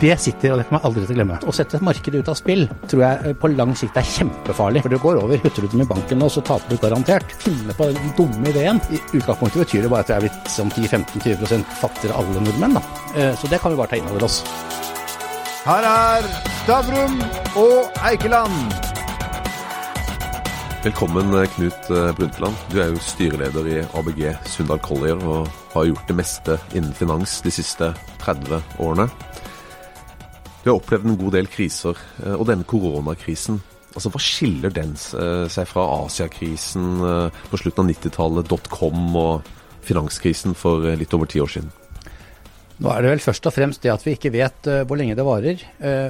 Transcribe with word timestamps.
Det 0.00 0.14
sitter, 0.16 0.54
og 0.54 0.60
det 0.60 0.64
kommer 0.64 0.80
jeg 0.80 0.88
aldri 0.88 1.02
til 1.04 1.12
å 1.12 1.16
glemme. 1.18 1.34
Å 1.44 1.52
sette 1.52 1.78
markedet 1.84 2.22
ut 2.22 2.28
av 2.32 2.36
spill 2.38 2.62
tror 2.88 3.02
jeg 3.04 3.18
eh, 3.28 3.34
på 3.36 3.50
lang 3.52 3.74
sikt 3.76 3.98
er 4.00 4.06
kjempefarlig. 4.08 4.80
For 4.86 4.94
det 4.94 5.00
går 5.02 5.18
over. 5.20 5.42
Putter 5.42 5.66
du 5.66 5.74
dem 5.74 5.82
i 5.84 5.88
banken 5.90 6.22
nå, 6.22 6.28
så 6.32 6.40
taper 6.46 6.72
du 6.72 6.80
garantert. 6.80 7.34
Finne 7.42 7.76
på 7.76 7.90
den 7.90 8.14
dumme 8.16 8.48
ideen. 8.48 8.80
I 8.88 9.00
utgangspunktet 9.18 9.60
betyr 9.66 9.84
det 9.84 9.90
bare 9.92 10.06
at 10.06 10.12
vi 10.12 10.16
er 10.16 10.24
blitt 10.24 10.48
sånn 10.54 10.72
10-15-20% 10.72 11.76
fattigere 11.82 12.16
alle 12.16 12.46
nordmenn, 12.46 12.78
da. 12.80 12.84
Eh, 13.12 13.34
Så 13.36 13.52
det 13.52 13.60
kan 13.60 13.74
vi 13.74 13.80
bare 13.82 13.92
ta 13.92 14.00
inn 14.00 14.08
over 14.08 14.24
oss. 14.24 14.40
Her 15.66 15.84
er 15.84 16.30
Stavrum 16.62 17.20
og 17.60 18.00
Eikeland. 18.08 18.78
Velkommen, 20.80 21.34
Knut 21.58 21.90
eh, 21.92 22.06
Brundtland. 22.16 22.56
Du 22.72 22.80
er 22.80 22.94
jo 22.94 23.02
styreleder 23.04 23.68
i 23.68 23.80
ABG 24.00 24.30
Sundal 24.48 24.80
Collier 24.80 25.20
og 25.20 25.50
har 25.74 25.90
gjort 25.92 26.08
det 26.08 26.16
meste 26.24 26.56
innen 26.72 26.96
finans 26.96 27.42
de 27.44 27.52
siste 27.52 27.92
30 28.24 28.62
årene. 28.80 29.10
Du 30.60 30.68
har 30.68 30.76
opplevd 30.76 31.08
en 31.08 31.16
god 31.16 31.32
del 31.38 31.48
kriser, 31.48 31.96
eh, 32.20 32.34
og 32.36 32.44
denne 32.50 32.66
koronakrisen, 32.68 33.62
altså 33.94 34.12
hva 34.12 34.20
skiller 34.20 34.72
den 34.74 34.92
eh, 34.92 35.46
seg 35.50 35.68
fra 35.70 35.86
Asiakrisen 36.02 37.00
eh, 37.00 37.38
på 37.48 37.60
slutten 37.62 37.86
av 37.86 37.92
90-tallet, 37.94 38.50
dotcom 38.50 39.16
og 39.16 39.52
finanskrisen 39.86 40.52
for 40.58 40.84
litt 41.00 41.16
over 41.16 41.30
ti 41.30 41.40
år 41.40 41.54
siden? 41.54 41.72
Nå 42.80 42.92
er 42.92 43.04
det 43.04 43.14
vel 43.14 43.24
først 43.24 43.48
og 43.48 43.56
fremst 43.56 43.82
det 43.84 43.92
at 43.92 44.04
vi 44.04 44.14
ikke 44.16 44.32
vet 44.32 44.68
hvor 44.88 44.96
lenge 44.96 45.16
det 45.16 45.24
varer, 45.24 45.62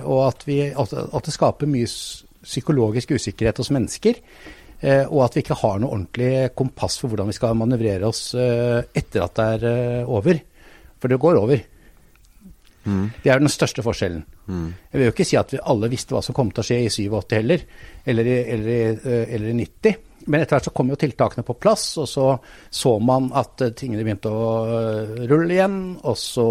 og 0.06 0.20
at, 0.28 0.44
vi, 0.46 0.60
at, 0.70 0.92
det 1.26 1.32
skaper 1.34 1.66
mye 1.66 1.88
psykologisk 2.46 3.10
usikkerhet 3.16 3.58
hos 3.58 3.72
mennesker. 3.74 4.20
og 5.10 5.24
at 5.24 5.34
vi 5.34 5.42
ikke 5.42 5.58
har 5.58 5.82
noe 5.82 5.90
ordentlig 5.90 6.52
kompass 6.54 7.00
for 7.00 7.10
hvordan 7.10 7.26
vi 7.26 7.34
skal 7.34 7.58
manøvrere 7.58 8.06
oss 8.06 8.22
etter 8.38 9.24
at 9.26 9.34
det 9.34 9.48
er 9.56 10.06
over. 10.06 10.38
For 11.02 11.10
det 11.10 11.18
går 11.18 11.42
over. 11.42 11.66
Det 12.84 13.30
er 13.30 13.42
den 13.42 13.52
største 13.52 13.84
forskjellen. 13.84 14.22
Jeg 14.90 14.98
vil 14.98 15.08
jo 15.08 15.14
ikke 15.14 15.26
si 15.28 15.36
at 15.38 15.52
vi 15.52 15.60
alle 15.72 15.90
visste 15.92 16.14
hva 16.16 16.22
som 16.24 16.36
kom 16.36 16.52
til 16.54 16.62
å 16.62 16.66
skje 16.66 16.78
i 16.86 16.92
87 16.92 17.36
heller, 17.36 17.66
eller 18.08 18.30
i, 18.30 18.38
eller 18.54 18.70
eh, 19.04 19.34
eller 19.36 19.52
i 19.52 19.58
90. 19.60 20.06
Men 20.26 20.42
etter 20.42 20.56
hvert 20.56 20.68
så 20.68 20.74
kom 20.76 20.90
jo 20.92 20.98
tiltakene 21.00 21.44
på 21.46 21.56
plass, 21.60 21.86
og 22.00 22.08
så 22.08 22.26
så 22.70 22.96
man 23.04 23.30
at 23.36 23.64
eh, 23.64 23.74
tingene 23.76 24.04
begynte 24.06 24.32
å 24.32 24.48
eh, 24.64 25.14
rulle 25.30 25.54
igjen. 25.56 25.78
Og 26.02 26.16
så 26.18 26.48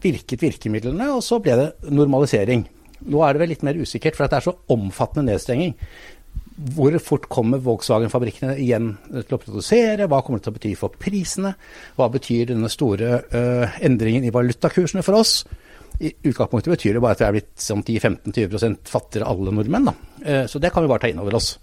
virket 0.00 0.44
virkemidlene, 0.44 1.10
og 1.12 1.24
så 1.24 1.40
ble 1.44 1.56
det 1.60 1.90
normalisering. 1.92 2.64
Nå 3.10 3.20
er 3.24 3.32
det 3.32 3.40
vel 3.40 3.52
litt 3.54 3.64
mer 3.64 3.80
usikkert, 3.80 4.16
for 4.16 4.28
det 4.28 4.40
er 4.40 4.48
så 4.50 4.56
omfattende 4.72 5.32
nedstenging. 5.32 5.74
Hvor 6.60 6.96
fort 7.00 7.24
kommer 7.32 7.62
Volkswagen-fabrikkene 7.64 8.56
igjen 8.60 8.92
til 9.08 9.36
å 9.36 9.40
produsere? 9.40 10.08
Hva 10.10 10.20
kommer 10.24 10.40
det 10.40 10.46
til 10.46 10.52
å 10.52 10.58
bety 10.58 10.72
for 10.76 10.96
prisene? 11.00 11.54
Hva 11.96 12.10
betyr 12.12 12.50
denne 12.50 12.68
store 12.72 13.20
uh, 13.32 13.78
endringen 13.80 14.26
i 14.28 14.32
valutakursene 14.34 15.04
for 15.06 15.20
oss? 15.22 15.38
I 16.00 16.12
utgangspunktet 16.12 16.72
betyr 16.74 16.96
det 16.96 17.02
bare 17.04 17.16
at 17.16 17.22
vi 17.22 17.28
er 17.28 17.36
blitt 17.36 17.54
sånn 17.60 17.84
10-15-20 17.84 18.76
fattigere 18.88 19.28
alle 19.28 19.52
nordmenn. 19.52 19.90
Eh, 20.24 20.46
så 20.48 20.60
det 20.62 20.70
kan 20.72 20.84
vi 20.84 20.88
bare 20.88 21.04
ta 21.04 21.10
inn 21.12 21.20
over 21.20 21.36
oss. 21.36 21.54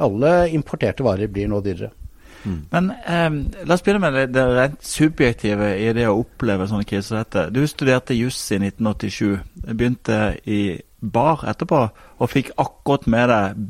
Alle 0.00 0.32
importerte 0.50 1.06
varer 1.06 1.30
blir 1.30 1.50
nå 1.50 1.60
dyrere. 1.62 1.92
Men 2.42 2.90
eh, 2.90 3.28
la 3.68 3.76
oss 3.76 3.84
begynne 3.84 4.00
med 4.02 4.16
det, 4.16 4.24
det 4.34 4.44
rent 4.56 4.84
subjektive 4.86 5.74
i 5.76 5.90
det 5.96 6.08
å 6.08 6.18
oppleve 6.22 6.66
sånne 6.70 6.88
kriser 6.88 7.08
som 7.12 7.20
dette. 7.20 7.46
Du 7.54 7.62
studerte 7.68 8.16
juss 8.16 8.40
i 8.54 8.58
1987. 8.62 9.38
Begynte 9.70 10.20
i 10.48 10.62
bar 11.00 11.44
etterpå, 11.48 11.84
og 12.20 12.32
fikk 12.32 12.52
akkurat 12.60 13.06
med 13.10 13.30
deg 13.32 13.60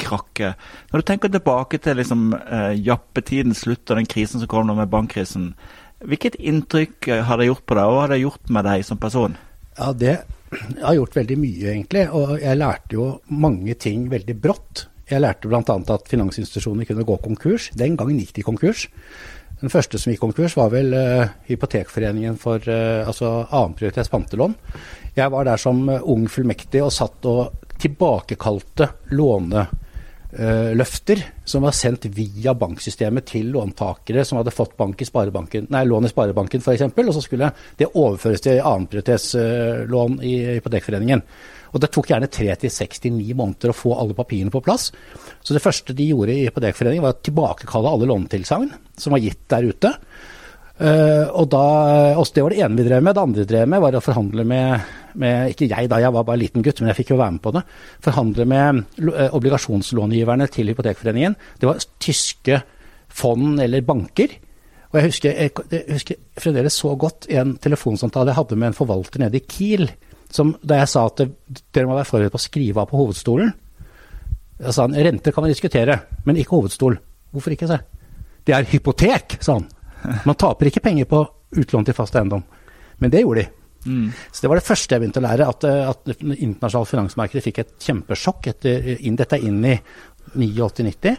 børskrakket. 0.00 0.54
Når 0.90 1.00
du 1.00 1.06
tenker 1.06 1.28
tilbake 1.28 1.78
til 1.78 1.96
liksom, 1.96 2.34
eh, 2.34 2.74
jappetidens 2.80 3.60
slutt 3.64 3.90
og 3.90 3.96
den 3.96 4.06
krisen 4.06 4.40
som 4.40 4.48
kom 4.48 4.66
nå 4.66 4.74
med 4.74 4.90
bankkrisen, 4.90 5.54
hvilket 6.00 6.36
inntrykk 6.36 7.08
eh, 7.08 7.22
har 7.24 7.38
det 7.38 7.46
gjort 7.46 7.66
på 7.66 7.74
deg, 7.74 7.84
og 7.84 7.92
hva 7.94 8.00
har 8.00 8.08
det 8.08 8.22
gjort 8.22 8.50
med 8.50 8.64
deg 8.64 8.84
som 8.84 8.98
person? 8.98 9.36
Ja, 9.78 9.92
det 9.92 10.24
har 10.82 10.94
gjort 10.94 11.16
veldig 11.16 11.38
mye, 11.38 11.74
egentlig. 11.74 12.08
Og 12.10 12.40
jeg 12.40 12.56
lærte 12.56 12.94
jo 12.94 13.20
mange 13.28 13.74
ting 13.74 14.08
veldig 14.10 14.36
brått. 14.40 14.88
Jeg 15.10 15.20
lærte 15.20 15.48
bl.a. 15.48 15.60
at 15.60 16.08
finansinstitusjoner 16.08 16.86
kunne 16.86 17.04
gå 17.04 17.16
konkurs. 17.22 17.70
Den 17.74 17.96
gangen 17.96 18.18
gikk 18.18 18.34
de 18.34 18.42
konkurs. 18.42 18.88
Den 19.60 19.70
første 19.70 19.98
som 19.98 20.10
gikk 20.10 20.20
konkurs, 20.20 20.56
var 20.56 20.70
vel 20.72 20.94
uh, 20.94 21.28
Hypotekforeningen 21.46 22.38
for 22.40 22.58
uh, 22.64 23.06
altså 23.06 23.46
annenprioritets 23.50 24.08
pantelån. 24.08 24.54
Jeg 25.16 25.30
var 25.30 25.44
der 25.44 25.60
som 25.60 25.82
ung 25.88 26.26
fullmektig 26.30 26.82
og 26.82 26.94
satt 26.94 27.26
og 27.28 27.68
tilbakekalte 27.80 28.88
låneløfter 30.30 31.22
som 31.44 31.62
var 31.62 31.74
sendt 31.74 32.06
via 32.14 32.54
banksystemet 32.54 33.26
til 33.26 33.50
låntakere 33.50 34.24
som 34.24 34.38
hadde 34.38 34.54
fått 34.54 34.76
bank 34.76 35.00
i 35.02 35.08
sparebanken, 35.08 35.66
nei, 35.70 35.84
lån 35.84 36.06
i 36.06 36.10
Sparebanken 36.12 36.62
f.eks., 36.62 36.82
og 36.82 37.14
så 37.14 37.22
skulle 37.24 37.50
det 37.76 37.90
overføres 37.94 38.40
til 38.40 38.60
annenprioritetslån 38.60 40.20
i 40.22 40.34
Hypotekforeningen. 40.56 41.22
Og 41.70 41.82
det 41.82 41.90
tok 41.94 42.10
gjerne 42.10 42.30
tre 42.30 42.50
til 42.58 42.70
69 42.70 43.34
måneder 43.38 43.70
å 43.70 43.76
få 43.76 43.94
alle 43.98 44.14
papirene 44.14 44.50
på 44.50 44.62
plass. 44.62 44.90
Så 45.42 45.54
det 45.54 45.62
første 45.62 45.94
de 45.94 46.08
gjorde 46.10 46.34
i 46.34 46.46
Hypotekforeningen, 46.48 47.04
var 47.04 47.14
å 47.14 47.24
tilbakekalle 47.26 47.94
alle 47.94 48.10
lånetilsagn 48.10 48.70
som 48.98 49.14
var 49.14 49.22
gitt 49.22 49.46
der 49.50 49.70
ute. 49.70 49.94
Uh, 50.80 51.28
og 51.36 51.50
da, 51.52 51.62
også 52.16 52.32
Det 52.38 52.42
var 52.46 52.54
det 52.54 52.60
ene 52.64 52.78
vi 52.78 52.84
drev 52.86 53.02
med. 53.04 53.14
Det 53.16 53.22
andre 53.22 53.42
vi 53.42 53.48
drev 53.50 53.68
med, 53.68 53.82
var 53.84 53.96
å 53.98 54.00
forhandle 54.00 54.44
med, 54.48 54.92
med 55.20 55.52
Ikke 55.52 55.68
jeg, 55.68 55.90
da, 55.92 55.98
jeg 56.00 56.14
var 56.16 56.24
bare 56.24 56.40
liten 56.40 56.64
gutt, 56.64 56.80
men 56.80 56.88
jeg 56.92 57.02
fikk 57.02 57.12
jo 57.12 57.18
være 57.20 57.34
med 57.36 57.42
på 57.44 57.52
det. 57.52 57.64
Forhandle 58.06 58.46
med 58.48 58.62
obligasjonslånegiverne 58.70 59.34
obligasjonslångiverne 59.36 60.46
til 60.54 60.72
Hypotekforeningen. 60.72 61.36
Det 61.60 61.68
var 61.68 61.82
tyske 62.00 62.62
fond 63.12 63.60
eller 63.60 63.84
banker. 63.84 64.38
Og 64.90 64.98
jeg 64.98 65.10
husker, 65.10 65.36
jeg, 65.36 65.52
jeg 65.70 65.98
husker 65.98 66.22
fremdeles 66.40 66.78
så 66.80 66.94
godt 66.98 67.28
en 67.30 67.52
telefonsamtale 67.62 68.32
jeg 68.32 68.40
hadde 68.40 68.58
med 68.58 68.72
en 68.72 68.78
forvalter 68.78 69.22
nede 69.22 69.38
i 69.38 69.44
Kiel. 69.46 69.90
Som, 70.30 70.54
da 70.62 70.80
jeg 70.80 70.90
sa 70.90 71.04
at 71.10 71.20
dere 71.20 71.90
må 71.90 71.98
være 71.98 72.08
forberedt 72.08 72.34
på 72.34 72.40
å 72.40 72.46
skrive 72.46 72.82
av 72.82 72.88
på 72.90 72.98
hovedstolen. 72.98 73.52
Da 74.60 74.72
sa 74.74 74.86
han 74.86 74.96
renter 74.96 75.34
kan 75.34 75.44
vi 75.44 75.52
diskutere, 75.52 75.98
men 76.24 76.38
ikke 76.40 76.56
hovedstol. 76.56 76.98
Hvorfor 77.34 77.54
ikke, 77.54 77.68
jeg. 77.70 77.84
Det 78.46 78.56
er 78.56 78.66
hypotek, 78.72 79.36
sa 79.44 79.58
han. 79.58 79.68
Man 80.26 80.38
taper 80.38 80.70
ikke 80.70 80.82
penger 80.84 81.08
på 81.10 81.22
utlån 81.60 81.88
til 81.88 81.96
fast 81.96 82.16
eiendom. 82.18 82.44
Men 83.00 83.12
det 83.12 83.24
gjorde 83.24 83.44
de. 83.44 83.48
Mm. 83.86 84.10
Så 84.32 84.42
det 84.42 84.50
var 84.50 84.60
det 84.60 84.66
første 84.66 84.94
jeg 84.94 85.02
begynte 85.02 85.22
å 85.22 85.24
lære, 85.24 85.48
at, 85.48 85.64
at 85.64 86.10
internasjonale 86.20 86.90
finansmarkedet 86.90 87.44
fikk 87.46 87.62
et 87.62 87.72
kjempesjokk. 87.80 88.50
Etter, 88.52 88.90
inn, 88.98 89.16
dette 89.18 89.38
er 89.38 89.46
inn 89.48 89.62
i 89.64 89.78
89-90. 90.36 91.16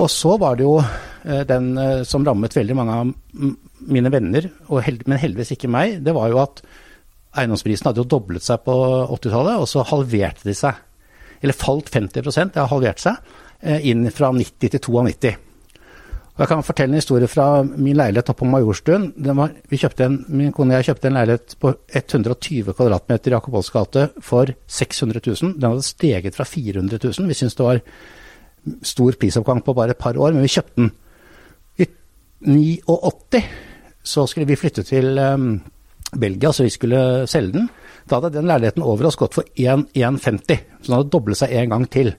Og 0.00 0.08
så 0.08 0.38
var 0.40 0.56
det 0.56 0.64
jo 0.64 0.78
eh, 0.80 1.42
den 1.48 1.74
eh, 1.78 1.98
som 2.08 2.24
rammet 2.24 2.56
veldig 2.56 2.76
mange 2.78 2.96
av 2.96 3.10
mine 3.92 4.12
venner, 4.14 4.48
og 4.70 4.80
held, 4.86 5.04
men 5.10 5.20
heldigvis 5.20 5.52
ikke 5.56 5.70
meg. 5.72 5.98
Det 6.04 6.14
var 6.16 6.32
jo 6.32 6.40
at 6.40 6.62
eiendomsprisen 7.36 7.90
hadde 7.90 8.00
jo 8.00 8.08
doblet 8.08 8.44
seg 8.44 8.64
på 8.64 8.74
80-tallet, 9.18 9.60
og 9.60 9.68
så 9.68 9.84
halverte 9.88 10.48
de 10.48 10.56
seg. 10.56 10.80
Eller 11.42 11.58
falt 11.58 11.90
50% 11.92 12.54
det 12.54 12.62
har 12.62 12.72
halvert 12.72 13.02
seg, 13.02 13.32
eh, 13.60 13.84
inn 13.92 14.06
fra 14.14 14.32
90 14.32 14.72
til 14.72 14.80
92. 14.80 15.34
Jeg 16.38 16.48
kan 16.48 16.62
fortelle 16.64 16.94
en 16.94 17.00
historie 17.00 17.28
fra 17.28 17.46
min 17.62 17.98
leilighet 17.98 18.30
oppe 18.32 18.40
på 18.40 18.48
Majorstuen. 18.48 19.10
Var, 19.20 19.50
en, 20.00 20.14
min 20.32 20.52
kone 20.56 20.72
og 20.72 20.78
jeg 20.78 20.88
kjøpte 20.88 21.10
en 21.10 21.18
leilighet 21.18 21.56
på 21.60 21.74
120 21.92 22.72
kvadratmeter 22.72 23.32
i 23.32 23.34
Jakob 23.34 23.52
Volls 23.52 23.68
gate 23.70 24.06
for 24.24 24.48
600 24.66 25.20
000. 25.26 25.52
Den 25.58 25.68
hadde 25.68 25.84
steget 25.84 26.38
fra 26.38 26.46
400 26.48 26.98
000. 27.04 27.28
Vi 27.28 27.36
syntes 27.36 27.58
det 27.58 27.66
var 27.66 27.82
stor 28.82 29.18
prisoppgang 29.20 29.60
på 29.64 29.74
bare 29.76 29.92
et 29.92 30.00
par 30.00 30.16
år, 30.16 30.32
men 30.32 30.46
vi 30.46 30.54
kjøpte 30.54 30.80
den. 30.80 30.90
I 32.42 32.80
89 32.88 33.42
så 34.02 34.24
skulle 34.26 34.48
vi 34.48 34.56
flytte 34.58 34.82
til 34.82 35.18
um, 35.18 35.60
Belgia, 36.18 36.50
så 36.52 36.64
vi 36.64 36.72
skulle 36.74 37.26
selge 37.30 37.52
den. 37.58 37.68
Da 38.08 38.18
hadde 38.18 38.32
den 38.34 38.48
leiligheten 38.48 38.82
over 38.82 39.06
oss 39.06 39.20
gått 39.20 39.36
for 39.36 39.46
1,150, 39.52 40.64
så 40.80 40.88
den 40.88 40.96
hadde 40.96 41.12
doblet 41.12 41.38
seg 41.38 41.52
en 41.60 41.76
gang 41.76 41.86
til. 41.92 42.14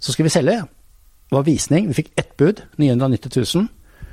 Så 0.00 0.12
skulle 0.12 0.26
vi 0.30 0.34
selge. 0.34 0.64
Var 1.30 1.42
visning, 1.46 1.88
vi 1.90 1.94
fikk 2.02 2.12
ett 2.16 2.36
bud, 2.38 2.62
990 2.78 3.42
000. 3.56 3.66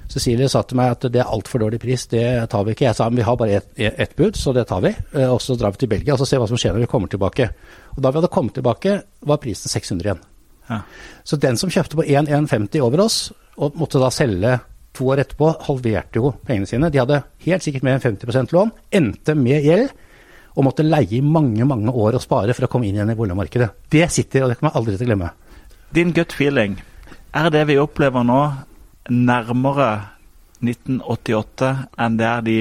Cecilie 0.10 0.50
sa 0.52 0.62
til 0.68 0.78
meg 0.78 0.92
at 0.96 1.06
det 1.14 1.22
er 1.22 1.30
altfor 1.32 1.62
dårlig 1.64 1.80
pris, 1.82 2.04
det 2.12 2.24
tar 2.52 2.66
vi 2.66 2.74
ikke. 2.76 2.88
Jeg 2.90 2.98
sa 2.98 3.08
men 3.10 3.22
vi 3.22 3.26
har 3.28 3.38
bare 3.40 3.60
ett 3.62 3.70
et 3.80 4.16
bud, 4.18 4.36
så 4.38 4.54
det 4.54 4.66
tar 4.68 4.82
vi. 4.84 4.92
Eh, 5.14 5.30
Og 5.30 5.42
så 5.42 5.56
drar 5.58 5.72
vi 5.72 5.84
til 5.84 5.90
Belgia 5.94 6.14
og 6.14 6.20
så 6.20 6.26
ser 6.28 6.38
vi 6.38 6.44
hva 6.44 6.52
som 6.52 6.60
skjer 6.60 6.74
når 6.76 6.86
vi 6.86 6.92
kommer 6.92 7.08
tilbake. 7.08 7.50
Og 7.96 8.02
da 8.04 8.12
vi 8.12 8.20
hadde 8.20 8.34
kommet 8.34 8.54
tilbake, 8.58 9.02
var 9.22 9.38
prisen 9.38 9.70
600 9.70 10.10
igjen. 10.10 10.22
Ja. 10.70 10.82
Så 11.24 11.38
den 11.38 11.58
som 11.58 11.70
kjøpte 11.70 11.98
på 12.00 12.06
1,150 12.06 12.82
over 12.82 13.06
oss, 13.06 13.32
og 13.58 13.76
måtte 13.78 14.02
da 14.02 14.10
selge 14.14 14.60
to 14.94 15.10
år 15.10 15.24
etterpå, 15.24 15.50
halverte 15.68 16.20
jo 16.22 16.32
pengene 16.46 16.70
sine. 16.70 16.90
De 16.94 17.02
hadde 17.02 17.24
helt 17.46 17.66
sikkert 17.66 17.84
mer 17.86 17.98
enn 17.98 18.06
50% 18.18 18.54
lån, 18.54 18.72
endte 18.94 19.36
med 19.38 19.66
gjeld, 19.66 19.90
og 20.54 20.68
måtte 20.68 20.86
leie 20.86 21.18
i 21.18 21.22
mange, 21.26 21.66
mange 21.66 21.90
år 21.90 22.20
og 22.20 22.22
spare 22.22 22.54
for 22.54 22.68
å 22.68 22.70
komme 22.70 22.86
inn 22.86 22.98
igjen 23.00 23.10
i 23.10 23.18
boligmarkedet. 23.18 23.70
Det 23.90 24.06
sitter, 24.14 24.46
og 24.46 24.52
det 24.52 24.60
kommer 24.60 24.74
jeg 24.74 24.82
aldri 24.82 24.98
til 24.98 25.08
å 25.08 25.10
glemme. 25.10 25.30
Din 25.94 26.14
gut 26.14 26.34
feeling, 26.38 26.78
er 27.34 27.50
det 27.54 27.64
vi 27.70 27.78
opplever 27.82 28.24
nå 28.28 28.40
nærmere 29.10 29.90
1988 30.64 31.70
enn 32.06 32.18
det 32.20 32.28
er 32.30 32.44
de 32.46 32.58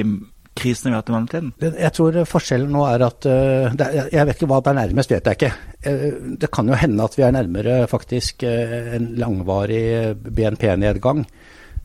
krisene 0.59 0.91
vi 0.91 0.95
har 0.97 1.03
hatt 1.03 1.11
i 1.11 1.15
mellomtiden? 1.15 1.53
Jeg 1.63 1.93
tror 1.97 2.19
forskjellen 2.29 2.73
nå 2.75 2.83
er 2.91 3.05
at 3.07 3.29
er, 3.31 3.77
Jeg 4.13 4.27
vet 4.29 4.37
ikke 4.37 4.49
hva 4.51 4.59
det 4.61 4.73
er 4.73 4.79
nærmest, 4.83 5.13
vet 5.15 5.31
jeg 5.31 5.39
ikke. 5.39 5.53
Eh, 5.89 6.03
Det 6.43 6.51
kan 6.53 6.69
jo 6.69 6.77
hende 6.77 7.05
at 7.05 7.17
vi 7.17 7.23
er 7.25 7.33
nærmere 7.33 7.79
faktisk 7.89 8.43
eh, 8.49 8.97
en 8.99 9.13
langvarig 9.21 10.17
BNP-nedgang. 10.23 11.25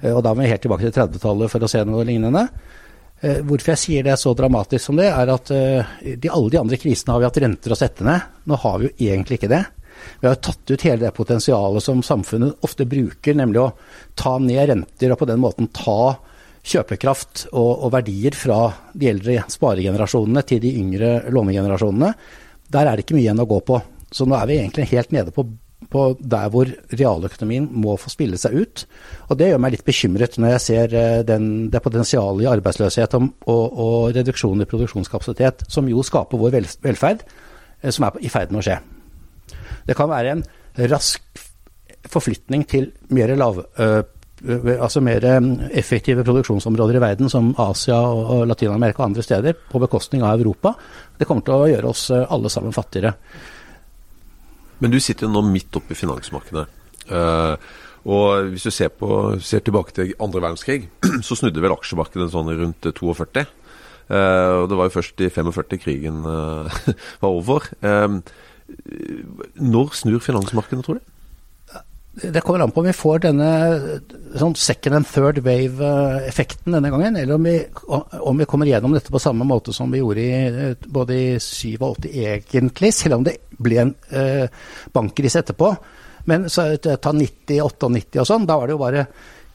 Eh, 0.01 0.12
Og 0.13 0.24
da 0.24 0.34
må 0.34 0.44
vi 0.44 0.50
helt 0.51 0.62
tilbake 0.66 0.84
til 0.89 0.95
30-tallet 0.98 1.51
for 1.54 1.63
å 1.63 1.72
se 1.72 1.84
noe 1.88 2.04
lignende. 2.07 2.48
Eh, 3.22 3.39
hvorfor 3.42 3.72
jeg 3.74 3.84
sier 3.86 4.04
det 4.04 4.18
så 4.19 4.34
dramatisk 4.38 4.84
som 4.89 5.00
det, 5.00 5.07
er 5.13 5.31
at 5.34 5.50
eh, 5.51 5.95
de, 6.18 6.30
alle 6.30 6.51
de 6.51 6.60
andre 6.60 6.78
krisene 6.81 7.13
har 7.16 7.24
vi 7.24 7.30
hatt 7.30 7.42
renter 7.45 7.72
å 7.74 7.80
sette 7.80 8.04
ned. 8.06 8.28
Nå 8.45 8.60
har 8.66 8.80
vi 8.81 8.89
jo 8.89 8.95
egentlig 9.12 9.39
ikke 9.39 9.54
det. 9.56 9.63
Vi 10.21 10.29
har 10.29 10.39
tatt 10.41 10.71
ut 10.71 10.85
hele 10.88 11.05
det 11.05 11.13
potensialet 11.17 11.83
som 11.83 12.03
samfunnet 12.05 12.65
ofte 12.65 12.88
bruker, 12.89 13.38
nemlig 13.38 13.61
å 13.63 13.73
ta 14.17 14.38
ned 14.41 14.69
renter 14.71 15.13
og 15.13 15.21
på 15.21 15.29
den 15.29 15.44
måten 15.44 15.69
ta 15.75 16.17
kjøpekraft 16.67 17.47
og, 17.53 17.85
og 17.88 17.94
verdier 17.95 18.35
fra 18.35 18.59
de 18.94 19.11
eldre 19.11 19.45
sparegenerasjonene 19.51 20.44
til 20.47 20.63
de 20.63 20.73
yngre 20.81 21.13
lånegenerasjonene. 21.31 22.11
Der 22.73 22.89
er 22.89 22.97
det 22.97 23.05
ikke 23.05 23.15
mye 23.15 23.27
igjen 23.29 23.45
å 23.45 23.47
gå 23.47 23.61
på. 23.67 23.79
Så 24.11 24.27
nå 24.27 24.35
er 24.35 24.49
vi 24.49 24.59
egentlig 24.59 24.89
helt 24.91 25.15
nede 25.15 25.35
på 25.35 25.47
på 25.91 26.03
der 26.19 26.50
hvor 26.51 26.69
realøkonomien 26.89 27.67
må 27.71 27.95
få 28.01 28.11
spille 28.11 28.39
seg 28.41 28.55
ut. 28.57 28.83
Og 29.29 29.39
det 29.39 29.51
gjør 29.51 29.61
meg 29.61 29.75
litt 29.75 29.85
bekymret 29.88 30.38
når 30.41 30.55
jeg 30.55 30.63
ser 30.65 30.97
eh, 30.97 31.23
den, 31.27 31.69
det 31.71 31.83
potensialet 31.85 32.43
i 32.43 32.50
arbeidsløshet 32.51 33.17
og, 33.19 33.29
og, 33.45 33.65
og, 33.85 33.97
reduksjon 34.17 34.63
i 34.63 34.69
produksjonskapasitet, 34.69 35.67
som 35.71 35.88
jo 35.89 36.03
skaper 36.05 36.41
vår 36.41 36.57
velferd, 36.83 37.23
eh, 37.81 37.91
som 37.93 38.09
er 38.09 38.21
i 38.25 38.33
ferd 38.33 38.53
med 38.53 38.63
å 38.63 38.67
skje. 38.67 38.79
Det 39.88 39.95
kan 39.95 40.12
være 40.12 40.36
en 40.36 40.44
rask 40.92 41.24
forflytning 42.07 42.66
til 42.69 42.92
mer 43.16 43.34
lav, 43.36 43.63
øh, 43.80 44.04
altså 44.78 45.01
mer 45.01 45.24
effektive 45.74 46.24
produksjonsområder 46.24 47.00
i 47.00 47.01
verden, 47.01 47.30
som 47.30 47.56
Asia 47.57 47.98
og 47.98 48.45
Latin-Amerika 48.48 49.01
og 49.01 49.10
andre 49.10 49.24
steder, 49.25 49.57
på 49.72 49.80
bekostning 49.81 50.24
av 50.24 50.39
Europa. 50.39 50.75
Det 51.18 51.25
kommer 51.28 51.42
til 51.44 51.56
å 51.56 51.69
gjøre 51.72 51.89
oss 51.89 52.12
alle 52.13 52.51
sammen 52.54 52.75
fattigere. 52.75 53.16
Men 54.80 54.94
du 54.94 55.00
sitter 55.01 55.25
jo 55.25 55.34
nå 55.34 55.42
midt 55.50 55.74
oppe 55.80 55.95
i 55.95 55.98
finansmarkedet. 55.98 56.68
Og 58.07 58.51
hvis 58.54 58.68
du 58.68 58.72
ser, 58.72 58.92
på, 58.94 59.10
ser, 59.44 59.63
tilbake 59.66 59.95
til 59.95 60.13
andre 60.24 60.44
verdenskrig, 60.44 60.86
så 61.25 61.36
snudde 61.36 61.63
vel 61.63 61.74
aksjemarkedet 61.75 62.30
sånn 62.31 62.54
rundt 62.54 62.92
42. 62.94 63.48
Uh, 64.07 64.63
og 64.63 64.69
det 64.72 64.78
var 64.80 64.88
jo 64.88 64.94
først 64.94 65.24
i 65.25 65.28
45 65.34 65.81
krigen 65.81 66.22
var 67.24 67.28
over. 67.28 67.66
Når 69.57 69.93
snur 69.95 70.19
finansmarkedet, 70.23 70.85
tror 70.85 70.99
du? 70.99 71.13
Det 72.17 72.41
kommer 72.41 72.63
an 72.63 72.71
på 72.73 72.81
om 72.81 72.87
vi 72.87 72.95
får 72.97 73.19
denne 73.27 73.47
sånn 74.41 74.55
second 74.57 74.97
and 74.97 75.05
third 75.05 75.37
wave-effekten 75.45 76.73
denne 76.73 76.89
gangen, 76.89 77.19
eller 77.19 77.37
om 77.37 77.45
vi, 77.45 77.59
om 77.85 78.41
vi, 78.41 78.47
kommer 78.49 78.69
gjennom 78.69 78.95
dette 78.95 79.13
på 79.13 79.21
samme 79.21 79.45
måte 79.45 79.75
som 79.75 79.91
vi 79.93 80.01
gjorde 80.01 80.23
i, 80.23 80.71
både 80.89 81.13
i 81.13 81.27
87 81.37 82.09
egentlig, 82.09 82.89
selv 82.97 83.19
om 83.19 83.27
det 83.27 83.37
ble 83.61 83.83
en 83.83 83.93
eh, 84.09 84.49
bankkrise 84.93 85.43
etterpå. 85.43 85.69
Men 86.27 86.49
så 86.49 86.71
ta 86.81 87.13
90, 87.13 87.61
98 87.61 88.23
og 88.23 88.29
sånn, 88.31 88.49
da 88.49 88.57
var 88.57 88.67
det 88.67 88.75
jo 88.75 88.81
bare 88.81 89.05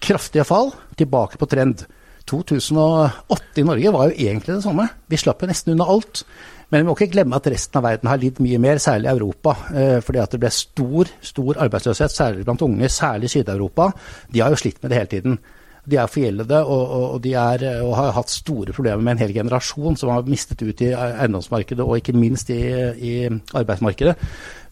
kraftige 0.03 0.47
fall, 0.47 0.71
tilbake 0.99 1.43
på 1.43 1.51
trend. 1.51 1.83
2008 2.31 3.59
i 3.59 3.67
Norge 3.67 3.93
var 3.95 4.09
jo 4.09 4.29
egentlig 4.29 4.55
det 4.55 4.65
samme. 4.65 4.87
Vi 5.11 5.19
slapp 5.19 5.43
jo 5.43 5.51
nesten 5.51 5.75
unna 5.75 5.89
alt. 5.91 6.23
Men 6.73 6.81
vi 6.81 6.89
må 6.89 6.97
ikke 6.97 7.13
glemme 7.13 7.37
at 7.37 7.47
resten 7.53 7.79
av 7.79 7.85
verden 7.85 8.09
har 8.09 8.21
lidd 8.21 8.39
mye 8.41 8.59
mer, 8.63 8.79
særlig 8.81 9.11
Europa. 9.13 9.53
Eh, 9.77 9.99
fordi 10.05 10.23
at 10.23 10.33
det 10.33 10.41
ble 10.41 10.51
stor, 10.57 11.11
stor 11.21 11.59
arbeidsløshet, 11.67 12.15
særlig 12.15 12.47
blant 12.49 12.65
unge, 12.65 12.89
særlig 12.89 13.29
Syd-Europa. 13.29 13.91
De 14.33 14.41
har 14.41 14.55
jo 14.55 14.61
slitt 14.63 14.81
med 14.81 14.91
det 14.91 14.99
hele 14.99 15.13
tiden. 15.13 15.37
De 15.85 15.99
er 15.99 16.07
forgjeldede 16.07 16.61
og, 16.63 16.83
og, 16.97 17.17
de 17.25 17.33
er, 17.35 17.65
og, 17.83 17.97
har 17.99 18.13
hatt 18.15 18.31
store 18.31 18.73
problemer 18.73 19.03
med 19.03 19.17
en 19.17 19.23
hel 19.25 19.33
generasjon 19.35 19.97
som 19.99 20.13
har 20.15 20.29
mistet 20.31 20.63
ut 20.63 20.81
i 20.81 20.93
eiendomsmarkedet 20.95 21.83
og 21.83 21.97
ikke 21.99 22.15
minst 22.15 22.53
i, 22.55 22.61
i 22.95 23.15
arbeidsmarkedet. 23.29 24.15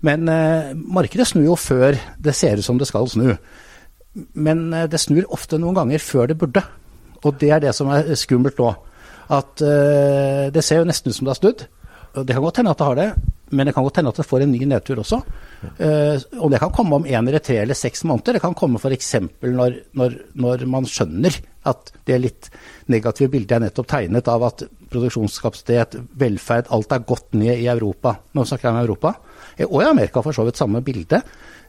Men 0.06 0.30
eh, 0.30 0.70
markedet 0.72 1.26
snur 1.28 1.48
jo 1.50 1.56
før 1.58 1.98
det 2.16 2.36
ser 2.38 2.62
ut 2.62 2.64
som 2.64 2.78
det 2.78 2.88
skal 2.88 3.10
snu. 3.10 3.34
Men 4.38 4.70
eh, 4.72 4.86
det 4.88 5.02
snur 5.02 5.26
ofte 5.34 5.58
noen 5.58 5.76
ganger 5.82 6.00
før 6.04 6.30
det 6.30 6.38
burde. 6.38 6.62
Og 7.26 7.36
det 7.42 7.50
er 7.52 7.66
det 7.66 7.74
som 7.76 7.90
er 7.92 8.14
skummelt 8.16 8.62
nå. 8.62 8.70
At 9.34 9.66
eh, 9.66 10.46
det 10.54 10.64
ser 10.64 10.80
jo 10.80 10.88
nesten 10.88 11.10
ut 11.10 11.18
som 11.18 11.26
det 11.26 11.34
har 11.34 11.42
snudd. 11.42 11.66
Det 12.14 12.32
kan 12.34 12.42
godt 12.42 12.60
hende 12.60 12.72
at 12.74 12.80
det 12.80 12.88
har 12.88 12.98
det, 12.98 13.10
men 13.50 13.66
det 13.66 13.74
kan 13.74 13.84
godt 13.86 13.98
hende 13.98 14.10
at 14.12 14.18
det 14.20 14.26
får 14.26 14.44
en 14.44 14.52
ny 14.52 14.60
nedtur 14.68 15.00
også. 15.02 15.20
Uh, 15.78 16.16
og 16.40 16.50
det 16.52 16.60
kan 16.62 16.72
komme 16.74 17.00
om 17.00 17.06
én 17.06 17.26
eller 17.26 17.42
tre 17.42 17.58
eller 17.62 17.78
seks 17.78 18.04
måneder. 18.06 18.38
Det 18.38 18.42
kan 18.44 18.54
komme 18.58 18.78
f.eks. 18.78 19.14
Når, 19.42 19.78
når, 19.98 20.18
når 20.34 20.66
man 20.70 20.86
skjønner 20.88 21.38
at 21.70 21.90
det 22.08 22.20
litt 22.22 22.50
negative 22.90 23.30
bildet 23.32 23.56
jeg 23.56 23.64
nettopp 23.66 23.88
tegnet 23.90 24.30
av 24.30 24.46
at 24.46 24.64
produksjonskapasitet, 24.90 25.98
velferd, 26.18 26.70
alt 26.74 26.94
er 26.94 27.06
gått 27.06 27.34
ned 27.38 27.58
i 27.58 27.68
Europa. 27.70 28.16
Nå 28.34 28.46
snakker 28.46 28.70
jeg 28.70 28.76
om 28.76 28.84
Europa. 28.84 29.14
Eh, 29.56 29.66
og 29.66 29.82
i 29.82 29.90
Amerika 29.90 30.22
for 30.24 30.34
så 30.34 30.46
vidt 30.46 30.60
samme 30.60 30.82
bilde. 30.86 31.22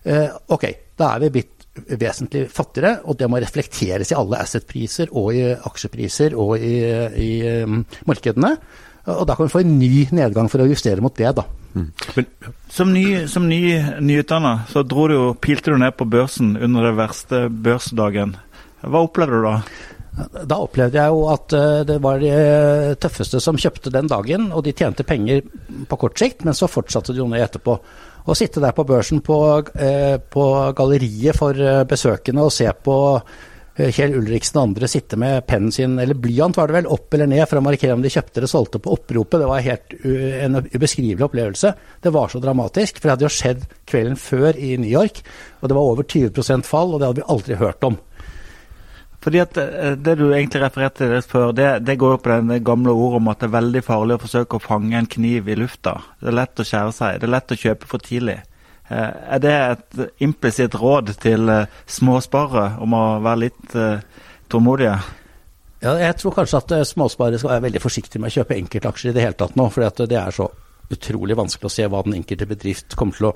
Uh, 0.06 0.30
ok, 0.54 0.70
da 0.98 1.16
er 1.16 1.26
vi 1.26 1.34
blitt 1.38 1.58
vesentlig 1.72 2.46
fattigere, 2.52 2.98
og 3.08 3.18
det 3.18 3.30
må 3.32 3.40
reflekteres 3.40 4.12
i 4.12 4.18
alle 4.18 4.42
asset-priser 4.44 5.14
og 5.18 5.32
i 5.38 5.46
aksjepriser 5.56 6.36
og 6.36 6.58
i, 6.60 6.74
i 7.16 7.32
markedene. 8.10 8.56
Og 9.10 9.24
da 9.26 9.36
kan 9.36 9.48
vi 9.48 9.54
få 9.54 9.64
en 9.64 9.78
ny 9.80 10.06
nedgang 10.14 10.50
for 10.52 10.62
å 10.62 10.70
justere 10.70 11.02
mot 11.02 11.16
det, 11.18 11.32
da. 11.38 11.46
Mm. 11.74 11.88
Men, 12.18 12.28
som 12.70 12.92
ny, 12.94 13.06
som 13.32 13.48
ny 13.50 13.62
nyutdanna 14.04 14.66
så 14.70 14.84
dro 14.84 15.08
du 15.08 15.18
pilte 15.42 15.72
du 15.72 15.80
ned 15.80 15.96
på 15.98 16.06
børsen 16.06 16.54
under 16.60 16.90
den 16.90 17.00
verste 17.00 17.46
børsdagen. 17.50 18.36
Hva 18.82 19.06
opplevde 19.06 19.40
du 19.40 19.48
da? 19.48 19.56
Da 20.44 20.58
opplevde 20.60 21.00
jeg 21.00 21.14
jo 21.14 21.22
at 21.32 21.54
eh, 21.56 21.82
det 21.88 21.98
var 22.04 22.20
de 22.20 22.32
tøffeste 23.02 23.40
som 23.44 23.60
kjøpte 23.60 23.94
den 23.94 24.10
dagen, 24.12 24.50
og 24.52 24.66
de 24.66 24.74
tjente 24.76 25.06
penger 25.08 25.46
på 25.88 26.00
kort 26.02 26.20
sikt, 26.20 26.44
men 26.46 26.58
så 26.58 26.70
fortsatte 26.70 27.16
de 27.16 27.24
jo 27.24 27.30
ned 27.32 27.46
etterpå. 27.46 27.78
Å 28.22 28.36
sitte 28.38 28.62
der 28.62 28.76
på 28.76 28.86
børsen 28.86 29.22
på, 29.26 29.38
eh, 29.80 30.18
på 30.20 30.48
galleriet 30.78 31.38
for 31.38 31.58
eh, 31.58 31.86
besøkende 31.90 32.44
og 32.46 32.54
se 32.54 32.68
på 32.84 32.98
Kjell 33.90 34.14
Ulriksen 34.20 34.60
og 34.60 34.68
andre 34.68 34.90
sitte 34.92 35.18
med 35.20 35.46
pennen 35.50 35.74
sin, 35.74 35.98
eller 36.02 36.18
blyant 36.20 36.58
var 36.58 36.70
det 36.70 36.76
vel, 36.76 36.90
opp 36.92 37.16
eller 37.16 37.30
ned 37.32 37.44
for 37.50 37.58
å 37.58 37.64
markere 37.66 37.96
om 37.96 38.04
de 38.04 38.12
kjøpte 38.14 38.42
eller 38.42 38.52
solgte 38.52 38.82
på 38.84 38.94
oppropet. 38.94 39.42
Det 39.42 39.50
var 39.50 39.66
helt 39.66 39.96
en 40.06 40.60
ubeskrivelig 40.62 41.26
opplevelse. 41.26 41.74
Det 42.04 42.14
var 42.14 42.30
så 42.30 42.42
dramatisk, 42.44 43.00
for 43.00 43.08
det 43.08 43.16
hadde 43.16 43.28
jo 43.28 43.34
skjedd 43.34 43.66
kvelden 43.90 44.20
før 44.20 44.60
i 44.60 44.76
New 44.78 44.92
York. 44.92 45.24
Og 45.62 45.72
det 45.72 45.78
var 45.78 45.92
over 45.96 46.06
20% 46.06 46.68
fall, 46.68 46.94
og 46.94 47.02
det 47.02 47.10
hadde 47.10 47.24
vi 47.24 47.30
aldri 47.36 47.60
hørt 47.62 47.90
om. 47.90 47.98
Fordi 49.22 49.42
at 49.42 49.58
eh, 49.62 49.96
Det 49.98 50.16
du 50.18 50.32
egentlig 50.32 50.64
refererte 50.64 51.06
til 51.06 51.26
før, 51.26 51.52
det, 51.56 51.86
det 51.86 52.00
går 52.02 52.18
på 52.18 52.32
den 52.34 52.64
gamle 52.66 52.94
ordet 52.94 53.22
om 53.22 53.34
at 53.34 53.42
det 53.42 53.50
er 53.50 53.58
veldig 53.58 53.84
farlig 53.86 54.18
å 54.18 54.24
forsøke 54.24 54.58
å 54.58 54.64
fange 54.64 54.98
en 54.98 55.10
kniv 55.10 55.50
i 55.50 55.58
lufta. 55.60 56.00
Det 56.20 56.32
er 56.32 56.40
lett 56.42 56.62
å 56.62 56.66
skjære 56.66 56.96
seg. 56.98 57.20
Det 57.22 57.30
er 57.30 57.36
lett 57.38 57.54
å 57.54 57.62
kjøpe 57.66 57.90
for 57.90 58.02
tidlig. 58.02 58.42
Eh, 58.92 59.12
er 59.36 59.40
det 59.40 59.56
et 59.56 60.22
implisitt 60.26 60.76
råd 60.76 61.14
til 61.22 61.50
eh, 61.50 61.80
småsparere 61.88 62.82
om 62.84 62.96
å 62.98 63.04
være 63.24 63.42
litt 63.46 63.76
uh, 63.78 64.02
tålmodige? 64.52 64.98
Ja, 65.82 65.94
jeg 66.02 66.18
tror 66.20 66.36
kanskje 66.36 66.60
at 66.60 66.74
småsparere 66.90 67.40
skal 67.40 67.54
være 67.54 67.66
veldig 67.70 67.82
forsiktige 67.82 68.22
med 68.22 68.34
å 68.34 68.42
kjøpe 68.42 68.58
enkeltaksjer 68.58 69.14
i 69.14 69.16
det 69.16 69.24
hele 69.24 69.38
tatt 69.40 69.56
nå. 69.56 69.70
For 69.72 69.88
det 70.02 70.18
er 70.20 70.36
så 70.36 70.50
utrolig 70.92 71.38
vanskelig 71.40 71.70
å 71.70 71.74
se 71.74 71.88
hva 71.88 72.02
den 72.04 72.18
enkelte 72.20 72.50
bedrift 72.50 72.98
kommer 73.00 73.16
til 73.18 73.30
å 73.32 73.36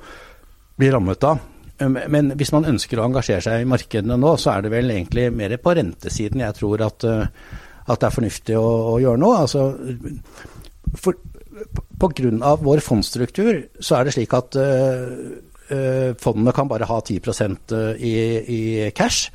bli 0.76 0.90
rammet 0.92 1.24
av. 1.30 1.40
Men 1.80 2.34
hvis 2.40 2.52
man 2.56 2.68
ønsker 2.68 3.00
å 3.00 3.08
engasjere 3.08 3.44
seg 3.44 3.64
i 3.64 3.68
markedene 3.68 4.20
nå, 4.20 4.36
så 4.40 4.54
er 4.54 4.66
det 4.66 4.74
vel 4.76 4.92
egentlig 4.92 5.26
mer 5.36 5.56
på 5.60 5.74
rentesiden 5.76 6.44
jeg 6.44 6.56
tror 6.60 6.84
at, 6.86 7.04
at 7.04 8.04
det 8.04 8.08
er 8.08 8.16
fornuftig 8.16 8.60
å, 8.60 8.68
å 8.94 9.00
gjøre 9.04 9.20
noe. 9.24 9.42
Altså, 9.44 9.66
for, 11.00 11.18
Pga. 11.96 12.56
vår 12.60 12.84
fondsstruktur 12.84 13.62
så 13.80 13.98
er 13.98 14.06
det 14.06 14.16
slik 14.16 14.34
at 14.36 14.58
uh, 14.60 16.14
fondene 16.22 16.54
kan 16.56 16.70
bare 16.70 16.88
ha 16.90 17.00
10 17.02 17.20
uh, 17.25 17.96
i, 17.98 18.14
i 18.46 18.62
cash. 18.96 19.32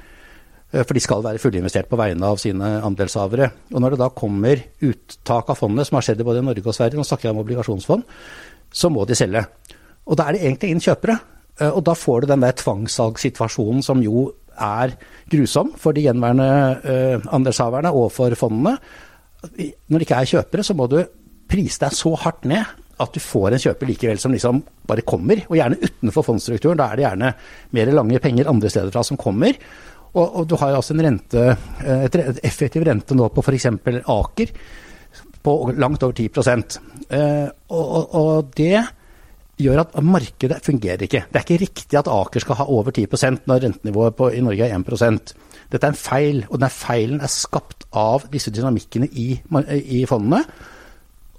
For 0.70 0.94
de 0.94 1.00
skal 1.02 1.24
være 1.24 1.40
fullinvestert 1.42 1.88
på 1.90 1.98
vegne 1.98 2.22
av 2.22 2.36
sine 2.38 2.66
andelshavere. 2.86 3.48
Og 3.74 3.80
når 3.82 3.96
det 3.96 4.04
da 4.04 4.06
kommer 4.14 4.60
uttak 4.86 5.48
av 5.50 5.58
fondet, 5.58 5.88
som 5.88 5.96
har 5.98 6.04
skjedd 6.06 6.22
i 6.22 6.26
både 6.28 6.44
Norge 6.46 6.62
og 6.62 6.76
Sverige, 6.76 6.94
nå 6.94 7.02
snakker 7.08 7.26
jeg 7.26 7.34
om 7.34 7.40
obligasjonsfond, 7.42 8.04
så 8.70 8.90
må 8.94 9.02
de 9.02 9.16
selge. 9.18 9.42
Og 10.06 10.14
da 10.14 10.28
er 10.28 10.36
det 10.36 10.44
egentlig 10.44 10.70
ingen 10.70 10.84
kjøpere. 10.84 11.16
Og 11.74 11.82
da 11.88 11.96
får 11.98 12.22
du 12.22 12.30
den 12.30 12.46
der 12.46 12.54
tvangssalgssituasjonen 12.62 13.82
som 13.82 13.98
jo 14.06 14.28
er 14.54 14.94
grusom 15.34 15.74
for 15.74 15.98
de 15.98 16.06
gjenværende 16.06 17.26
andelshaverne 17.34 17.90
og 17.90 18.12
for 18.14 18.38
fondene. 18.38 18.76
Når 19.42 19.98
det 19.98 20.06
ikke 20.06 20.22
er 20.22 20.32
kjøpere, 20.36 20.68
så 20.70 20.78
må 20.78 20.86
du 20.86 21.00
prise 21.50 21.82
deg 21.82 21.96
så 21.96 22.14
hardt 22.24 22.46
ned 22.48 22.76
at 23.00 23.14
du 23.16 23.22
får 23.22 23.54
en 23.54 23.62
kjøper 23.62 23.88
likevel 23.88 24.20
som 24.20 24.34
liksom 24.34 24.60
bare 24.88 25.04
kommer, 25.08 25.40
og 25.48 25.56
gjerne 25.56 25.78
utenfor 25.80 26.26
fondsstrukturen. 26.26 26.78
Da 26.80 26.90
er 26.90 26.98
det 26.98 27.06
gjerne 27.06 27.32
mer 27.76 27.92
lange 27.96 28.20
penger 28.22 28.50
andre 28.50 28.70
steder 28.72 28.92
fra 28.92 29.04
som 29.06 29.18
kommer. 29.20 29.56
Og, 30.10 30.24
og 30.26 30.46
du 30.50 30.56
har 30.60 30.74
altså 30.74 30.94
en 30.96 31.04
rente, 31.06 31.42
eh, 31.84 32.06
et, 32.06 32.16
et 32.18 32.40
effektiv 32.46 32.84
rente 32.86 33.16
nå 33.16 33.28
på 33.32 33.44
f.eks. 33.44 33.68
Aker 34.10 34.54
på 35.40 35.52
langt 35.80 36.02
over 36.04 36.12
10 36.12 36.26
eh, 36.28 37.46
og, 37.72 38.14
og, 38.14 38.50
det 38.56 38.82
gjør 39.60 39.82
at 39.84 39.94
markedet 40.04 40.58
fungerer 40.64 41.04
ikke. 41.06 41.22
Det 41.30 41.38
er 41.38 41.46
ikke 41.46 41.62
riktig 41.62 41.98
at 42.00 42.10
Aker 42.10 42.44
skal 42.44 42.58
ha 42.60 42.66
over 42.68 42.92
10% 42.96 43.46
når 43.48 43.62
rentenivået 43.64 44.16
på, 44.16 44.28
i 44.32 44.42
Norge 44.44 44.66
er 44.66 44.76
1% 44.76 45.34
Dette 45.70 45.86
er 45.86 45.92
en 45.92 46.00
feil, 46.00 46.42
og 46.48 46.58
den 46.58 46.72
feilen 46.74 47.20
er 47.22 47.30
skapt 47.30 47.86
av 47.94 48.24
disse 48.32 48.50
dynamikkene 48.50 49.06
i, 49.06 49.28
i 50.00 50.00
fondene. 50.10 50.42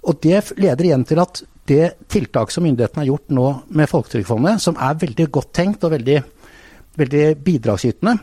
Og 0.02 0.18
det 0.24 0.40
leder 0.58 0.88
igjen 0.88 1.06
til 1.06 1.20
at 1.22 1.42
det 1.70 2.08
tiltak 2.10 2.50
som 2.50 2.64
myndighetene 2.66 3.04
har 3.04 3.10
gjort 3.12 3.34
nå 3.34 3.48
med 3.78 3.90
Folketrygdfondet, 3.90 4.62
som 4.62 4.78
er 4.80 4.98
veldig 4.98 5.28
godt 5.30 5.52
tenkt 5.54 5.84
og 5.86 5.94
veldig, 5.96 6.20
veldig 7.00 7.26
bidragsytende, 7.44 8.18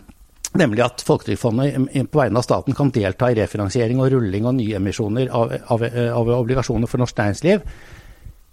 Nemlig 0.58 0.82
at 0.82 1.04
Folketrygdfondet 1.06 2.08
på 2.10 2.18
vegne 2.18 2.42
av 2.42 2.46
staten 2.46 2.74
kan 2.74 2.90
delta 2.90 3.28
i 3.30 3.36
refinansiering 3.38 4.00
og 4.02 4.08
rulling 4.16 4.48
og 4.50 4.56
nyemisjoner 4.58 5.30
av, 5.30 5.52
av, 5.76 5.84
av 5.86 6.32
obligasjoner 6.40 6.90
for 6.90 6.98
norsk 6.98 7.20
næringsliv. 7.20 7.68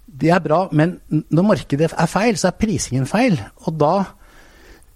Det 0.05 0.29
er 0.29 0.43
bra, 0.45 0.59
men 0.77 0.99
når 1.09 1.47
markedet 1.49 1.89
er 1.89 2.11
feil, 2.13 2.37
så 2.37 2.51
er 2.51 2.59
prisingen 2.61 3.09
feil. 3.09 3.39
Og 3.65 3.79
da 3.81 3.95
Eh, 4.05 4.16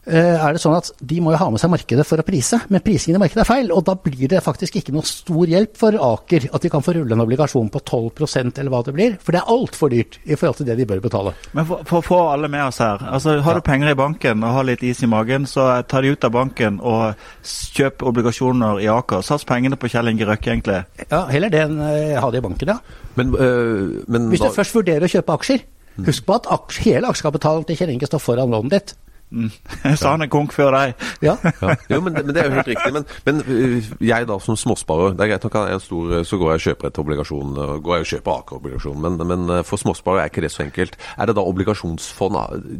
er 0.06 0.54
det 0.56 0.62
sånn 0.62 0.78
at 0.78 0.88
de 0.96 1.18
må 1.20 1.34
jo 1.34 1.38
ha 1.42 1.48
med 1.52 1.60
seg 1.60 1.70
markedet 1.72 2.06
for 2.08 2.20
å 2.20 2.24
prise, 2.24 2.56
men 2.72 2.82
prisingen 2.84 3.18
i 3.18 3.22
markedet 3.22 3.42
er 3.44 3.48
feil. 3.48 3.70
Og 3.74 3.84
da 3.84 3.94
blir 4.00 4.30
det 4.32 4.40
faktisk 4.44 4.78
ikke 4.80 4.94
noe 4.94 5.06
stor 5.06 5.50
hjelp 5.50 5.76
for 5.76 5.96
Aker 6.10 6.48
at 6.48 6.64
de 6.64 6.70
kan 6.72 6.84
få 6.84 6.94
rulle 6.96 7.16
en 7.16 7.24
obligasjon 7.24 7.68
på 7.72 7.82
12% 7.82 8.60
eller 8.62 8.72
hva 8.72 8.80
det 8.86 8.94
blir. 8.96 9.18
For 9.20 9.36
det 9.36 9.42
er 9.42 9.52
altfor 9.52 9.92
dyrt 9.92 10.16
i 10.24 10.38
forhold 10.40 10.60
til 10.60 10.70
det 10.70 10.78
de 10.80 10.86
bør 10.88 11.02
betale. 11.04 11.34
Men 11.56 11.68
for 11.68 12.00
å 12.00 12.04
få 12.04 12.20
alle 12.32 12.48
med 12.52 12.64
oss 12.64 12.80
her. 12.82 13.02
altså 13.12 13.38
Har 13.44 13.60
du 13.60 13.64
penger 13.66 13.92
i 13.92 13.98
banken 13.98 14.44
og 14.46 14.56
har 14.56 14.68
litt 14.70 14.84
is 14.86 15.02
i 15.04 15.10
magen, 15.10 15.44
så 15.50 15.68
ta 15.88 16.00
de 16.00 16.14
ut 16.14 16.24
av 16.26 16.32
banken 16.34 16.80
og 16.80 17.20
kjøp 17.44 18.06
obligasjoner 18.10 18.80
i 18.80 18.88
Aker. 18.92 19.24
Sats 19.26 19.44
pengene 19.48 19.78
på 19.80 19.90
Kjell 19.92 20.08
Inge 20.12 20.28
Røkke, 20.28 20.54
egentlig. 20.54 20.80
Ja, 21.10 21.26
heller 21.28 21.52
det 21.52 21.66
enn 21.66 21.76
uh, 21.80 22.16
ha 22.20 22.32
det 22.32 22.40
i 22.40 22.46
banken, 22.46 22.72
ja. 22.72 22.80
Men, 23.18 23.34
øh, 23.36 24.00
men 24.08 24.30
Hvis 24.32 24.40
du 24.40 24.48
da... 24.48 24.54
først 24.54 24.74
vurderer 24.74 25.04
å 25.04 25.12
kjøpe 25.12 25.36
aksjer, 25.36 25.62
husk 26.06 26.26
på 26.26 26.40
at 26.40 26.48
aksjer, 26.56 26.94
hele 26.94 27.12
aksjekapitalen 27.12 27.66
til 27.68 27.78
Kjell 27.80 27.94
Inge 27.94 28.08
står 28.08 28.22
foran 28.22 28.52
lånet 28.54 28.76
ditt. 28.76 28.96
Mm. 29.30 29.50
Sa 30.00 30.14
han 30.14 30.24
er 30.24 30.30
konk 30.32 30.54
før 30.56 30.74
deg. 30.74 30.94
Ja. 31.26 31.36
ja. 31.62 31.74
Jo, 31.90 32.00
men 32.00 32.14
det, 32.14 32.24
men 32.26 32.34
det, 32.34 32.42
er 32.42 32.48
jo 32.48 32.56
helt 32.58 32.70
riktig. 32.70 32.92
Men, 32.94 33.06
men 33.26 33.42
øh, 33.46 33.90
jeg 34.00 34.28
da 34.28 34.38
som 34.40 34.56
småsparer 34.56 35.14
Det 35.14 35.24
er 35.24 35.32
greit 35.34 35.44
nok 35.44 35.58
at 35.60 35.68
jeg 35.68 35.78
er 35.78 35.84
stor, 35.84 36.14
så 36.24 36.38
går 36.40 36.52
jeg 36.52 36.60
og 36.60 36.66
kjøper 36.66 36.88
et 36.88 37.00
obligasjon, 37.02 37.54
går 37.84 37.96
jeg 37.96 38.06
og 38.06 38.10
kjøper 38.14 38.36
Aker-obligasjon, 38.38 39.00
men, 39.04 39.18
men, 39.28 39.50
øh, 39.58 39.64
for 39.66 39.80
småsparere 39.80 40.24
er 40.24 40.32
ikke 40.32 40.44
det 40.46 40.52
så 40.54 40.64
enkelt. 40.64 40.96
Er 41.18 41.28
det 41.28 41.36
da 41.36 41.44
obligasjonsfond? 41.44 42.38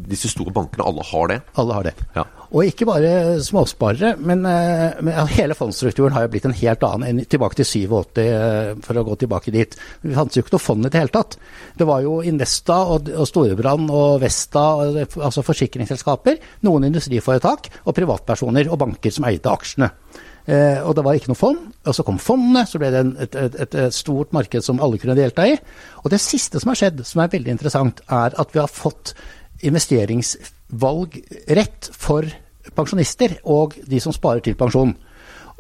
Disse 0.09 0.31
store 0.33 0.55
bankene, 0.57 0.87
alle 0.87 1.05
har 1.13 1.33
det? 1.35 1.41
Alle 1.61 1.77
har 1.77 1.91
det. 1.91 1.95
Ja. 2.17 2.25
Og 2.51 2.67
ikke 2.67 2.87
bare 2.89 3.39
småsparere, 3.47 4.17
men, 4.19 4.41
øh, 4.47 5.03
men, 5.07 5.19
hele 5.31 5.55
fondsstrukturen 5.55 6.13
har 6.17 6.25
jo 6.25 6.31
blitt 6.33 6.49
en 6.49 6.57
helt 6.59 6.83
annen 6.83 7.07
enn 7.07 7.29
tilbake 7.31 7.61
til 7.61 7.69
87, 7.87 8.81
for 8.83 8.99
å 8.99 9.05
gå 9.07 9.15
tilbake 9.21 9.55
dit. 9.55 9.77
Det 10.03 10.17
fantes 10.17 10.37
jo 10.37 10.43
ikke 10.43 10.57
noe 10.57 10.65
fond 10.65 10.87
i 10.87 10.91
det 10.91 10.99
hele 10.99 11.15
tatt. 11.15 11.37
Det 11.79 11.87
var 11.87 12.03
jo 12.03 12.19
Investa 12.27 12.81
og, 12.91 13.13
og 13.15 13.29
Storebrand 13.31 13.93
og 13.95 14.19
Vesta, 14.25 14.65
altså 15.21 15.47
forsikringsselskaper 15.47 16.41
noen 16.67 16.89
industriforetak 16.91 17.71
og 17.85 17.95
privatpersoner 17.95 18.67
og 18.67 18.83
banker 18.83 19.15
som 19.15 19.31
eide 19.31 19.55
aksjene. 19.55 19.93
Eh, 20.51 20.81
og 20.83 20.97
det 20.97 21.05
var 21.07 21.15
ikke 21.15 21.31
noe 21.31 21.39
fond. 21.39 21.65
Og 21.87 21.95
så 21.95 22.05
kom 22.07 22.19
fondene, 22.19 22.67
så 22.67 22.81
ble 22.83 22.91
det 22.91 23.03
en, 23.05 23.13
et, 23.23 23.37
et, 23.39 23.59
et, 23.63 23.95
stort 23.95 24.35
marked 24.35 24.67
som 24.67 24.81
alle 24.83 24.99
kunne 24.99 25.19
delta 25.19 25.47
i. 25.47 25.55
Og 26.03 26.11
det 26.11 26.19
siste 26.23 26.59
som 26.59 26.73
har 26.73 26.81
skjedd, 26.83 27.05
som 27.07 27.23
er 27.23 27.31
veldig 27.31 27.55
interessant, 27.55 28.03
er 28.11 28.35
at 28.35 28.57
vi 28.57 28.63
har 28.63 28.73
fått 28.73 29.15
investeringsvalgrett 30.71 31.91
for 31.93 32.27
pensjonister 32.77 33.39
og 33.45 33.75
de 33.89 34.01
som 34.01 34.13
sparer 34.13 34.41
til 34.45 34.57
pensjon. 34.57 34.95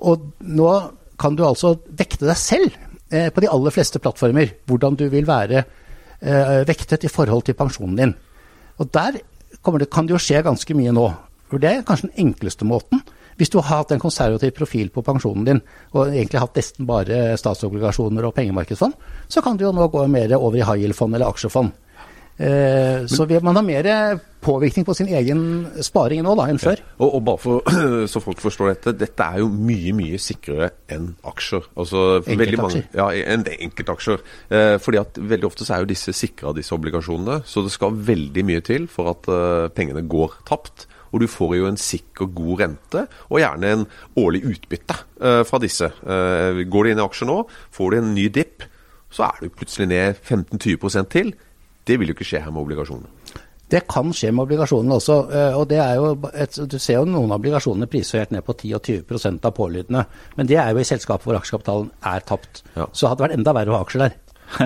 Og 0.00 0.32
nå 0.40 0.70
kan 1.20 1.36
du 1.36 1.44
altså 1.44 1.74
vekte 1.86 2.26
deg 2.26 2.36
selv 2.38 2.70
eh, 3.10 3.30
på 3.30 3.40
de 3.40 3.50
aller 3.50 3.70
fleste 3.70 3.98
plattformer 3.98 4.54
hvordan 4.66 4.96
du 4.96 5.08
vil 5.10 5.26
være 5.26 5.64
eh, 6.20 6.66
vektet 6.68 7.04
i 7.04 7.12
forhold 7.12 7.44
til 7.44 7.54
pensjonen 7.54 7.96
din. 7.96 8.14
Og 8.78 8.88
der 8.92 9.20
det, 9.20 9.90
kan 9.90 10.06
det 10.06 10.14
jo 10.14 10.22
skje 10.22 10.42
ganske 10.42 10.74
mye 10.74 10.92
nå. 10.92 11.10
For 11.50 11.58
Det 11.58 11.70
er 11.70 11.82
kanskje 11.82 12.08
den 12.08 12.28
enkleste 12.28 12.64
måten. 12.64 13.02
Hvis 13.36 13.50
du 13.50 13.58
har 13.58 13.80
hatt 13.80 13.92
en 13.92 14.00
konservativ 14.00 14.52
profil 14.52 14.90
på 14.90 15.02
pensjonen 15.02 15.44
din, 15.44 15.60
og 15.92 16.12
egentlig 16.12 16.40
hatt 16.40 16.56
nesten 16.56 16.86
bare 16.86 17.36
statsobligasjoner 17.40 18.24
og 18.28 18.34
pengemarkedsfond, 18.36 18.94
så 19.28 19.42
kan 19.42 19.56
du 19.56 19.64
jo 19.64 19.72
nå 19.72 19.88
gå 19.88 20.06
mer 20.06 20.36
over 20.36 20.58
i 20.60 20.64
high 20.64 20.84
yield-fond 20.84 21.16
eller 21.16 21.28
aksjefond. 21.28 21.72
Eh, 22.40 23.06
så 23.10 23.26
man 23.44 23.58
har 23.58 23.64
mer 23.66 23.88
påvirkning 24.40 24.86
på 24.88 24.94
sin 24.96 25.10
egen 25.12 25.42
sparing 25.84 26.22
nå 26.24 26.32
da, 26.38 26.46
enn 26.48 26.60
før. 26.60 26.80
Ja. 26.80 26.94
Og, 26.98 27.16
og, 27.18 27.24
bare 27.26 27.40
for, 27.42 27.80
så 28.12 28.22
folk 28.24 28.40
forstår 28.40 28.72
dette, 28.72 28.94
dette 29.02 29.26
er 29.26 29.42
jo 29.42 29.50
mye 29.52 29.92
mye 29.96 30.20
sikrere 30.20 30.70
enn 30.92 31.10
aksjer. 31.28 31.66
Altså, 31.76 32.04
enkeltaksjer. 32.24 32.86
ja, 32.96 33.10
enn 33.34 33.44
enkeltaksjer. 33.58 34.24
Eh, 34.48 34.76
fordi 34.80 35.02
at 35.02 35.20
veldig 35.20 35.50
ofte 35.50 35.68
så 35.68 35.76
er 35.76 35.84
jo 35.84 35.90
disse 35.92 36.14
sikra, 36.16 36.54
disse 36.56 36.74
obligasjonene. 36.76 37.42
Så 37.44 37.66
det 37.66 37.74
skal 37.76 38.00
veldig 38.08 38.46
mye 38.48 38.64
til 38.64 38.88
for 38.90 39.12
at 39.12 39.28
eh, 39.28 39.68
pengene 39.76 40.06
går 40.08 40.40
tapt. 40.48 40.88
Og 41.10 41.24
du 41.24 41.26
får 41.26 41.56
jo 41.58 41.68
en 41.68 41.78
sikker, 41.80 42.30
god 42.38 42.60
rente, 42.62 43.04
og 43.28 43.40
gjerne 43.42 43.70
en 43.74 43.86
årlig 44.20 44.44
utbytte 44.52 44.96
eh, 45.20 45.42
fra 45.46 45.58
disse. 45.62 45.90
Uh, 46.06 46.62
går 46.70 46.86
du 46.86 46.92
inn 46.92 47.00
i 47.02 47.04
aksjer 47.04 47.26
nå, 47.26 47.40
får 47.74 47.90
du 47.90 47.98
en 47.98 48.12
ny 48.14 48.28
dipp, 48.30 48.62
så 49.10 49.26
er 49.26 49.40
du 49.42 49.50
plutselig 49.50 49.88
ned 49.90 50.20
15-20% 50.22 51.10
til. 51.10 51.32
Det 51.90 51.98
vil 51.98 52.12
jo 52.12 52.14
ikke 52.14 52.28
skje 52.28 52.44
her 52.44 52.54
med 52.54 52.62
obligasjonene. 52.62 53.38
Det 53.70 53.84
kan 53.86 54.10
skje 54.14 54.32
med 54.34 54.44
obligasjonene 54.48 54.96
også. 54.98 55.16
Eh, 55.30 55.58
og 55.58 55.68
det 55.70 55.78
er 55.78 55.98
jo 55.98 56.30
et, 56.34 56.56
Du 56.70 56.78
ser 56.78 56.98
jo 56.98 57.04
noen 57.06 57.30
obligasjoner 57.34 57.90
priser 57.90 58.24
helt 58.24 58.32
ned 58.34 58.42
på 58.46 58.56
10 58.56 58.74
og 58.78 58.82
20 58.82 59.38
av 59.46 59.54
pålydende. 59.54 60.04
Men 60.36 60.50
det 60.50 60.58
er 60.58 60.72
jo 60.72 60.82
i 60.82 60.88
selskap 60.88 61.22
hvor 61.22 61.38
aksjekapitalen 61.38 61.90
er 62.12 62.26
tapt. 62.26 62.64
Ja. 62.74 62.88
Så 62.92 63.06
hadde 63.06 63.20
det 63.20 63.28
vært 63.28 63.38
enda 63.38 63.54
verre 63.54 63.74
å 63.74 63.78
ha 63.78 63.86
aksjer 63.86 64.04
der. 64.06 64.18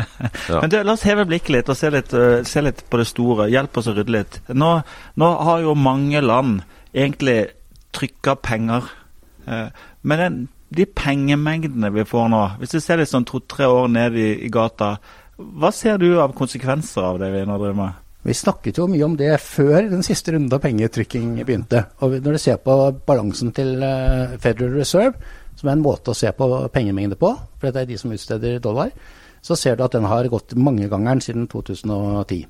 ja. 0.49 0.61
Men 0.63 0.73
du, 0.73 0.79
La 0.81 0.95
oss 0.97 1.05
heve 1.05 1.27
blikket 1.29 1.53
litt 1.53 1.69
og 1.69 1.77
se 1.77 1.91
litt, 1.93 2.15
uh, 2.17 2.41
se 2.49 2.65
litt, 2.65 2.81
på 2.89 3.01
det 3.01 3.09
store. 3.11 3.51
Hjelp 3.53 3.77
oss 3.81 3.91
å 3.93 3.97
rydde 3.97 4.17
litt. 4.17 4.41
Nå, 4.57 4.71
nå 5.21 5.31
har 5.49 5.65
jo 5.67 5.77
mange 5.77 6.25
land 6.25 6.63
egentlig 6.95 7.39
trykka 7.97 8.39
penger. 8.41 8.89
Uh, 9.45 9.69
men 10.01 10.23
den, 10.23 10.41
de 10.75 10.89
pengemengdene 10.89 11.93
vi 11.93 12.07
får 12.09 12.33
nå, 12.33 12.43
hvis 12.63 12.73
du 12.73 12.81
ser 12.81 13.03
litt 13.03 13.13
sånn 13.13 13.29
to-tre 13.29 13.69
år 13.69 13.93
ned 13.93 14.17
i, 14.17 14.31
i 14.47 14.51
gata, 14.53 14.95
hva 15.37 15.71
ser 15.75 15.99
du 15.99 16.13
av 16.23 16.35
konsekvenser 16.37 17.03
av 17.03 17.19
det 17.23 17.31
vi 17.35 17.45
nå 17.47 17.59
driver 17.59 17.79
med? 17.79 18.01
Vi 18.25 18.35
snakket 18.37 18.79
jo 18.81 18.87
mye 18.89 19.05
om 19.05 19.17
det 19.21 19.35
før 19.45 19.91
den 19.91 20.05
siste 20.07 20.33
runden 20.33 20.55
av 20.57 20.63
pengetrykking 20.65 21.35
begynte. 21.43 21.83
Og 22.01 22.15
når 22.25 22.37
du 22.37 22.41
ser 22.41 22.61
på 22.63 22.77
balansen 23.05 23.51
til 23.53 23.83
eh, 23.85 24.39
Federal 24.41 24.79
Reserve, 24.79 25.19
som 25.59 25.69
er 25.69 25.77
en 25.77 25.85
måte 25.85 26.15
å 26.15 26.17
se 26.17 26.31
på 26.33 26.49
pengemengde 26.73 27.19
på, 27.21 27.35
for 27.59 27.69
det 27.69 27.83
er 27.83 27.91
de 27.91 27.99
som 28.01 28.15
utsteder 28.15 28.63
dollar, 28.65 28.95
så 29.45 29.57
ser 29.61 29.77
du 29.77 29.85
at 29.85 29.93
den 29.93 30.09
har 30.09 30.31
gått 30.33 30.55
mangegangeren 30.57 31.21
siden 31.21 31.49
2010. 31.53 32.47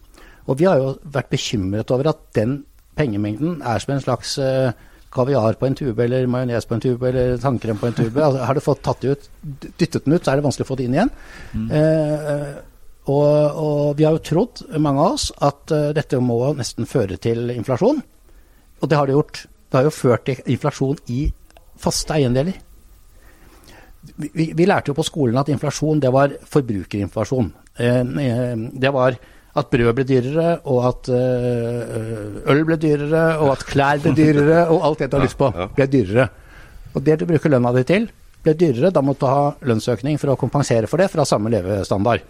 Og 0.46 0.60
vi 0.60 0.68
har 0.68 0.78
jo 0.78 0.92
vært 1.02 1.32
bekymret 1.32 1.90
over 1.90 2.12
at 2.12 2.20
den 2.38 2.60
pengemengden 2.94 3.58
er 3.66 3.82
som 3.82 3.96
en 3.96 4.04
slags 4.04 4.36
uh, 4.38 4.70
kaviar 5.14 5.58
på 5.58 5.66
en 5.66 5.74
tube, 5.74 5.98
eller 6.04 6.28
majones 6.30 6.68
på 6.70 6.76
en 6.76 6.84
tube, 6.84 7.08
eller 7.08 7.40
tannkrem 7.42 7.80
på 7.80 7.90
en 7.90 7.96
tube. 7.98 8.22
Altså, 8.22 8.44
har 8.46 8.54
du 8.54 8.62
fått 8.62 8.84
tatt 8.86 9.02
det 9.02 9.16
ut, 9.16 9.26
dyttet 9.80 10.04
den 10.04 10.14
ut, 10.14 10.22
så 10.22 10.30
er 10.30 10.38
det 10.38 10.46
vanskelig 10.46 10.68
å 10.68 10.70
få 10.70 10.78
det 10.78 10.86
inn 10.86 10.96
igjen. 11.00 11.12
Mm. 11.54 11.66
Uh, 11.74 12.54
og, 13.04 13.56
og, 13.60 13.96
vi 13.98 14.06
har 14.06 14.16
jo 14.16 14.22
trodd, 14.24 14.62
mange 14.80 15.02
av 15.02 15.16
oss, 15.18 15.28
at 15.44 15.72
uh, 15.74 15.90
dette 15.96 16.20
må 16.24 16.38
nesten 16.56 16.88
føre 16.88 17.18
til 17.20 17.52
inflasjon. 17.52 18.00
Og 18.80 18.88
det 18.90 18.96
har 18.96 19.08
det 19.08 19.16
gjort. 19.16 19.42
Det 19.68 19.78
har 19.78 19.88
jo 19.88 19.92
ført 19.92 20.24
til 20.28 20.54
inflasjon 20.54 21.02
i 21.12 21.26
faste 21.80 22.16
eiendeler. 22.16 22.56
Vi, 24.16 24.30
vi, 24.32 24.48
vi 24.56 24.66
lærte 24.68 24.92
jo 24.92 24.96
på 24.96 25.04
skolen 25.04 25.40
at 25.40 25.50
inflasjon, 25.52 26.00
det 26.00 26.12
var 26.14 26.32
forbrukerinflasjon. 26.48 27.52
Uh, 27.76 28.66
det 28.72 28.94
var 28.96 29.20
at 29.54 29.70
brød 29.70 29.92
ble 29.94 30.08
dyrere, 30.08 30.48
og 30.64 30.80
at 30.88 31.12
uh, 31.12 32.40
øl 32.50 32.64
ble 32.66 32.80
dyrere, 32.80 33.26
og 33.44 33.52
at 33.52 33.68
klær 33.68 34.00
ble 34.02 34.16
dyrere, 34.16 34.64
og 34.72 34.88
alt 34.88 35.04
det 35.04 35.12
du 35.12 35.20
har 35.20 35.28
lyst 35.28 35.38
på, 35.38 35.52
ble 35.76 35.90
dyrere. 35.92 36.28
Og 36.94 37.04
det 37.04 37.20
du 37.20 37.28
bruker 37.28 37.52
lønna 37.52 37.74
di 37.76 37.84
til, 37.86 38.08
ble 38.44 38.56
dyrere. 38.58 38.92
Da 38.94 39.02
måtte 39.04 39.24
du 39.24 39.30
ha 39.30 39.68
lønnsøkning 39.68 40.18
for 40.20 40.32
å 40.32 40.40
kompensere 40.40 40.90
for 40.90 41.02
det 41.02 41.10
fra 41.12 41.26
samme 41.28 41.52
levestandard. 41.52 42.24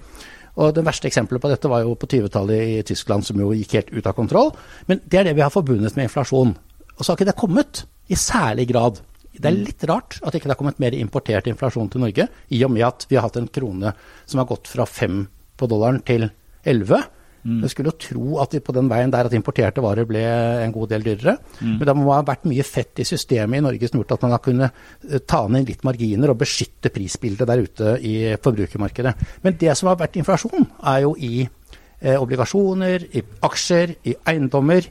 Og 0.54 0.74
Det 0.74 0.84
verste 0.86 1.08
eksempelet 1.10 1.42
på 1.42 1.50
dette 1.50 1.70
var 1.70 1.82
jo 1.82 1.96
på 1.98 2.06
20-tallet 2.06 2.68
i 2.76 2.82
Tyskland, 2.86 3.26
som 3.26 3.40
jo 3.40 3.50
gikk 3.56 3.74
helt 3.74 3.90
ut 3.90 4.06
av 4.06 4.14
kontroll. 4.14 4.52
Men 4.86 5.00
det 5.02 5.18
er 5.18 5.28
det 5.28 5.34
vi 5.38 5.42
har 5.42 5.52
forbundet 5.54 5.96
med 5.96 6.06
inflasjon. 6.06 6.54
Og 6.94 7.02
så 7.02 7.10
har 7.10 7.18
ikke 7.18 7.30
det 7.32 7.40
kommet 7.40 7.82
i 8.06 8.18
særlig 8.18 8.68
grad. 8.70 9.00
Det 9.34 9.50
er 9.50 9.56
litt 9.56 9.82
rart 9.90 10.20
at 10.22 10.36
ikke 10.36 10.46
det 10.46 10.54
har 10.54 10.60
kommet 10.60 10.78
mer 10.82 10.94
importert 10.94 11.48
inflasjon 11.50 11.90
til 11.90 12.04
Norge, 12.04 12.28
i 12.54 12.62
og 12.62 12.70
med 12.70 12.86
at 12.86 13.06
vi 13.10 13.18
har 13.18 13.26
hatt 13.26 13.40
en 13.40 13.50
krone 13.50 13.94
som 14.24 14.38
har 14.38 14.46
gått 14.50 14.70
fra 14.70 14.86
fem 14.86 15.24
på 15.58 15.68
dollaren 15.70 16.02
til 16.06 16.28
elleve. 16.62 17.02
Mm. 17.44 17.60
Jeg 17.60 17.74
skulle 17.74 17.92
jo 17.92 18.00
tro 18.00 18.38
at 18.40 18.54
på 18.64 18.72
den 18.72 18.88
veien 18.88 19.12
der 19.12 19.28
at 19.28 19.34
importerte 19.36 19.82
varer 19.84 20.06
ble 20.08 20.22
en 20.64 20.72
god 20.72 20.94
del 20.94 21.04
dyrere. 21.04 21.36
Mm. 21.60 21.76
Men 21.76 21.88
det 21.90 21.96
må 21.98 22.14
ha 22.14 22.22
vært 22.24 22.46
mye 22.48 22.64
fett 22.64 23.02
i 23.04 23.08
systemet 23.08 23.60
i 23.60 23.64
Norge 23.66 23.90
som 23.90 24.00
gjort 24.00 24.16
at 24.16 24.24
man 24.24 24.34
har 24.36 24.42
kunnet 24.44 24.84
eh, 25.10 25.20
ta 25.20 25.42
ned 25.52 25.68
litt 25.68 25.84
marginer 25.84 26.32
og 26.32 26.40
beskytte 26.40 26.92
prisbildet 26.94 27.50
der 27.50 27.64
ute 27.66 27.96
i 28.00 28.14
forbrukermarkedet. 28.44 29.14
Men 29.44 29.58
det 29.60 29.76
som 29.76 29.92
har 29.92 30.00
vært 30.00 30.16
inflasjon, 30.20 30.70
er 30.94 31.04
jo 31.04 31.14
i 31.20 31.44
eh, 31.44 32.16
obligasjoner, 32.16 33.08
i 33.12 33.24
aksjer, 33.44 33.98
i 34.08 34.16
eiendommer. 34.32 34.88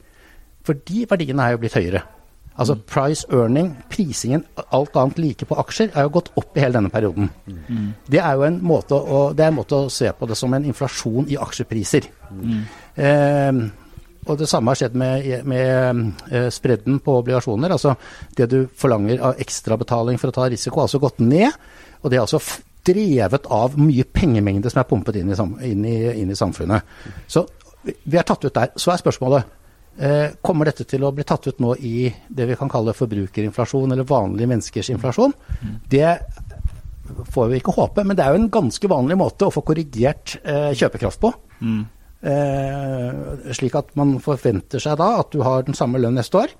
For 0.63 0.77
de 0.77 1.07
verdiene 1.09 1.47
er 1.47 1.55
jo 1.55 1.63
blitt 1.63 1.79
høyere. 1.79 2.05
Altså 2.53 2.75
price 2.77 3.25
earning, 3.33 3.71
prisingen, 3.89 4.43
alt 4.69 4.97
annet 4.99 5.19
like 5.21 5.45
på 5.49 5.57
aksjer, 5.57 5.89
er 5.93 6.05
jo 6.05 6.15
gått 6.19 6.29
opp 6.37 6.57
i 6.57 6.61
hele 6.61 6.77
denne 6.77 6.91
perioden. 6.93 7.29
Mm. 7.49 7.87
Det 8.05 8.19
er 8.21 8.35
jo 8.37 8.45
en 8.45 8.59
måte 8.61 8.97
å, 8.97 9.21
det 9.33 9.45
er 9.45 9.53
en 9.53 9.57
måte 9.57 9.79
å 9.79 9.93
se 9.93 10.11
på 10.13 10.29
det 10.29 10.37
som 10.37 10.53
en 10.53 10.67
inflasjon 10.69 11.31
i 11.33 11.39
aksjepriser. 11.41 12.09
Mm. 12.29 12.59
Eh, 13.07 13.63
og 14.23 14.37
det 14.39 14.47
samme 14.47 14.71
har 14.71 14.79
skjedd 14.79 14.93
med, 14.99 15.31
med 15.49 16.29
eh, 16.31 16.49
spredden 16.53 16.99
på 17.03 17.17
obligasjoner. 17.23 17.73
Altså 17.73 17.95
det 18.37 18.47
du 18.51 18.59
forlanger 18.79 19.23
av 19.31 19.41
ekstrabetaling 19.41 20.21
for 20.21 20.31
å 20.31 20.37
ta 20.37 20.47
risiko, 20.51 20.79
har 20.79 20.87
altså 20.87 21.01
gått 21.03 21.19
ned. 21.25 21.57
Og 22.03 22.11
det 22.11 22.19
er 22.19 22.23
altså 22.23 22.39
drevet 22.85 23.49
av 23.51 23.75
mye 23.79 24.05
pengemengde 24.11 24.71
som 24.71 24.83
er 24.83 24.87
pumpet 24.87 25.19
inn 25.19 25.31
i, 25.31 25.41
inn 25.71 25.83
i, 25.87 25.97
inn 26.21 26.31
i 26.31 26.37
samfunnet. 26.37 26.95
Så 27.27 27.45
vi 27.83 28.19
er 28.19 28.27
tatt 28.27 28.45
ut 28.45 28.55
der. 28.55 28.71
Så 28.79 28.93
er 28.93 29.01
spørsmålet 29.01 29.59
kommer 30.41 30.65
dette 30.65 30.87
til 30.89 31.03
å 31.05 31.11
bli 31.13 31.25
tatt 31.27 31.45
ut 31.45 31.59
nå 31.61 31.75
i 31.85 32.07
det 32.27 32.47
vi 32.49 32.55
kan 32.57 32.71
kalle 32.71 32.95
forbrukerinflasjon, 32.97 33.93
eller 33.93 34.07
vanlige 34.09 34.49
menneskers 34.49 34.89
inflasjon? 34.89 35.35
Det 35.89 36.07
får 37.29 37.51
vi 37.51 37.59
ikke 37.61 37.75
håpe, 37.75 38.05
men 38.07 38.17
det 38.17 38.25
er 38.25 38.33
jo 38.33 38.41
en 38.41 38.53
ganske 38.53 38.89
vanlig 38.89 39.19
måte 39.19 39.47
å 39.47 39.53
få 39.53 39.61
korrigert 39.67 40.37
eh, 40.41 40.71
kjøpekraft 40.73 41.21
på. 41.21 41.33
Mm. 41.63 41.83
slik 43.55 43.75
at 43.75 43.89
man 43.99 44.13
forventer 44.23 44.79
seg 44.79 44.95
da 44.99 45.09
at 45.19 45.29
du 45.35 45.41
har 45.43 45.65
den 45.67 45.75
samme 45.75 45.99
lønn 45.99 46.15
neste 46.15 46.39
år, 46.39 46.53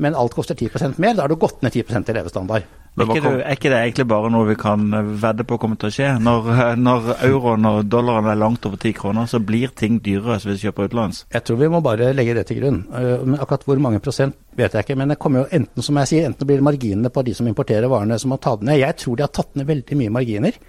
men 0.00 0.14
alt 0.16 0.34
koster 0.34 0.56
10% 0.56 0.98
mer. 1.02 1.14
Da 1.16 1.26
har 1.26 1.28
du 1.28 1.36
gått 1.36 1.60
ned 1.62 1.74
10% 1.74 2.08
i 2.08 2.14
levestandard. 2.16 2.64
Men 2.94 3.08
er, 3.08 3.16
ikke 3.16 3.24
det, 3.24 3.44
er 3.44 3.56
ikke 3.56 3.70
det 3.72 3.76
egentlig 3.78 4.04
bare 4.10 4.30
noe 4.32 4.46
vi 4.50 4.54
kan 4.60 4.82
vedde 5.20 5.46
på 5.48 5.56
kommer 5.60 5.78
til 5.80 5.88
å 5.88 5.94
skje? 5.94 6.08
Når, 6.20 6.48
når 6.76 7.06
euroen 7.24 7.68
og 7.70 7.78
dollaren 7.88 8.28
er 8.28 8.36
langt 8.40 8.66
over 8.68 8.80
ti 8.80 8.92
kroner, 8.96 9.28
så 9.30 9.40
blir 9.40 9.72
ting 9.76 9.96
dyrere 10.04 10.36
hvis 10.36 10.48
vi 10.50 10.66
kjøper 10.66 10.90
utenlands. 10.90 11.22
Jeg 11.32 11.46
tror 11.48 11.60
vi 11.62 11.70
må 11.72 11.80
bare 11.84 12.10
legge 12.16 12.36
det 12.36 12.44
til 12.50 12.60
grunn. 12.60 12.82
Eh, 12.92 13.24
Men 13.24 13.40
akkurat 13.40 13.64
hvor 13.68 13.80
mange 13.80 14.02
prosent 14.04 14.36
vet 14.60 14.76
jeg 14.76 14.84
ikke. 14.84 14.98
Men 15.00 15.14
det 15.14 15.18
kommer 15.24 15.44
jo 15.44 15.48
enten 15.60 15.86
som 15.88 16.00
jeg 16.02 16.12
sier, 16.12 16.28
enten 16.28 16.48
blir 16.48 16.60
det 16.60 16.68
marginene 16.68 17.12
på 17.12 17.24
de 17.24 17.36
som 17.38 17.48
importerer 17.48 17.88
varene 17.92 18.20
som 18.20 18.32
må 18.34 18.40
ta 18.40 18.56
det 18.60 18.68
ned. 18.68 18.80
Jeg 18.82 19.00
tror 19.00 19.16
de 19.16 19.24
har 19.24 19.32
tatt 19.40 19.56
ned 19.56 19.72
veldig 19.72 20.00
mye 20.02 20.16
marginer 20.20 20.62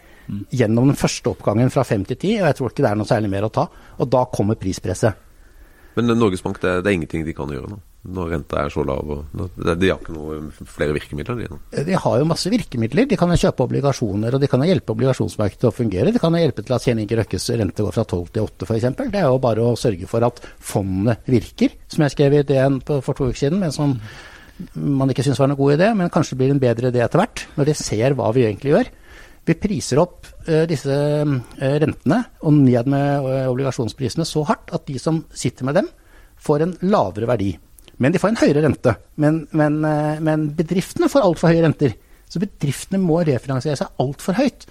gjennom 0.56 0.88
den 0.88 0.96
første 0.96 1.34
oppgangen 1.34 1.72
fra 1.74 1.84
5 1.84 2.06
til 2.14 2.16
10, 2.22 2.36
og 2.40 2.48
jeg 2.48 2.56
tror 2.60 2.72
ikke 2.72 2.86
det 2.86 2.92
er 2.94 3.00
noe 3.02 3.10
særlig 3.10 3.32
mer 3.36 3.50
å 3.50 3.52
ta. 3.52 3.68
Og 4.00 4.08
da 4.08 4.24
kommer 4.32 4.56
prispresset. 4.56 5.20
Men 5.98 6.16
Norges 6.16 6.42
Bank, 6.46 6.62
det, 6.64 6.78
det 6.86 6.90
er 6.90 6.96
ingenting 7.02 7.28
de 7.28 7.36
kan 7.36 7.52
gjøre 7.52 7.74
nå. 7.74 7.84
Når 8.04 8.34
renta 8.34 8.66
er 8.66 8.72
så 8.74 8.84
lav. 8.84 9.12
De 9.32 9.88
har 9.88 9.96
ikke 9.96 10.12
noe 10.12 10.40
flere 10.68 10.96
virkemidler. 10.98 11.40
De. 11.40 11.84
De 11.88 11.96
har 11.96 12.18
jo 12.20 12.28
masse 12.28 12.52
virkemidler. 12.52 13.08
De 13.08 13.16
kan 13.20 13.32
jo 13.32 13.38
kjøpe 13.46 13.64
obligasjoner, 13.64 14.36
og 14.36 14.44
de 14.44 14.50
kan 14.52 14.60
jo 14.60 14.68
hjelpe 14.68 14.92
obligasjonsmarkedet 14.92 15.70
å 15.70 15.76
fungere. 15.76 16.12
De 16.12 16.20
kan 16.20 16.36
jo 16.36 16.42
hjelpe 16.44 16.66
til 16.66 16.76
at 16.76 16.84
Kjell 16.84 17.00
Inge 17.00 17.22
Røkkes 17.22 17.48
rente 17.62 17.86
går 17.86 17.96
fra 17.96 18.04
12 18.04 18.34
til 18.36 18.50
8 18.50 18.68
f.eks. 18.68 18.90
Det 19.00 19.22
er 19.22 19.30
jo 19.30 19.40
bare 19.46 19.64
å 19.64 19.80
sørge 19.80 20.10
for 20.12 20.28
at 20.28 20.44
fondet 20.60 21.32
virker, 21.32 21.80
som 21.88 22.04
jeg 22.04 22.16
skrev 22.18 22.38
i 22.42 22.46
DN 22.52 22.82
for 22.92 23.16
to 23.16 23.32
uker 23.32 23.46
siden. 23.46 23.64
men 23.64 23.72
som 23.72 23.96
man 24.76 25.10
ikke 25.10 25.24
syns 25.26 25.40
var 25.42 25.50
noen 25.50 25.60
god 25.60 25.76
idé, 25.78 25.88
men 25.98 26.12
kanskje 26.14 26.38
blir 26.38 26.52
en 26.54 26.62
bedre 26.62 26.92
idé 26.92 27.02
etter 27.04 27.20
hvert, 27.20 27.48
når 27.58 27.70
de 27.70 27.76
ser 27.78 28.16
hva 28.18 28.30
vi 28.36 28.46
egentlig 28.46 28.76
gjør. 28.76 28.92
Vi 29.44 29.56
priser 29.60 30.00
opp 30.00 30.30
eh, 30.48 30.64
disse 30.70 30.94
eh, 30.94 31.76
rentene 31.84 32.20
og 32.46 32.56
ned 32.56 32.88
med 32.92 33.28
eh, 33.28 33.50
obligasjonsprisene 33.52 34.28
så 34.28 34.46
hardt 34.48 34.72
at 34.76 34.86
de 34.88 34.96
som 35.02 35.20
sitter 35.36 35.68
med 35.68 35.80
dem, 35.82 35.90
får 36.44 36.64
en 36.64 36.76
lavere 36.92 37.28
verdi. 37.28 37.52
Men 38.02 38.14
de 38.14 38.22
får 38.22 38.34
en 38.34 38.42
høyere 38.42 38.64
rente. 38.66 38.96
Men, 39.22 39.44
men, 39.52 39.82
eh, 39.86 40.22
men 40.24 40.48
bedriftene 40.58 41.10
får 41.12 41.28
altfor 41.28 41.54
høye 41.54 41.66
renter. 41.66 41.94
Så 42.30 42.42
bedriftene 42.42 43.02
må 43.02 43.20
refinansiere 43.28 43.78
seg 43.78 44.02
altfor 44.02 44.40
høyt. 44.40 44.66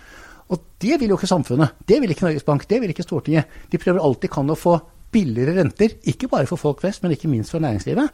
Og 0.52 0.60
det 0.82 0.98
vil 1.00 1.12
jo 1.12 1.16
ikke 1.20 1.30
samfunnet. 1.30 1.78
Det 1.86 2.00
vil 2.02 2.10
ikke 2.12 2.26
Norges 2.26 2.44
Bank, 2.44 2.66
det 2.68 2.80
vil 2.82 2.90
ikke 2.92 3.06
Stortinget. 3.06 3.60
De 3.70 3.80
prøver 3.80 4.02
alt 4.02 4.24
de 4.24 4.30
kan 4.32 4.50
å 4.50 4.58
få 4.58 4.76
billigere 5.12 5.54
renter, 5.58 5.92
ikke 6.08 6.28
bare 6.32 6.48
for 6.48 6.60
folk 6.60 6.80
flest, 6.80 7.02
men 7.04 7.12
ikke 7.14 7.28
minst 7.28 7.52
for 7.52 7.60
næringslivet. 7.60 8.08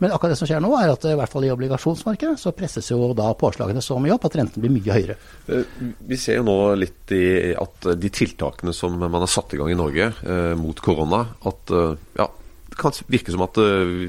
Men 0.00 0.14
akkurat 0.14 0.32
det 0.32 0.38
som 0.40 0.48
skjer 0.48 0.62
nå, 0.64 0.70
er 0.80 0.90
at 0.90 1.04
i 1.06 1.12
hvert 1.18 1.30
fall 1.30 1.44
i 1.46 1.50
obligasjonsmarkedet 1.52 2.40
så 2.40 2.52
presses 2.56 2.88
jo 2.90 3.10
da 3.16 3.28
påslagene 3.38 3.82
så 3.84 3.98
mye 4.00 4.14
opp 4.16 4.24
at 4.26 4.38
renten 4.40 4.62
blir 4.64 4.72
mye 4.72 4.96
høyere. 4.96 5.16
Eh, 5.52 5.76
Vi 6.08 6.18
ser 6.18 6.40
jo 6.40 6.46
nå 6.48 6.56
litt 6.80 7.12
i 7.14 7.52
at 7.54 7.90
de 8.00 8.10
tiltakene 8.10 8.72
som 8.76 8.96
man 8.98 9.20
har 9.20 9.30
satt 9.30 9.54
i 9.54 9.60
gang 9.60 9.70
i 9.70 9.78
Norge 9.78 10.08
eh, 10.08 10.54
mot 10.58 10.80
korona, 10.82 11.22
at 11.46 11.74
eh, 11.76 11.94
ja, 12.18 12.26
det 12.72 12.80
kan 12.80 12.96
virke 13.12 13.34
som 13.34 13.44
at 13.44 13.60
eh, 13.60 14.08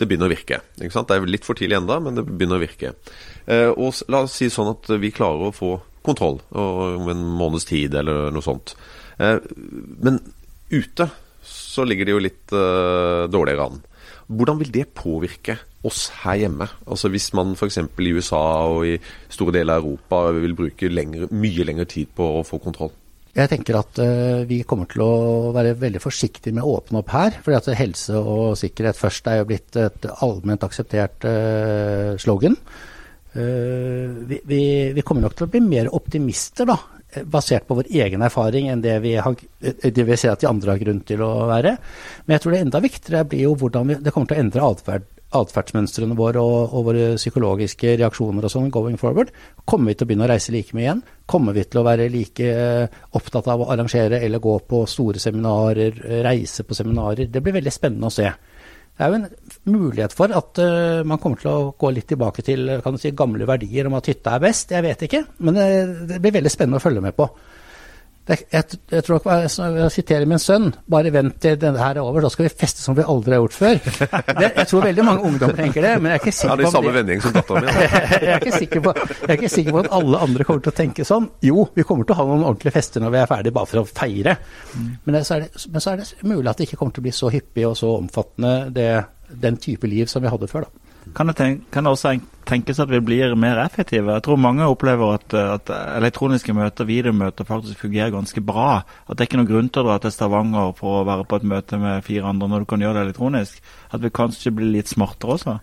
det 0.00 0.08
begynner 0.08 0.30
å 0.30 0.32
virke. 0.32 0.60
Ikke 0.80 0.94
sant? 0.94 1.10
Det 1.10 1.18
er 1.18 1.30
litt 1.30 1.46
for 1.46 1.58
tidlig 1.58 1.78
enda, 1.78 2.00
men 2.02 2.16
det 2.18 2.26
begynner 2.26 2.58
å 2.58 2.64
virke. 2.64 2.94
Eh, 3.46 3.68
og 3.70 4.00
la 4.12 4.24
oss 4.26 4.38
si 4.40 4.50
sånn 4.52 4.72
at 4.72 4.90
vi 5.00 5.12
klarer 5.14 5.50
å 5.50 5.54
få 5.54 5.74
kontroll 6.06 6.38
om 6.56 7.08
en 7.12 7.24
måneds 7.36 7.68
tid 7.68 7.94
eller 8.00 8.30
noe 8.32 8.44
sånt. 8.44 8.74
Eh, 9.20 9.36
men 10.00 10.20
ute 10.72 11.10
så 11.44 11.84
ligger 11.86 12.08
det 12.08 12.14
jo 12.14 12.22
litt 12.24 12.54
eh, 12.56 13.26
dårligere 13.32 13.66
an. 13.68 13.82
Hvordan 14.30 14.60
vil 14.60 14.70
det 14.72 14.92
påvirke 14.94 15.56
oss 15.86 16.06
her 16.22 16.38
hjemme? 16.44 16.68
Altså 16.86 17.10
Hvis 17.10 17.32
man 17.34 17.56
f.eks. 17.56 17.80
i 17.82 18.12
USA 18.14 18.42
og 18.70 18.86
i 18.86 18.96
store 19.32 19.56
deler 19.58 19.80
av 19.80 19.86
Europa 19.88 20.22
vil 20.38 20.54
bruke 20.58 20.90
lengre, 20.92 21.30
mye 21.34 21.66
lengre 21.66 21.88
tid 21.90 22.12
på 22.14 22.28
å 22.38 22.44
få 22.46 22.60
kontroll? 22.62 22.92
Jeg 23.30 23.50
tenker 23.52 23.78
at 23.78 23.98
uh, 24.02 24.42
vi 24.48 24.62
kommer 24.66 24.88
til 24.90 25.04
å 25.04 25.50
være 25.54 25.76
veldig 25.78 26.02
forsiktige 26.02 26.56
med 26.56 26.66
å 26.66 26.76
åpne 26.80 27.02
opp 27.02 27.12
her. 27.14 27.36
fordi 27.44 27.58
at 27.58 27.68
helse 27.78 28.18
og 28.18 28.56
sikkerhet 28.58 28.98
først 28.98 29.28
er 29.30 29.40
jo 29.40 29.50
blitt 29.50 29.78
et 29.78 30.08
allment 30.24 30.66
akseptert 30.66 31.26
uh, 31.28 32.16
slogan. 32.18 32.56
Uh, 33.30 34.26
vi, 34.26 34.40
vi, 34.50 34.62
vi 34.96 35.04
kommer 35.06 35.28
nok 35.28 35.38
til 35.38 35.46
å 35.46 35.52
bli 35.52 35.62
mer 35.62 35.92
optimister, 35.94 36.66
da, 36.66 36.76
basert 37.30 37.68
på 37.68 37.78
vår 37.78 37.92
egen 38.02 38.26
erfaring, 38.26 38.68
enn 38.70 38.82
det 38.82 38.98
vi, 39.04 39.14
har, 39.22 39.38
det 39.62 40.06
vi 40.06 40.18
ser 40.18 40.34
at 40.34 40.42
de 40.42 40.50
andre 40.50 40.74
har 40.74 40.82
grunn 40.82 41.00
til 41.06 41.22
å 41.22 41.32
være. 41.50 41.76
Men 42.26 42.34
jeg 42.34 42.44
tror 42.44 42.56
det 42.56 42.64
enda 42.66 42.82
viktigere 42.82 43.24
blir 43.30 43.46
jo 43.46 43.56
hvordan 43.62 43.90
vi, 43.92 44.02
det 44.02 44.14
kommer 44.14 44.30
til 44.30 44.40
å 44.40 44.44
endre 44.46 44.68
atferd 44.74 45.08
atferdsmønstrene 45.36 46.16
våre 46.18 46.42
og, 46.42 46.74
og 46.74 46.86
våre 46.88 47.06
psykologiske 47.18 47.94
reaksjoner 48.00 48.46
og 48.46 48.52
sånn 48.52 48.70
going 48.74 48.98
forward. 49.00 49.30
Kommer 49.68 49.92
vi 49.92 49.98
til 49.98 50.06
å 50.06 50.10
begynne 50.10 50.26
å 50.26 50.30
reise 50.32 50.54
like 50.54 50.74
mye 50.76 50.86
igjen? 50.86 51.02
Kommer 51.30 51.56
vi 51.56 51.64
til 51.70 51.82
å 51.82 51.86
være 51.86 52.08
like 52.10 52.48
eh, 52.50 53.00
opptatt 53.18 53.50
av 53.52 53.62
å 53.62 53.68
arrangere 53.74 54.18
eller 54.20 54.42
gå 54.42 54.56
på 54.70 54.82
store 54.90 55.22
seminarer, 55.22 56.00
eh, 56.02 56.22
reise 56.26 56.66
på 56.66 56.78
seminarer? 56.78 57.30
Det 57.30 57.42
blir 57.44 57.60
veldig 57.60 57.74
spennende 57.74 58.10
å 58.10 58.14
se. 58.14 58.32
Det 59.00 59.06
er 59.06 59.14
jo 59.14 59.20
en 59.20 59.70
mulighet 59.72 60.12
for 60.12 60.34
at 60.36 60.58
uh, 60.60 61.00
man 61.08 61.16
kommer 61.22 61.40
til 61.40 61.48
å 61.48 61.70
gå 61.80 61.88
litt 61.96 62.10
tilbake 62.10 62.42
til 62.44 62.66
si, 63.00 63.14
gamle 63.16 63.46
verdier 63.48 63.88
om 63.88 63.96
at 63.96 64.10
hytta 64.10 64.34
er 64.36 64.42
best. 64.44 64.74
Jeg 64.76 64.84
vet 64.84 65.06
ikke, 65.06 65.22
men 65.46 65.56
det, 65.56 65.68
det 66.10 66.18
blir 66.20 66.34
veldig 66.34 66.52
spennende 66.52 66.82
å 66.82 66.84
følge 66.84 67.00
med 67.06 67.16
på. 67.16 67.30
Det, 68.28 68.36
jeg, 68.52 68.76
jeg 68.92 69.04
tror 69.06 69.16
ikke, 69.16 69.36
jeg, 69.42 69.50
jeg 69.80 69.92
siterer 69.94 70.26
min 70.28 70.38
sønn, 70.38 70.68
bare 70.92 71.10
vent 71.14 71.38
til 71.42 71.56
denne 71.58 71.80
her 71.80 71.96
er 71.96 72.04
over, 72.04 72.20
da 72.22 72.28
skal 72.30 72.46
vi 72.46 72.50
feste 72.52 72.82
som 72.84 72.94
vi 72.98 73.02
aldri 73.02 73.32
har 73.34 73.40
gjort 73.42 73.56
før. 73.56 73.80
Det, 73.80 74.50
jeg 74.60 74.66
tror 74.70 74.84
veldig 74.84 75.06
mange 75.06 75.24
ungdommer 75.30 75.56
tenker 75.56 75.86
det, 75.86 75.94
men 75.98 76.12
jeg 76.12 76.20
er 76.20 76.22
ikke 76.22 76.30
Ja, 76.30 76.36
sikker 76.36 76.60
det 76.60 76.66
er 76.66 76.68
på 76.68 76.70
i 76.70 76.74
samme 76.76 76.92
vending 76.98 77.24
som 77.24 77.34
datteren 77.34 77.66
min. 77.66 77.80
jeg, 78.28 78.34
er 78.36 78.66
ikke 78.66 78.82
på, 78.84 78.94
jeg 79.00 79.26
er 79.26 79.38
ikke 79.38 79.52
sikker 79.56 79.76
på 79.76 79.82
at 79.82 79.90
alle 79.98 80.20
andre 80.28 80.46
kommer 80.46 80.66
til 80.66 80.74
å 80.74 80.76
tenke 80.82 81.08
sånn. 81.08 81.30
Jo, 81.48 81.64
vi 81.74 81.86
kommer 81.88 82.06
til 82.06 82.16
å 82.16 82.20
ha 82.20 82.28
noen 82.28 82.44
ordentlige 82.44 82.76
fester 82.76 83.04
når 83.04 83.16
vi 83.16 83.22
er 83.22 83.32
ferdige, 83.32 83.56
bare 83.56 83.72
for 83.72 83.82
å 83.82 83.86
feire. 83.88 84.36
Men, 84.76 85.16
det, 85.16 85.24
så 85.26 85.38
er 85.38 85.46
det, 85.46 85.64
men 85.72 85.86
så 85.86 85.94
er 85.94 86.04
det 86.04 86.10
mulig 86.22 86.52
at 86.52 86.60
det 86.60 86.68
ikke 86.68 86.82
kommer 86.82 86.94
til 86.94 87.02
å 87.02 87.08
bli 87.08 87.16
så 87.16 87.32
hyppig 87.32 87.66
og 87.70 87.74
så 87.80 87.96
omfattende 87.96 88.54
det, 88.76 88.90
den 89.48 89.58
type 89.64 89.90
liv 89.90 90.12
som 90.12 90.22
vi 90.22 90.30
hadde 90.30 90.50
før. 90.52 90.68
da. 90.68 90.89
Kan 91.16 91.30
det, 91.30 91.36
tenke, 91.40 91.64
kan 91.74 91.86
det 91.86 91.90
også 91.90 92.12
tenkes 92.46 92.78
at 92.82 92.90
vi 92.90 93.00
blir 93.02 93.34
mer 93.38 93.58
effektive? 93.62 94.12
Jeg 94.14 94.24
tror 94.26 94.38
mange 94.40 94.66
opplever 94.68 95.16
at, 95.16 95.34
at 95.34 95.72
elektroniske 95.96 96.54
møter, 96.54 96.86
videomøter, 96.86 97.48
faktisk 97.48 97.82
fungerer 97.82 98.12
ganske 98.14 98.42
bra. 98.44 98.82
At 99.06 99.16
det 99.16 99.24
er 99.24 99.30
ikke 99.30 99.40
noen 99.40 99.50
grunn 99.50 99.70
til 99.72 99.82
å 99.82 99.88
dra 99.88 99.98
til 100.02 100.14
Stavanger 100.14 100.74
for 100.78 101.00
å 101.00 101.06
være 101.08 101.26
på 101.26 101.40
et 101.40 101.48
møte 101.54 101.80
med 101.82 102.06
fire 102.06 102.30
andre 102.30 102.50
når 102.50 102.64
du 102.64 102.70
kan 102.70 102.84
gjøre 102.84 103.00
det 103.00 103.06
elektronisk. 103.08 103.62
At 103.90 104.04
vi 104.04 104.12
kanskje 104.20 104.54
blir 104.54 104.74
litt 104.76 104.92
smartere 104.92 105.38
også. 105.38 105.56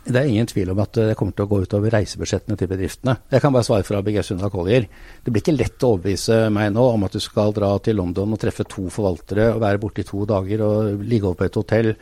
Det 0.00 0.16
er 0.16 0.30
ingen 0.30 0.48
tvil 0.48 0.70
om 0.72 0.80
at 0.80 0.96
det 0.96 1.16
kommer 1.18 1.34
til 1.36 1.44
å 1.44 1.50
gå 1.50 1.58
utover 1.66 1.92
reisebudsjettene 1.92 2.56
til 2.58 2.70
bedriftene. 2.70 3.18
Jeg 3.30 3.42
kan 3.44 3.52
bare 3.52 3.66
svare 3.66 3.84
for 3.84 3.98
ABG 3.98 4.22
Sunda 4.24 4.48
Collier. 4.52 4.86
Det 5.22 5.32
blir 5.32 5.44
ikke 5.44 5.54
lett 5.58 5.84
å 5.84 5.92
overbevise 5.94 6.38
meg 6.54 6.72
nå 6.72 6.86
om 6.94 7.04
at 7.04 7.14
du 7.14 7.20
skal 7.22 7.52
dra 7.56 7.74
til 7.84 8.00
London 8.00 8.32
og 8.32 8.40
treffe 8.40 8.64
to 8.64 8.88
forvaltere 8.92 9.50
og 9.52 9.60
være 9.62 9.82
borte 9.82 10.02
i 10.02 10.08
to 10.08 10.24
dager 10.28 10.64
og 10.64 11.04
ligge 11.04 11.28
over 11.28 11.42
på 11.42 11.50
et 11.50 11.60
hotell. 11.60 11.92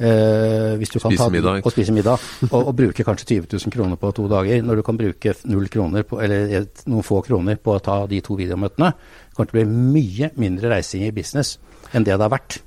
Eh, 0.00 0.78
hvis 0.80 0.94
du 0.94 0.96
kan 0.96 1.12
Spise 1.12 1.26
ta, 1.26 1.28
middag. 1.32 1.60
Og 1.60 1.74
spise 1.74 1.92
middag. 1.92 2.22
Og, 2.48 2.56
og 2.60 2.72
bruke 2.76 3.04
kanskje 3.04 3.26
20 3.34 3.50
000 3.52 3.74
kroner 3.74 4.00
på 4.00 4.12
to 4.16 4.24
dager, 4.32 4.62
når 4.64 4.80
du 4.80 4.84
kan 4.86 5.00
bruke 5.00 5.34
null 5.52 5.68
kroner 5.72 6.06
på, 6.08 6.22
eller 6.24 6.56
et, 6.62 6.82
noen 6.88 7.04
få 7.04 7.20
kroner 7.26 7.60
på 7.60 7.76
å 7.76 7.82
ta 7.84 7.98
de 8.08 8.22
to 8.24 8.38
videomøtene. 8.40 8.94
Det 8.96 9.36
kommer 9.36 9.52
til 9.52 9.58
å 9.58 9.60
bli 9.60 9.84
mye 10.00 10.32
mindre 10.40 10.72
reising 10.72 11.04
i 11.04 11.12
business 11.12 11.58
enn 11.92 12.06
det 12.06 12.16
det 12.16 12.24
har 12.24 12.32
vært. 12.32 12.62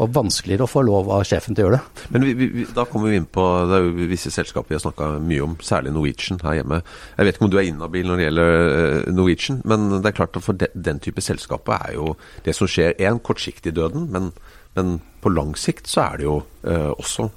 Og 0.00 0.08
vanskeligere 0.16 0.64
å 0.64 0.70
få 0.70 0.80
lov 0.86 1.10
av 1.12 1.26
sjefen 1.28 1.56
til 1.56 1.66
å 1.66 1.68
gjøre 1.68 1.78
det. 1.78 2.04
Men 2.14 2.24
vi, 2.24 2.32
vi, 2.40 2.64
da 2.72 2.86
kommer 2.88 3.12
vi 3.12 3.18
inn 3.20 3.28
på 3.28 3.44
det 3.68 3.76
er 3.76 3.84
jo 3.84 4.06
visse 4.08 4.32
selskaper 4.32 4.72
vi 4.72 4.78
har 4.78 4.84
snakka 4.84 5.10
mye 5.20 5.44
om, 5.44 5.56
særlig 5.64 5.92
Norwegian 5.92 6.40
her 6.40 6.60
hjemme. 6.60 6.80
Jeg 7.18 7.28
vet 7.28 7.36
ikke 7.36 7.48
om 7.48 7.52
du 7.52 7.58
er 7.60 7.68
inhabil 7.68 8.08
når 8.08 8.20
det 8.20 8.28
gjelder 8.28 8.54
eh, 8.78 9.10
Norwegian, 9.12 9.60
men 9.68 9.90
det 9.98 10.08
er 10.08 10.16
klart 10.16 10.40
at 10.40 10.46
for 10.46 10.56
den, 10.56 11.02
type 11.04 11.24
selskaper 11.24 11.76
er 11.76 11.98
jo 11.98 12.14
det 12.46 12.56
som 12.56 12.70
skjer, 12.70 12.96
en 13.10 13.20
kortsiktig 13.20 13.74
døden, 13.76 14.08
men, 14.14 14.32
men 14.78 14.98
på 15.22 15.32
lang 15.34 15.54
sikt 15.58 15.90
så 15.90 16.06
er 16.06 16.20
det 16.20 16.28
jo 16.28 16.38
eh, 16.64 16.90
også 16.94 17.28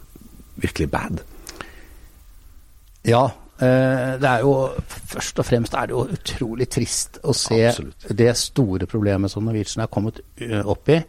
virkelig 0.61 0.89
bad. 0.93 1.21
Ja, 3.07 3.23
eh, 3.57 4.13
det 4.21 4.29
er 4.29 4.45
jo 4.45 4.53
først 4.85 5.41
og 5.41 5.47
fremst 5.47 5.73
er 5.73 5.89
det 5.89 5.97
jo 5.97 6.05
utrolig 6.05 6.69
trist 6.69 7.17
å 7.25 7.33
se 7.33 7.63
Absolutt. 7.71 8.09
det 8.17 8.31
store 8.37 8.89
problemet 8.89 9.33
som 9.33 9.47
Norwegian 9.47 9.85
er 9.85 9.93
kommet 9.93 10.21
opp 10.61 10.93
i. 10.93 11.01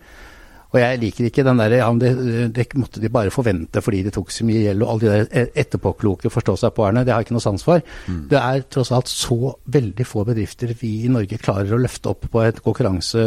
Og 0.73 0.79
jeg 0.81 1.01
liker 1.03 1.29
ikke 1.29 1.45
den 1.45 1.61
derre 1.61 1.79
ja, 1.83 1.89
det, 2.01 2.11
det 2.57 2.65
måtte 2.81 3.01
de 3.03 3.11
bare 3.13 3.33
forvente 3.35 3.83
fordi 3.85 4.03
de 4.07 4.13
tok 4.15 4.33
så 4.33 4.47
mye 4.49 4.63
gjeld, 4.65 4.85
og 4.85 4.93
alle 4.95 5.03
de 5.03 5.11
der 5.13 5.43
e- 5.43 5.63
etterpåkloke 5.63 6.33
forstå-seg-på-erne. 6.33 7.05
Det 7.05 7.13
har 7.13 7.21
jeg 7.21 7.29
ikke 7.29 7.37
noe 7.37 7.45
sans 7.45 7.67
for. 7.67 7.83
Det 8.31 8.39
er 8.41 8.65
tross 8.73 8.93
alt 8.97 9.11
så 9.13 9.55
veldig 9.77 10.07
få 10.09 10.25
bedrifter 10.29 10.73
vi 10.81 10.95
i 11.05 11.13
Norge 11.13 11.41
klarer 11.43 11.77
å 11.77 11.81
løfte 11.83 12.13
opp 12.15 12.25
på 12.33 12.45
et 12.47 12.63
konkurranse, 12.65 13.27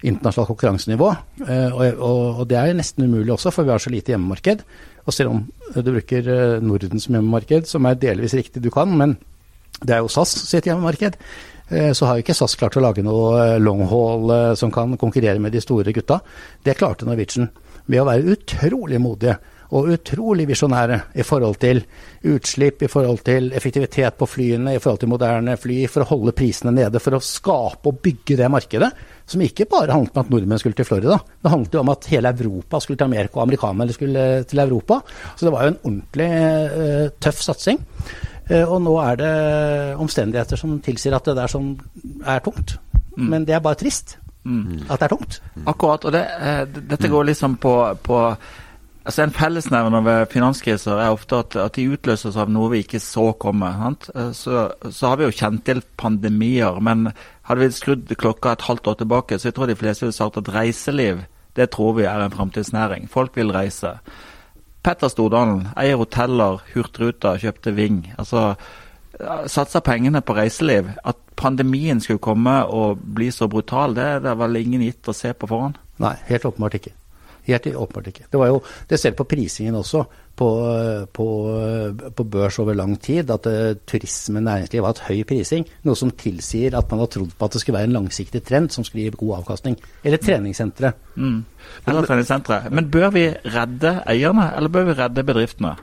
internasjonalt 0.00 0.52
konkurransenivå. 0.54 1.10
Eh, 1.44 1.68
og, 1.68 2.00
og, 2.00 2.40
og 2.42 2.48
det 2.50 2.58
er 2.62 2.72
nesten 2.78 3.04
umulig 3.04 3.36
også, 3.36 3.52
for 3.52 3.68
vi 3.68 3.74
har 3.74 3.82
så 3.82 3.92
lite 3.92 4.14
hjemmemarked. 4.14 4.64
Og 5.04 5.16
selv 5.16 5.34
om 5.34 5.44
du 5.76 5.92
bruker 5.92 6.32
eh, 6.32 6.56
Norden 6.64 7.02
som 7.02 7.18
hjemmemarked, 7.18 7.68
som 7.68 7.84
er 7.86 8.00
delvis 8.00 8.36
riktig 8.38 8.64
du 8.64 8.72
kan, 8.72 8.96
men 8.96 9.18
det 9.82 9.96
er 9.96 10.02
jo 10.04 10.10
SAS 10.12 10.32
sitt 10.46 10.68
hjemmemarked. 10.68 11.16
Eh, 11.72 11.92
Så 11.92 12.06
har 12.06 12.20
ikke 12.20 12.36
SAS 12.36 12.56
klart 12.60 12.76
å 12.76 12.84
lage 12.84 13.04
noe 13.04 13.32
eh, 13.40 13.58
long 13.62 13.86
haul 13.88 14.34
eh, 14.34 14.52
som 14.58 14.72
kan 14.72 14.98
konkurrere 15.00 15.40
med 15.40 15.54
de 15.54 15.62
store 15.64 15.94
gutta. 15.94 16.20
Det 16.62 16.76
klarte 16.76 17.08
Norwegian 17.08 17.48
ved 17.88 18.02
å 18.02 18.06
være 18.06 18.36
utrolig 18.36 19.00
modige 19.02 19.38
og 19.72 19.88
utrolig 19.88 20.44
visjonære 20.50 20.98
i 21.16 21.24
forhold 21.24 21.56
til 21.62 21.78
utslipp, 22.28 22.82
i 22.84 22.90
forhold 22.92 23.22
til 23.24 23.46
effektivitet 23.56 24.18
på 24.20 24.28
flyene, 24.28 24.74
i 24.76 24.80
forhold 24.84 25.00
til 25.00 25.08
moderne 25.08 25.54
fly, 25.56 25.78
for 25.88 26.04
å 26.04 26.10
holde 26.10 26.34
prisene 26.36 26.74
nede, 26.76 27.00
for 27.00 27.16
å 27.16 27.22
skape 27.24 27.88
og 27.88 28.02
bygge 28.04 28.36
det 28.36 28.50
markedet. 28.52 28.90
Som 29.24 29.40
ikke 29.40 29.64
bare 29.72 29.96
handlet 29.96 30.12
om 30.12 30.26
at 30.26 30.34
nordmenn 30.34 30.60
skulle 30.60 30.76
til 30.76 30.84
Florida. 30.84 31.16
Det 31.40 31.54
handlet 31.54 31.78
jo 31.78 31.80
om 31.80 31.92
at 31.94 32.10
hele 32.12 32.34
Europa 32.36 32.82
skulle 32.84 33.00
til 33.00 33.08
Amerika, 33.08 33.38
og 33.38 33.46
amerikanerne 33.46 33.96
skulle 33.96 34.26
til 34.50 34.60
Europa. 34.66 35.00
Så 35.32 35.48
det 35.48 35.54
var 35.56 35.64
jo 35.64 35.72
en 35.72 35.80
ordentlig 35.88 37.16
tøff 37.24 37.40
satsing. 37.40 37.80
Uh, 38.50 38.64
og 38.64 38.80
nå 38.84 38.96
er 39.02 39.20
det 39.20 39.34
omstendigheter 40.02 40.60
som 40.60 40.80
tilsier 40.84 41.14
at 41.16 41.28
det 41.28 41.36
der 41.38 41.50
som 41.50 41.76
er 42.26 42.42
tungt. 42.44 42.76
Mm. 43.16 43.28
Men 43.28 43.46
det 43.46 43.56
er 43.56 43.64
bare 43.64 43.78
trist. 43.78 44.18
Mm. 44.44 44.82
At 44.88 44.98
det 44.98 45.06
er 45.06 45.14
tungt. 45.14 45.38
Akkurat. 45.66 46.04
Og 46.04 46.12
det, 46.14 46.26
uh, 46.40 46.82
dette 46.90 47.10
går 47.12 47.30
liksom 47.30 47.56
på, 47.62 47.76
på 48.02 48.24
Altså 49.02 49.24
En 49.24 49.32
fellesnevner 49.34 50.00
ved 50.06 50.26
finanskriser 50.30 51.00
er 51.02 51.10
ofte 51.10 51.40
at, 51.42 51.56
at, 51.58 51.74
de 51.74 51.88
utløses 51.90 52.36
av 52.38 52.50
noe 52.54 52.68
vi 52.70 52.84
ikke 52.84 53.00
så 53.02 53.32
komme. 53.34 53.66
Så, 54.30 54.68
så, 54.90 55.08
har 55.08 55.16
vi 55.18 55.26
jo 55.26 55.34
kjent 55.34 55.64
til 55.66 55.82
pandemier, 55.98 56.78
men 56.78 57.08
hadde 57.48 57.64
vi 57.64 57.74
skrudd 57.74 58.14
klokka 58.14 58.52
et 58.52 58.62
halvt 58.62 58.92
år 58.92 59.00
tilbake, 59.00 59.38
så 59.38 59.48
jeg 59.48 59.56
tror 59.56 59.66
de 59.66 59.74
fleste 59.80 60.06
ville 60.06 60.14
sagt 60.14 60.38
at 60.38 60.52
reiseliv 60.54 61.24
det 61.56 61.70
tror 61.70 61.92
vi 61.98 62.06
er 62.08 62.22
en 62.24 62.32
framtidsnæring. 62.32 63.10
Folk 63.10 63.36
vil 63.36 63.52
reise. 63.52 63.98
Petter 64.82 65.10
Stordalen 65.12 65.68
eier 65.78 66.00
hoteller, 66.00 66.62
Hurtigruta, 66.72 67.36
kjøpte 67.38 67.74
Ving. 67.76 68.00
Altså, 68.18 68.54
Satsa 69.46 69.82
pengene 69.84 70.22
på 70.24 70.34
reiseliv. 70.34 70.90
At 71.06 71.20
pandemien 71.38 72.00
skulle 72.02 72.22
komme 72.22 72.56
og 72.66 73.02
bli 73.14 73.30
så 73.30 73.48
brutal, 73.48 73.94
det 73.94 74.08
er 74.16 74.24
det 74.24 74.34
vel 74.40 74.58
ingen 74.62 74.82
gitt 74.82 75.08
å 75.08 75.14
se 75.16 75.30
på 75.34 75.50
forhånd? 75.50 75.78
Nei, 76.02 76.16
helt 76.26 76.48
åpenbart 76.48 76.80
ikke. 76.80 76.96
Helt 77.46 77.66
åpenbart 77.66 78.10
ikke. 78.12 78.26
Det, 78.30 78.38
var 78.38 78.52
jo, 78.52 78.60
det 78.90 78.98
ser 79.00 79.14
du 79.14 79.18
på 79.18 79.26
prisingen 79.32 79.74
også, 79.74 80.04
på, 80.38 80.48
på, 81.12 81.26
på, 82.16 82.24
børs 82.24 82.58
over 82.62 82.76
lang 82.78 82.94
tid, 83.02 83.30
at 83.30 83.46
uh, 83.50 83.72
turisme 83.86 84.40
næringsliv 84.40 84.80
har 84.82 84.94
hatt 84.94 85.02
høy 85.08 85.24
prising. 85.28 85.66
Noe 85.84 85.98
som 85.98 86.12
tilsier 86.18 86.76
at 86.78 86.88
man 86.92 87.02
har 87.02 87.10
trodd 87.12 87.34
på 87.36 87.48
at 87.48 87.56
det 87.56 87.62
skulle 87.64 87.78
være 87.80 87.90
en 87.90 87.96
langsiktig 87.98 88.44
trend 88.46 88.70
som 88.72 88.86
skulle 88.86 89.08
gi 89.08 89.16
god 89.18 89.40
avkastning. 89.40 89.76
Eller 90.04 90.22
treningssentre. 90.22 90.94
Mm. 91.16 91.40
Eller 91.86 92.08
treningssentre. 92.08 92.62
Men 92.70 92.90
bør 92.94 93.10
vi 93.14 93.26
redde 93.28 93.96
eierne, 94.06 94.52
eller 94.56 94.72
bør 94.72 94.88
vi 94.88 94.98
redde 95.02 95.26
bedriftene? 95.32 95.76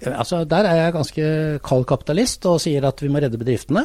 Altså, 0.00 0.44
Der 0.48 0.64
er 0.64 0.74
jeg 0.84 0.92
ganske 0.92 1.24
kald 1.64 1.84
kapitalist 1.84 2.46
og 2.48 2.60
sier 2.64 2.86
at 2.88 3.02
vi 3.02 3.08
må 3.12 3.20
redde 3.20 3.38
bedriftene. 3.38 3.84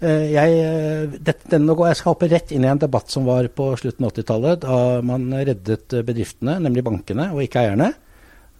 Eh, 0.00 0.30
jeg, 0.32 0.52
eh, 0.64 1.32
denne, 1.52 1.74
jeg 1.76 1.96
skal 1.98 2.14
hoppe 2.14 2.28
rett 2.32 2.54
inn 2.56 2.64
i 2.64 2.70
en 2.70 2.80
debatt 2.80 3.12
som 3.12 3.26
var 3.28 3.44
på 3.52 3.66
slutten 3.76 4.06
av 4.06 4.14
80-tallet, 4.14 4.62
da 4.62 4.76
man 5.04 5.26
reddet 5.34 5.92
bedriftene, 6.08 6.56
nemlig 6.64 6.86
bankene, 6.86 7.28
og 7.34 7.42
ikke 7.44 7.66
eierne. 7.66 7.90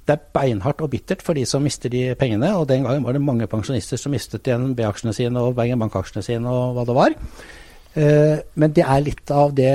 Det 0.05 0.17
er 0.17 0.27
beinhardt 0.35 0.83
og 0.85 0.91
bittert 0.93 1.25
for 1.25 1.39
de 1.39 1.47
som 1.49 1.65
mister 1.65 1.93
de 1.93 2.11
pengene, 2.21 2.53
og 2.59 2.67
den 2.69 2.85
gangen 2.85 3.07
var 3.07 3.17
det 3.17 3.25
mange 3.25 3.49
pensjonister 3.49 4.01
som 4.01 4.13
mistet 4.13 4.45
DNB-aksjene 4.45 5.17
sine 5.17 5.41
og 5.41 5.57
Bergen 5.57 5.81
Bank-aksjene 5.81 6.27
sine 6.27 6.53
og 6.53 6.77
hva 6.77 6.85
det 6.89 6.99
var. 6.99 7.17
Eh, 7.97 8.37
men 8.61 8.77
det 8.77 8.85
er 8.85 9.07
litt 9.07 9.33
av 9.33 9.55
det, 9.57 9.75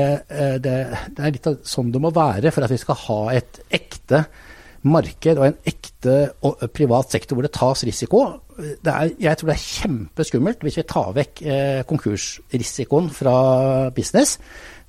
det, 0.62 0.76
det 1.18 1.24
er 1.24 1.34
litt 1.34 1.50
av 1.50 1.58
sånn 1.66 1.90
det 1.92 2.04
må 2.04 2.14
være 2.14 2.54
for 2.54 2.68
at 2.68 2.74
vi 2.76 2.82
skal 2.84 3.02
ha 3.08 3.22
et 3.40 3.64
ekte 3.74 4.28
marked 4.86 5.40
og 5.40 5.48
en 5.48 5.58
ekte 5.68 6.16
privat 6.76 7.14
sektor 7.14 7.38
hvor 7.38 7.48
det 7.48 7.54
tas 7.56 7.84
risiko. 7.88 8.22
Det 8.56 8.92
er, 8.92 9.12
jeg 9.20 9.40
tror 9.40 9.52
det 9.52 9.56
er 9.58 9.66
kjempeskummelt 9.66 10.64
hvis 10.66 10.80
vi 10.80 10.88
tar 10.88 11.12
vekk 11.16 11.44
eh, 11.44 11.82
konkursrisikoen 11.90 13.10
fra 13.14 13.36
business. 13.96 14.38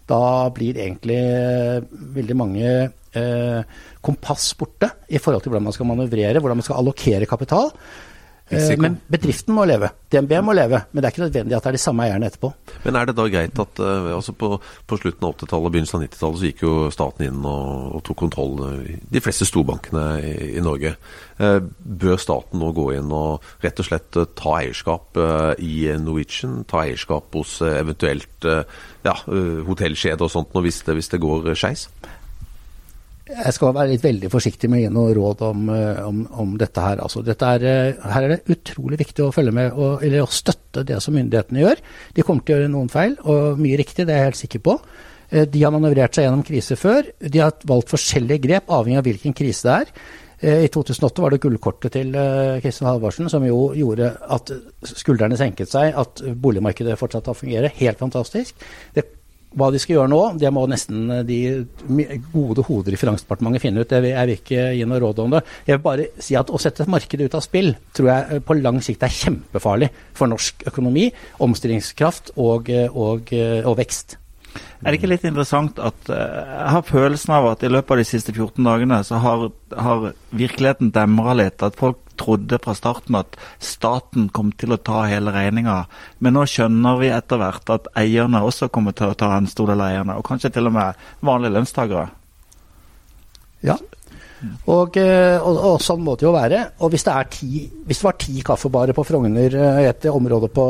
Da 0.06 0.48
blir 0.54 0.78
egentlig 0.78 1.18
eh, 1.18 1.80
veldig 2.16 2.37
mange 2.38 2.68
eh, 2.87 3.78
kompass 4.04 4.52
borte 4.59 4.92
i 5.09 5.18
forhold 5.18 5.42
til 5.42 5.52
hvordan 5.52 5.66
man 5.66 5.76
skal 5.76 5.90
manøvrere, 5.90 6.38
hvordan 6.38 6.61
man 6.61 6.66
skal 6.68 6.78
allokere 6.82 7.26
kapital. 7.26 7.72
Eh, 8.48 8.61
Risiko. 8.61 8.82
Men 8.85 8.96
bedriften 9.11 9.54
må 9.56 9.64
leve. 9.66 9.88
DNB 10.12 10.32
må 10.46 10.54
leve. 10.54 10.78
Men 10.92 11.02
det 11.02 11.09
er 11.09 11.14
ikke 11.14 11.24
nødvendig 11.24 11.56
at 11.56 11.64
det 11.64 11.70
er 11.72 11.76
de 11.76 11.82
samme 11.82 12.04
eierne 12.04 12.28
etterpå. 12.30 12.50
Men 12.85 12.98
er 12.98 13.09
det 13.09 13.16
da 13.18 13.24
greit 13.26 13.59
at 13.59 13.80
uh, 13.82 14.11
altså 14.14 14.35
på, 14.38 14.50
på, 14.87 14.98
slutten 15.00 15.26
av 15.26 15.35
80-tallet 15.35 15.66
og 15.66 15.74
begynnelsen 15.74 15.98
av 15.98 16.04
90-tallet 16.04 16.38
så 16.38 16.50
gikk 16.50 16.62
jo 16.62 16.74
staten 16.94 17.26
inn 17.26 17.40
og, 17.42 17.96
og 17.98 18.04
tok 18.06 18.20
kontroll 18.22 18.54
de 19.11 19.22
fleste 19.24 19.48
storbankene 19.50 20.04
i, 20.22 20.35
i 20.61 20.62
Norge. 20.62 20.94
Bør 21.37 22.20
staten 22.22 22.62
nå 22.62 22.70
gå 22.76 22.87
inn 22.96 23.11
og 23.12 23.44
rett 23.64 23.82
og 23.82 23.88
slett 23.88 24.20
ta 24.38 24.52
eierskap 24.61 25.18
i 25.59 25.74
Norwegian? 26.00 26.62
Ta 26.70 26.85
eierskap 26.85 27.35
hos 27.37 27.59
eventuelt 27.66 28.46
ja, 28.46 29.16
hotellkjeder 29.66 30.24
og 30.24 30.32
sånt 30.32 30.54
hvis 30.56 30.80
det, 30.87 30.96
hvis 30.96 31.11
det 31.12 31.20
går 31.22 31.50
skeis? 31.59 31.88
Jeg 33.27 33.57
skal 33.57 33.73
være 33.75 33.91
litt 33.91 34.05
veldig 34.05 34.29
forsiktig 34.31 34.69
med 34.71 34.79
å 34.79 34.83
gi 34.85 34.91
noe 34.95 35.15
råd 35.17 35.41
om, 35.49 35.62
eh, 35.75 35.97
om, 36.07 36.21
om 36.45 36.53
dette 36.61 36.83
her. 36.83 37.01
Altså, 37.03 37.25
dette 37.27 37.49
er, 37.57 37.65
eh, 37.67 38.05
her 38.12 38.27
er 38.27 38.35
det 38.37 38.55
utrolig 38.55 39.01
viktig 39.01 39.25
å 39.25 39.33
følge 39.35 39.55
med, 39.57 39.73
og, 39.75 40.05
eller 40.07 40.23
å 40.23 40.31
støtte 40.31 40.85
det 40.87 41.01
som 41.03 41.17
myndighetene 41.19 41.65
gjør. 41.65 41.83
De 42.15 42.23
kommer 42.23 42.47
til 42.47 42.55
å 42.55 42.61
gjøre 42.61 42.71
noen 42.71 42.93
feil, 42.93 43.17
og 43.27 43.59
mye 43.59 43.81
riktig, 43.81 44.07
det 44.07 44.15
er 44.15 44.23
jeg 44.23 44.31
helt 44.31 44.41
sikker 44.45 44.62
på. 44.69 44.77
Eh, 45.33 45.49
de 45.51 45.65
har 45.65 45.75
manøvrert 45.75 46.15
seg 46.15 46.29
gjennom 46.29 46.47
kriser 46.47 46.79
før. 46.79 47.11
De 47.19 47.43
har 47.43 47.67
valgt 47.67 47.91
forskjellige 47.97 48.45
grep, 48.47 48.71
avhengig 48.79 49.03
av 49.03 49.11
hvilken 49.11 49.35
krise 49.43 49.67
det 49.67 49.77
er. 49.81 49.93
I 50.37 50.69
2008 50.69 51.23
var 51.25 51.33
det 51.33 51.39
gullkortet 51.41 51.95
til 51.95 52.11
Kristin 52.61 52.85
Halvorsen 52.85 53.31
som 53.33 53.41
jo 53.47 53.71
gjorde 53.73 54.11
at 54.37 54.51
skuldrene 54.85 55.39
senket 55.41 55.73
seg, 55.73 55.97
at 55.97 56.21
boligmarkedet 56.45 56.99
fortsatte 57.01 57.33
å 57.33 57.39
fungere. 57.39 57.73
Helt 57.79 58.03
fantastisk. 58.03 58.61
Det 58.93 59.15
hva 59.57 59.71
de 59.73 59.81
skal 59.81 59.97
gjøre 59.97 60.12
nå, 60.12 60.21
det 60.40 60.51
må 60.53 60.66
nesten 60.69 61.07
eh, 61.12 61.23
de 61.27 61.38
gode 62.33 62.64
hoder 62.66 62.97
i 62.97 63.01
Finansdepartementet 63.01 63.64
finne 63.64 63.83
ut. 63.83 63.92
Jeg 63.92 64.05
vil, 64.05 64.12
jeg 64.12 64.29
vil 64.29 64.40
ikke 64.40 64.66
gi 64.77 64.85
noe 64.88 65.01
råd 65.03 65.23
om 65.25 65.37
det. 65.37 65.42
Jeg 65.69 65.79
vil 65.79 65.87
bare 65.87 66.09
si 66.23 66.37
at 66.38 66.53
å 66.53 66.61
sette 66.61 66.88
markedet 66.92 67.31
ut 67.31 67.38
av 67.38 67.45
spill 67.45 67.73
tror 67.97 68.12
jeg 68.12 68.29
eh, 68.37 68.45
på 68.45 68.59
lang 68.61 68.83
sikt 68.85 69.07
er 69.07 69.16
kjempefarlig 69.16 69.90
for 70.16 70.31
norsk 70.33 70.66
økonomi, 70.69 71.09
omstillingskraft 71.47 72.35
og, 72.37 72.71
eh, 72.73 72.92
og, 72.92 73.33
og 73.64 73.77
vekst. 73.81 74.19
Er 74.57 74.88
det 74.88 74.99
ikke 75.01 75.11
litt 75.11 75.25
interessant 75.29 75.81
at 75.85 76.09
jeg 76.09 76.69
har 76.73 76.85
følelsen 76.87 77.35
av 77.37 77.51
at 77.51 77.64
i 77.66 77.69
løpet 77.69 77.92
av 77.92 78.01
de 78.01 78.07
siste 78.09 78.33
14 78.33 78.64
dagene 78.64 79.03
så 79.05 79.19
har, 79.21 79.51
har 79.77 80.07
virkeligheten 80.33 80.92
demra 80.95 81.35
litt? 81.37 81.64
At 81.64 81.77
folk 81.77 82.01
trodde 82.18 82.59
fra 82.62 82.74
starten 82.76 83.18
at 83.18 83.38
staten 83.62 84.31
kom 84.35 84.52
til 84.59 84.74
å 84.74 84.81
ta 84.81 85.05
hele 85.11 85.35
regninga. 85.35 85.83
Men 86.20 86.37
nå 86.37 86.46
skjønner 86.50 87.00
vi 87.00 87.12
etter 87.14 87.40
hvert 87.40 87.74
at 87.74 87.90
eierne 87.98 88.44
også 88.46 88.70
kommer 88.72 88.96
til 88.96 89.12
å 89.12 89.18
ta 89.18 89.35
en 89.37 89.50
stor 89.50 89.72
del 89.72 89.83
av 89.83 89.92
eierne. 89.92 90.18
Og 90.18 90.26
kanskje 90.26 90.52
til 90.57 90.70
og 90.70 90.76
med 90.76 91.07
vanlige 91.26 91.57
lønnstakere. 91.59 92.09
Ja, 93.66 93.79
og, 94.68 94.96
eh, 95.00 95.40
og, 95.40 95.57
og, 95.57 95.76
sånn 95.83 96.02
må 96.05 96.14
det 96.18 96.26
jo 96.26 96.33
være. 96.35 96.61
Og 96.85 96.92
hvis 96.92 97.07
det, 97.07 97.14
ti, 97.33 97.62
hvis 97.88 98.02
det 98.02 98.07
var 98.07 98.18
ti 98.20 98.42
kaffebarer 98.44 98.96
på 98.96 99.05
Frogner, 99.09 99.57
i 99.81 99.88
et 99.88 100.07
område 100.11 100.50
på 100.52 100.66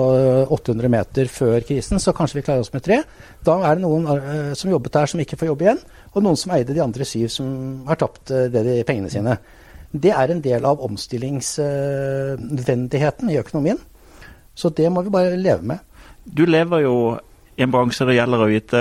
800 0.55 0.87
eh, 0.87 0.93
meter 0.93 1.31
før 1.33 1.67
krisen, 1.67 2.01
så 2.03 2.15
kanskje 2.17 2.41
vi 2.41 2.47
klarer 2.47 2.65
oss 2.65 2.73
med 2.75 2.85
tre. 2.87 3.01
Da 3.47 3.59
er 3.67 3.79
det 3.79 3.85
noen 3.85 4.55
som 4.59 4.71
jobbet 4.71 4.95
der 4.97 5.11
som 5.11 5.23
ikke 5.23 5.39
får 5.41 5.51
jobb 5.51 5.67
igjen, 5.67 5.83
og 6.13 6.25
noen 6.25 6.39
som 6.41 6.55
eide 6.57 6.77
de 6.77 6.85
andre 6.85 7.07
syv 7.09 7.29
som 7.33 7.49
har 7.89 7.99
tapt 8.01 8.35
det 8.55 8.65
de 8.67 8.81
pengene 8.87 9.11
sine. 9.13 9.37
Det 10.03 10.13
er 10.13 10.31
en 10.31 10.45
del 10.45 10.65
av 10.69 10.83
omstillingsnødvendigheten 10.85 13.31
i 13.31 13.39
økonomien. 13.41 13.79
Så 14.57 14.69
det 14.73 14.93
må 14.93 15.03
vi 15.03 15.11
bare 15.13 15.37
leve 15.37 15.63
med. 15.63 15.79
Du 16.25 16.45
lever 16.45 16.79
jo 16.85 17.19
i 17.57 17.63
en 17.65 17.73
bransje 17.73 18.05
der 18.05 18.11
det 18.13 18.21
gjelder 18.21 18.43
å 18.43 18.51
vite 18.51 18.81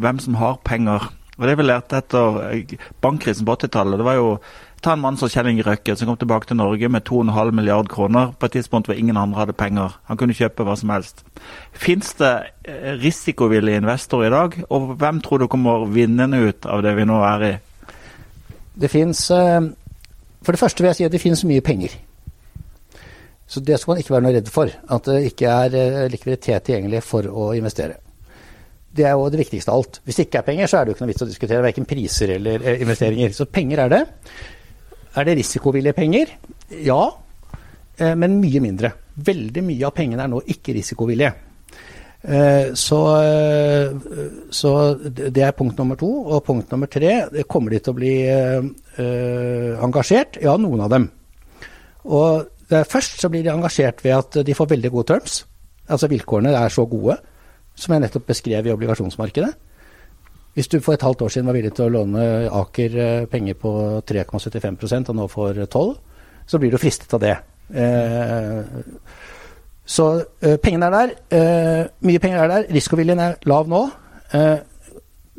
hvem 0.00 0.18
som 0.22 0.34
har 0.40 0.54
penger. 0.64 1.00
Og 1.40 1.46
Det 1.48 1.56
vi 1.56 1.64
lærte 1.64 1.96
etter 1.96 2.66
bankkrisen 3.00 3.46
på 3.48 3.54
80-tallet, 3.56 3.98
det 3.98 4.04
var 4.04 4.18
jo 4.18 4.26
ta 4.84 4.92
en 4.92 5.00
mann 5.00 5.16
som 5.16 5.28
Kjell 5.28 5.48
Inge 5.50 5.64
Røkke, 5.64 5.96
som 5.96 6.08
kom 6.08 6.18
tilbake 6.20 6.48
til 6.48 6.56
Norge 6.56 6.88
med 6.88 7.04
2,5 7.08 7.50
milliard 7.56 7.88
kroner 7.88 8.32
på 8.36 8.46
et 8.46 8.58
tidspunkt 8.58 8.88
hvor 8.88 8.96
ingen 8.96 9.16
andre 9.16 9.42
hadde 9.42 9.56
penger. 9.56 9.96
Han 10.08 10.20
kunne 10.20 10.36
kjøpe 10.36 10.64
hva 10.64 10.76
som 10.76 10.92
helst. 10.92 11.24
Fins 11.72 12.12
det 12.20 12.32
eh, 12.64 12.92
risikovillige 13.00 13.80
investorer 13.80 14.28
i 14.28 14.34
dag, 14.36 14.56
og 14.68 14.94
hvem 15.00 15.20
tror 15.24 15.40
du 15.40 15.48
kommer 15.48 15.88
vinnende 15.88 16.42
ut 16.48 16.68
av 16.68 16.84
det 16.84 16.94
vi 16.96 17.08
nå 17.08 17.20
er 17.24 17.46
i? 17.48 17.52
Det 18.80 18.92
fins 18.92 19.26
eh, 19.36 19.60
for 20.40 20.56
det 20.56 20.60
første 20.60 20.82
vil 20.82 20.90
jeg 20.90 20.98
si 20.98 21.06
at 21.08 21.12
det 21.12 21.20
finnes 21.22 21.42
mye 21.48 21.64
penger. 21.64 21.96
Så 23.50 23.60
det 23.66 23.80
skal 23.80 23.92
man 23.92 24.00
ikke 24.00 24.14
være 24.14 24.24
noe 24.24 24.36
redd 24.36 24.52
for. 24.52 24.70
At 24.70 25.08
det 25.10 25.32
ikke 25.32 25.50
er 25.50 25.74
eh, 25.74 26.06
likviditet 26.12 26.68
tilgjengelig 26.68 27.02
for 27.02 27.26
å 27.26 27.50
investere. 27.58 27.98
Det 28.90 29.04
er 29.06 29.16
jo 29.18 29.26
det 29.30 29.40
viktigste 29.42 29.72
av 29.72 29.80
alt. 29.80 30.00
Hvis 30.06 30.20
det 30.20 30.26
ikke 30.28 30.40
er 30.40 30.46
penger, 30.46 30.70
så 30.70 30.78
er 30.78 30.86
det 30.86 30.92
jo 30.92 30.96
ikke 30.96 31.04
noe 31.04 31.12
vits 31.12 31.26
å 31.26 31.28
diskutere 31.30 31.64
verken 31.66 31.88
priser 31.90 32.34
eller 32.36 32.62
eh, 32.62 32.80
investeringer. 32.86 33.34
Så 33.34 33.48
penger 33.50 33.84
er 33.84 33.92
det. 33.92 34.00
Er 35.18 35.26
det 35.26 35.36
risikovillige 35.40 35.98
penger? 35.98 36.32
Ja, 36.86 37.02
eh, 37.98 38.14
men 38.14 38.38
mye 38.38 38.62
mindre. 38.62 38.94
Veldig 39.30 39.66
mye 39.66 39.88
av 39.90 39.94
pengene 39.98 40.24
er 40.24 40.32
nå 40.32 40.44
ikke 40.54 40.76
risikovillige. 40.78 41.34
Så, 42.20 42.98
så, 44.52 44.70
det 45.08 45.40
er 45.40 45.54
punkt 45.56 45.78
nummer 45.80 45.96
to. 45.96 46.08
Og 46.28 46.42
punkt 46.44 46.68
nummer 46.68 46.90
tre, 46.92 47.14
kommer 47.48 47.72
de 47.72 47.78
til 47.80 47.94
å 47.94 47.96
bli 47.96 48.12
uh, 48.28 49.70
engasjert? 49.80 50.36
Ja, 50.44 50.58
noen 50.60 50.82
av 50.84 50.90
dem. 50.92 51.06
Og 52.04 52.44
først 52.68 53.24
så 53.24 53.30
blir 53.32 53.46
de 53.46 53.54
engasjert 53.54 54.04
ved 54.04 54.18
at 54.18 54.40
de 54.44 54.56
får 54.58 54.68
veldig 54.74 54.92
gode 54.92 55.08
terms. 55.14 55.38
Altså 55.88 56.10
vilkårene 56.12 56.52
er 56.52 56.76
så 56.76 56.84
gode, 56.84 57.16
som 57.72 57.96
jeg 57.96 58.04
nettopp 58.04 58.28
beskrev 58.28 58.68
i 58.68 58.74
obligasjonsmarkedet. 58.76 59.50
Hvis 60.54 60.68
du 60.68 60.80
for 60.82 60.94
et 60.94 61.02
halvt 61.02 61.22
år 61.22 61.32
siden 61.32 61.48
var 61.48 61.56
villig 61.56 61.72
til 61.76 61.86
å 61.86 61.94
låne 61.94 62.22
Aker 62.50 62.96
eh, 62.98 63.26
penger 63.30 63.56
på 63.58 63.72
3,75% 64.06 65.12
og 65.12 65.16
nå 65.16 65.26
får 65.30 65.64
12 65.70 65.92
så 66.50 66.58
blir 66.58 66.74
du 66.74 66.80
fristet 66.82 67.12
av 67.14 67.22
det. 67.22 67.36
Eh, 67.70 68.64
så 69.86 70.06
eh, 70.42 70.56
pengene 70.62 70.88
er 70.88 70.94
der. 70.94 71.12
Eh, 71.34 71.82
mye 72.06 72.22
penger 72.22 72.44
er 72.44 72.52
der. 72.52 72.68
Risikoviljen 72.74 73.22
er 73.22 73.38
lav 73.50 73.68
nå. 73.70 73.82
Eh, 74.36 74.56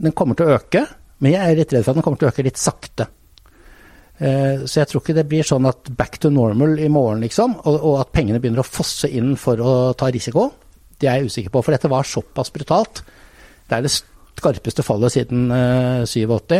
den 0.02 0.16
kommer 0.18 0.38
til 0.38 0.50
å 0.50 0.58
øke, 0.58 0.86
men 1.22 1.36
jeg 1.36 1.42
er 1.46 1.60
litt 1.60 1.74
redd 1.74 1.86
for 1.86 1.94
at 1.94 2.00
den 2.00 2.06
kommer 2.06 2.22
til 2.22 2.30
å 2.30 2.34
øke 2.34 2.46
litt 2.48 2.60
sakte. 2.62 3.08
Så 4.22 4.78
jeg 4.78 4.86
tror 4.86 5.02
ikke 5.02 5.16
det 5.18 5.24
blir 5.26 5.46
sånn 5.46 5.66
at 5.66 5.88
back 5.98 6.20
to 6.22 6.30
normal 6.30 6.76
i 6.78 6.90
morgen, 6.94 7.24
liksom, 7.26 7.56
og, 7.64 7.78
og, 7.80 7.96
at 8.04 8.12
pengene 8.14 8.38
begynner 8.38 8.62
å 8.62 8.68
fosse 8.68 9.08
inn 9.10 9.32
for 9.34 9.58
å 9.66 9.72
ta 9.98 10.12
risiko. 10.14 10.44
Det 10.94 11.10
er 11.10 11.18
jeg 11.18 11.32
usikker 11.32 11.54
på, 11.56 11.64
for 11.66 11.74
dette 11.74 11.90
var 11.90 12.06
såpass 12.06 12.54
brutalt. 12.54 13.02
Det 13.66 13.80
er 13.80 13.88
det 13.88 13.90
skarpeste 13.96 14.86
fallet 14.86 15.16
siden 15.16 15.50
87. 16.06 16.60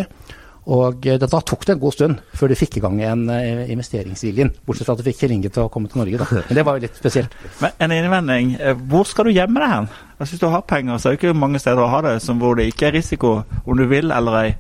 Og 0.70 1.08
eh, 1.10 1.18
da 1.18 1.40
tok 1.42 1.64
det 1.66 1.74
en 1.74 1.82
god 1.82 1.96
stund 1.96 2.20
før 2.38 2.52
du 2.52 2.58
fikk 2.60 2.78
i 2.78 2.84
gang 2.84 3.00
igjen 3.00 3.24
eh, 3.34 3.72
investeringsviljen. 3.74 4.52
Bortsett 4.68 4.86
fra 4.86 4.94
at 4.94 5.02
du 5.02 5.08
fikk 5.08 5.24
Kjell 5.24 5.34
Inge 5.34 5.50
til 5.50 5.66
å 5.66 5.72
komme 5.74 5.90
til 5.90 6.02
Norge, 6.04 6.20
da. 6.22 6.44
Men 6.50 6.60
det 6.60 6.66
var 6.68 6.78
jo 6.78 6.84
litt 6.86 7.00
spesielt. 7.00 7.34
Men 7.64 7.74
en 7.82 7.96
innvending. 7.96 8.54
Eh, 8.60 8.84
hvor 8.92 9.08
skal 9.10 9.26
du 9.26 9.34
gjemme 9.34 9.58
deg 9.64 9.74
hen? 9.74 9.90
Altså, 10.22 10.36
hvis 10.36 10.44
du 10.44 10.48
har 10.54 10.66
penger, 10.70 11.00
så 11.02 11.10
er 11.10 11.16
det 11.16 11.22
ikke 11.22 11.42
mange 11.42 11.62
steder 11.64 11.82
å 11.82 11.90
ha 11.90 12.04
det 12.06 12.16
som 12.22 12.38
hvor 12.42 12.60
det 12.60 12.68
ikke 12.70 12.92
er 12.92 12.98
risiko, 13.00 13.34
om 13.66 13.80
du 13.80 13.88
vil 13.90 14.14
eller 14.14 14.38
ei. 14.38 14.52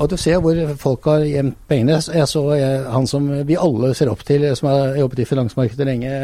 Og 0.00 0.08
du 0.10 0.16
ser 0.20 0.40
hvor 0.40 0.56
folk 0.80 1.10
har 1.12 1.26
gjemt 1.28 1.58
pengene. 1.68 1.98
Jeg 2.00 2.30
så 2.30 2.46
han 2.88 3.08
som 3.10 3.28
vi 3.44 3.58
alle 3.60 3.92
ser 3.94 4.08
opp 4.12 4.24
til, 4.24 4.48
som 4.56 4.70
har 4.72 4.96
jobbet 5.02 5.20
i 5.20 5.28
finansmarkedet 5.28 5.88
lenge, 5.90 6.14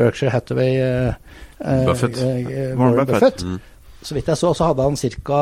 Berkshire 0.00 0.32
Hathaway 0.32 0.80
Buffett. 1.84 2.16
Warren 2.80 3.04
Buffett. 3.04 3.44
Mm. 3.44 3.60
Så 4.00 4.16
vidt 4.16 4.30
jeg 4.30 4.40
så, 4.40 4.52
så 4.56 4.70
hadde 4.70 4.84
han 4.86 4.96
ca. 4.96 5.40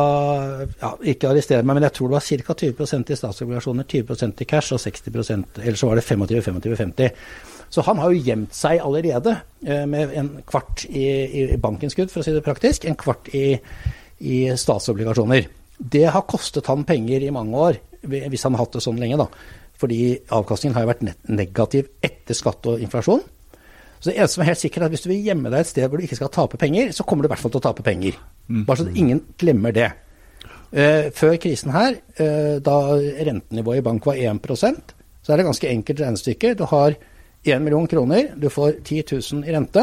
Ja, 0.80 0.90
ikke 1.12 1.30
arrester 1.30 1.62
meg, 1.62 1.76
men 1.78 1.86
jeg 1.86 1.94
tror 1.94 2.10
det 2.10 2.18
var 2.18 2.26
ca. 2.26 2.56
20% 2.58 3.12
i 3.12 3.18
statsobligasjoner, 3.20 3.86
20% 3.86 4.42
i 4.42 4.48
cash 4.50 4.74
og 4.74 4.82
60% 4.82 5.60
eller 5.62 5.78
så 5.78 5.90
var 5.90 6.00
det 6.00 6.06
25-25-50. 6.08 7.12
Så 7.70 7.84
han 7.86 8.00
har 8.02 8.12
jo 8.12 8.24
gjemt 8.24 8.56
seg 8.56 8.80
allerede 8.82 9.36
eh, 9.66 9.84
med 9.86 10.14
en 10.16 10.32
kvart 10.48 10.86
i, 10.88 11.04
i 11.44 11.60
bankinnskudd, 11.60 12.10
for 12.10 12.22
å 12.22 12.26
si 12.26 12.34
det 12.34 12.42
praktisk. 12.46 12.88
En 12.88 12.98
kvart 12.98 13.30
i, 13.36 13.46
i 14.24 14.38
statsobligasjoner. 14.58 15.46
Det 15.78 16.06
har 16.10 16.26
kostet 16.26 16.66
han 16.66 16.86
penger 16.88 17.22
i 17.22 17.34
mange 17.34 17.64
år, 17.68 17.80
hvis 18.08 18.46
han 18.46 18.56
har 18.56 18.64
hatt 18.64 18.78
det 18.78 18.82
sånn 18.82 18.98
lenge, 18.98 19.20
da. 19.20 19.28
Fordi 19.78 20.00
avkastningen 20.34 20.74
har 20.74 20.86
jo 20.86 20.90
vært 20.90 21.04
negativ 21.30 21.92
etter 22.02 22.34
skatt 22.34 22.66
og 22.66 22.82
inflasjon. 22.82 23.22
Så 23.98 24.10
det 24.10 24.16
eneste 24.16 24.38
som 24.38 24.44
er 24.44 24.50
helt 24.52 24.60
sikkert 24.62 24.82
er 24.82 24.86
at 24.86 24.94
Hvis 24.94 25.04
du 25.04 25.08
vil 25.10 25.24
gjemme 25.26 25.50
deg 25.50 25.60
et 25.60 25.70
sted 25.70 25.88
hvor 25.88 25.98
du 25.98 26.06
ikke 26.06 26.18
skal 26.18 26.30
tape 26.34 26.56
penger, 26.56 26.92
så 26.94 27.04
kommer 27.04 27.24
du 27.24 27.28
i 27.28 27.32
hvert 27.32 27.42
fall 27.42 27.54
til 27.54 27.62
å 27.62 27.66
tape 27.68 27.82
penger. 27.82 28.18
Mm. 28.48 28.62
Bare 28.68 28.80
så 28.80 28.86
at 28.86 29.00
ingen 29.00 29.24
glemmer 29.38 29.74
det. 29.74 29.90
Uh, 30.68 31.08
før 31.16 31.38
krisen 31.40 31.72
her, 31.72 31.96
uh, 32.20 32.60
da 32.60 32.76
rentenivået 33.24 33.80
i 33.80 33.84
bank 33.86 34.06
var 34.06 34.20
1% 34.20 34.94
så 35.28 35.34
er 35.34 35.42
det 35.42 35.44
ganske 35.44 35.68
enkelt 35.68 35.98
regnestykke. 36.00 36.54
Du 36.56 36.64
har 36.70 36.94
1 37.44 37.60
million 37.60 37.84
kroner, 37.86 38.30
du 38.32 38.48
får 38.48 38.78
10 38.80 39.02
000 39.12 39.44
i 39.44 39.52
rente, 39.52 39.82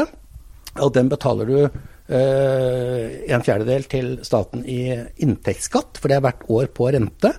og 0.82 0.90
den 0.96 1.06
betaler 1.06 1.46
du 1.46 1.58
uh, 1.62 3.04
en 3.30 3.44
fjerdedel 3.46 3.86
til 3.86 4.08
staten 4.26 4.64
i 4.66 4.90
inntektsskatt, 5.22 6.00
for 6.00 6.10
det 6.10 6.18
er 6.18 6.24
hvert 6.26 6.42
år 6.50 6.66
på 6.74 6.90
rente. 6.90 7.30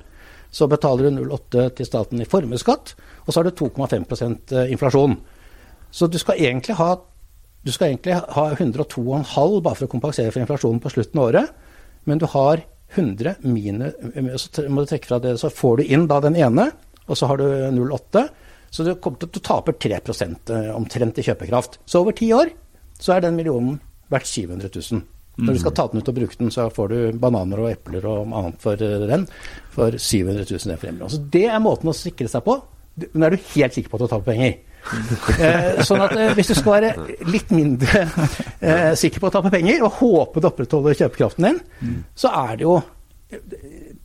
Så 0.47 0.69
betaler 0.71 1.09
du 1.09 1.19
0,8 1.19 1.67
til 1.75 1.89
staten 1.89 2.23
i 2.23 2.29
formuesskatt, 2.31 2.95
og 3.25 3.33
så 3.33 3.41
har 3.41 3.49
du 3.49 3.57
2,5% 3.59 4.55
inflasjon. 4.71 5.17
Så 5.91 6.10
du 6.12 6.17
skal 6.21 6.39
egentlig 6.39 6.78
ha, 6.80 6.93
du 7.63 7.71
skal 7.73 7.91
egentlig 7.91 8.17
ha 8.36 8.47
102,5 8.54 9.62
bare 9.62 9.76
for 9.76 9.88
å 9.88 9.91
kompensere 9.91 10.34
for 10.34 10.43
inflasjonen 10.43 10.82
på 10.84 10.91
slutten 10.93 11.21
av 11.21 11.30
året. 11.30 11.54
Men 12.08 12.21
du 12.21 12.28
har 12.32 12.63
100 12.95 13.36
minus 13.43 14.47
Så 14.47 14.63
må 14.71 14.84
du 14.84 14.88
trekke 14.88 15.10
fra 15.10 15.19
det, 15.19 15.34
så 15.41 15.50
får 15.52 15.82
du 15.82 15.89
inn 15.91 16.06
da 16.08 16.21
den 16.23 16.38
ene, 16.39 16.69
og 17.08 17.17
så 17.19 17.28
har 17.28 17.41
du 17.41 17.43
0,8. 17.76 18.23
Så 18.71 18.84
du, 18.84 18.93
du 18.95 19.39
taper 19.39 19.76
3 19.76 20.00
eh, 20.00 20.71
omtrent 20.76 21.19
i 21.19 21.23
kjøpekraft. 21.23 21.80
Så 21.86 22.02
over 22.04 22.15
ti 22.15 22.32
år 22.36 22.52
så 23.00 23.15
er 23.15 23.23
den 23.23 23.38
millionen 23.38 23.80
verdt 24.12 24.28
700 24.28 24.71
000. 24.71 25.04
Når 25.38 25.54
du 25.54 25.62
skal 25.62 25.73
ta 25.78 25.86
den 25.91 26.02
ut 26.02 26.08
og 26.10 26.15
bruke 26.17 26.38
den, 26.39 26.50
så 26.52 26.65
får 26.73 26.88
du 26.89 27.19
bananer 27.21 27.60
og 27.62 27.69
epler 27.69 28.06
og 28.10 28.32
annet 28.34 28.63
for 28.63 28.82
eh, 28.82 29.06
den 29.06 29.28
for 29.73 29.93
700 29.93 30.47
000 30.50 30.80
fremmer. 30.82 31.12
Så 31.13 31.21
det 31.34 31.45
er 31.45 31.62
måten 31.63 31.91
å 31.91 31.95
sikre 31.95 32.30
seg 32.32 32.43
på. 32.47 32.58
Men 33.13 33.28
er 33.28 33.36
du 33.36 33.50
helt 33.54 33.76
sikker 33.78 33.91
på 33.91 34.00
at 34.00 34.08
du 34.08 34.12
taper 34.15 34.32
penger? 34.32 34.58
Eh, 34.87 35.81
sånn 35.83 36.03
at 36.05 36.13
eh, 36.15 36.29
hvis 36.37 36.51
du 36.51 36.55
skal 36.55 36.77
være 36.77 37.15
litt 37.27 37.49
mindre 37.51 38.03
eh, 38.61 38.93
sikker 38.97 39.19
på 39.19 39.29
å 39.29 39.33
tape 39.33 39.51
penger, 39.53 39.81
og 39.83 39.97
håpe 39.99 40.43
det 40.43 40.51
opprettholder 40.51 40.95
kjøpekraften 41.01 41.47
din, 41.47 41.59
mm. 41.81 41.97
så 42.15 42.31
er 42.45 42.53
det 42.55 42.67
jo 42.67 42.77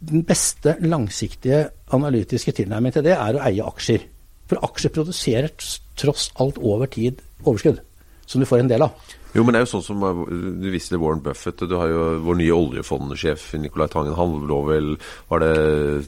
den 0.02 0.24
beste 0.26 0.74
langsiktige 0.82 1.68
analytiske 1.94 2.56
tilnærmingen 2.58 2.98
til 2.98 3.06
det 3.06 3.14
er 3.14 3.38
å 3.38 3.44
eie 3.46 3.68
aksjer. 3.68 4.08
For 4.50 4.66
aksjer 4.66 4.94
produserer 4.96 5.52
tross 6.00 6.30
alt 6.42 6.58
over 6.58 6.90
tid 6.90 7.22
overskudd, 7.44 7.78
som 8.26 8.42
du 8.42 8.48
får 8.48 8.64
en 8.64 8.72
del 8.72 8.88
av. 8.88 9.14
Jo, 9.32 9.42
men 9.44 9.54
det 9.54 9.62
er 9.62 9.64
jo 9.64 9.70
sånn 9.70 9.84
som 9.86 10.02
du 10.60 10.66
visste 10.68 10.98
Warren 11.00 11.22
Buffett, 11.24 11.62
du 11.64 11.72
har 11.80 11.88
jo 11.88 12.00
vår 12.20 12.36
nye 12.36 12.52
oljefondsjef 12.52 13.46
Nicolai 13.62 13.88
Tangen. 13.92 14.12
Han 14.18 14.42
lå 14.48 14.58
vel 14.66 14.90
Var 15.30 15.40
det 15.40 15.54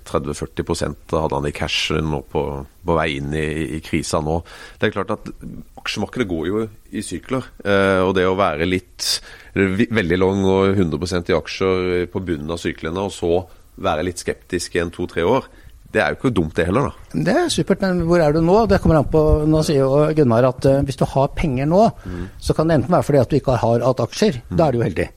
30-40% 0.05 1.15
hadde 1.17 1.39
han 1.39 1.49
i 1.49 1.55
cash 1.57 1.97
nå 2.05 2.21
på, 2.29 2.45
på 2.85 2.99
vei 2.99 3.09
inn 3.17 3.33
i, 3.33 3.47
i, 3.79 3.81
krisa 3.85 4.21
nå. 4.25 4.37
Det 4.77 4.91
er 4.91 4.97
klart 4.99 5.15
at 5.17 5.33
aksjemarkedet 5.81 6.29
går 6.29 6.51
jo 6.51 6.67
i 6.93 7.05
sykler. 7.05 7.49
Eh, 7.65 8.05
og 8.05 8.13
det 8.19 8.29
å 8.29 8.37
være 8.37 8.69
litt 8.69 9.09
veldig 9.55 10.21
lang 10.21 10.45
og 10.45 10.75
100% 10.77 11.33
i 11.33 11.39
aksjer 11.39 12.09
på 12.13 12.25
bunnen 12.27 12.53
av 12.53 12.61
syklene, 12.61 13.09
og 13.09 13.15
så 13.15 13.39
være 13.81 14.05
litt 14.07 14.21
skeptisk 14.21 14.77
i 14.77 14.85
en 14.85 14.93
to-tre 14.95 15.25
år, 15.27 15.49
det 15.95 16.03
er 16.03 16.13
jo 16.13 16.19
ikke 16.19 16.35
dumt 16.35 16.57
det 16.59 16.67
heller, 16.69 16.91
da. 16.91 17.21
Det 17.29 17.35
er 17.45 17.51
supert, 17.53 17.83
men 17.85 18.05
hvor 18.09 18.23
er 18.23 18.35
du 18.35 18.41
nå? 18.43 18.61
Det 18.71 18.81
kommer 18.83 18.99
an 18.99 19.11
på, 19.11 19.21
Nå 19.47 19.61
sier 19.67 19.85
jo 19.85 20.07
Gunnar 20.17 20.49
at 20.51 20.67
uh, 20.67 20.81
hvis 20.87 20.99
du 20.99 21.05
har 21.07 21.35
penger 21.39 21.69
nå, 21.71 21.85
mm. 22.05 22.25
så 22.43 22.57
kan 22.57 22.71
det 22.71 22.81
enten 22.81 22.97
være 22.97 23.07
fordi 23.07 23.21
at 23.23 23.31
du 23.31 23.39
ikke 23.39 23.61
har 23.63 23.85
hatt 23.87 24.03
aksjer. 24.03 24.41
Mm. 24.49 24.57
Da 24.59 24.67
er 24.67 24.75
du 24.75 24.83
jo 24.83 24.89
heldig. 24.89 25.13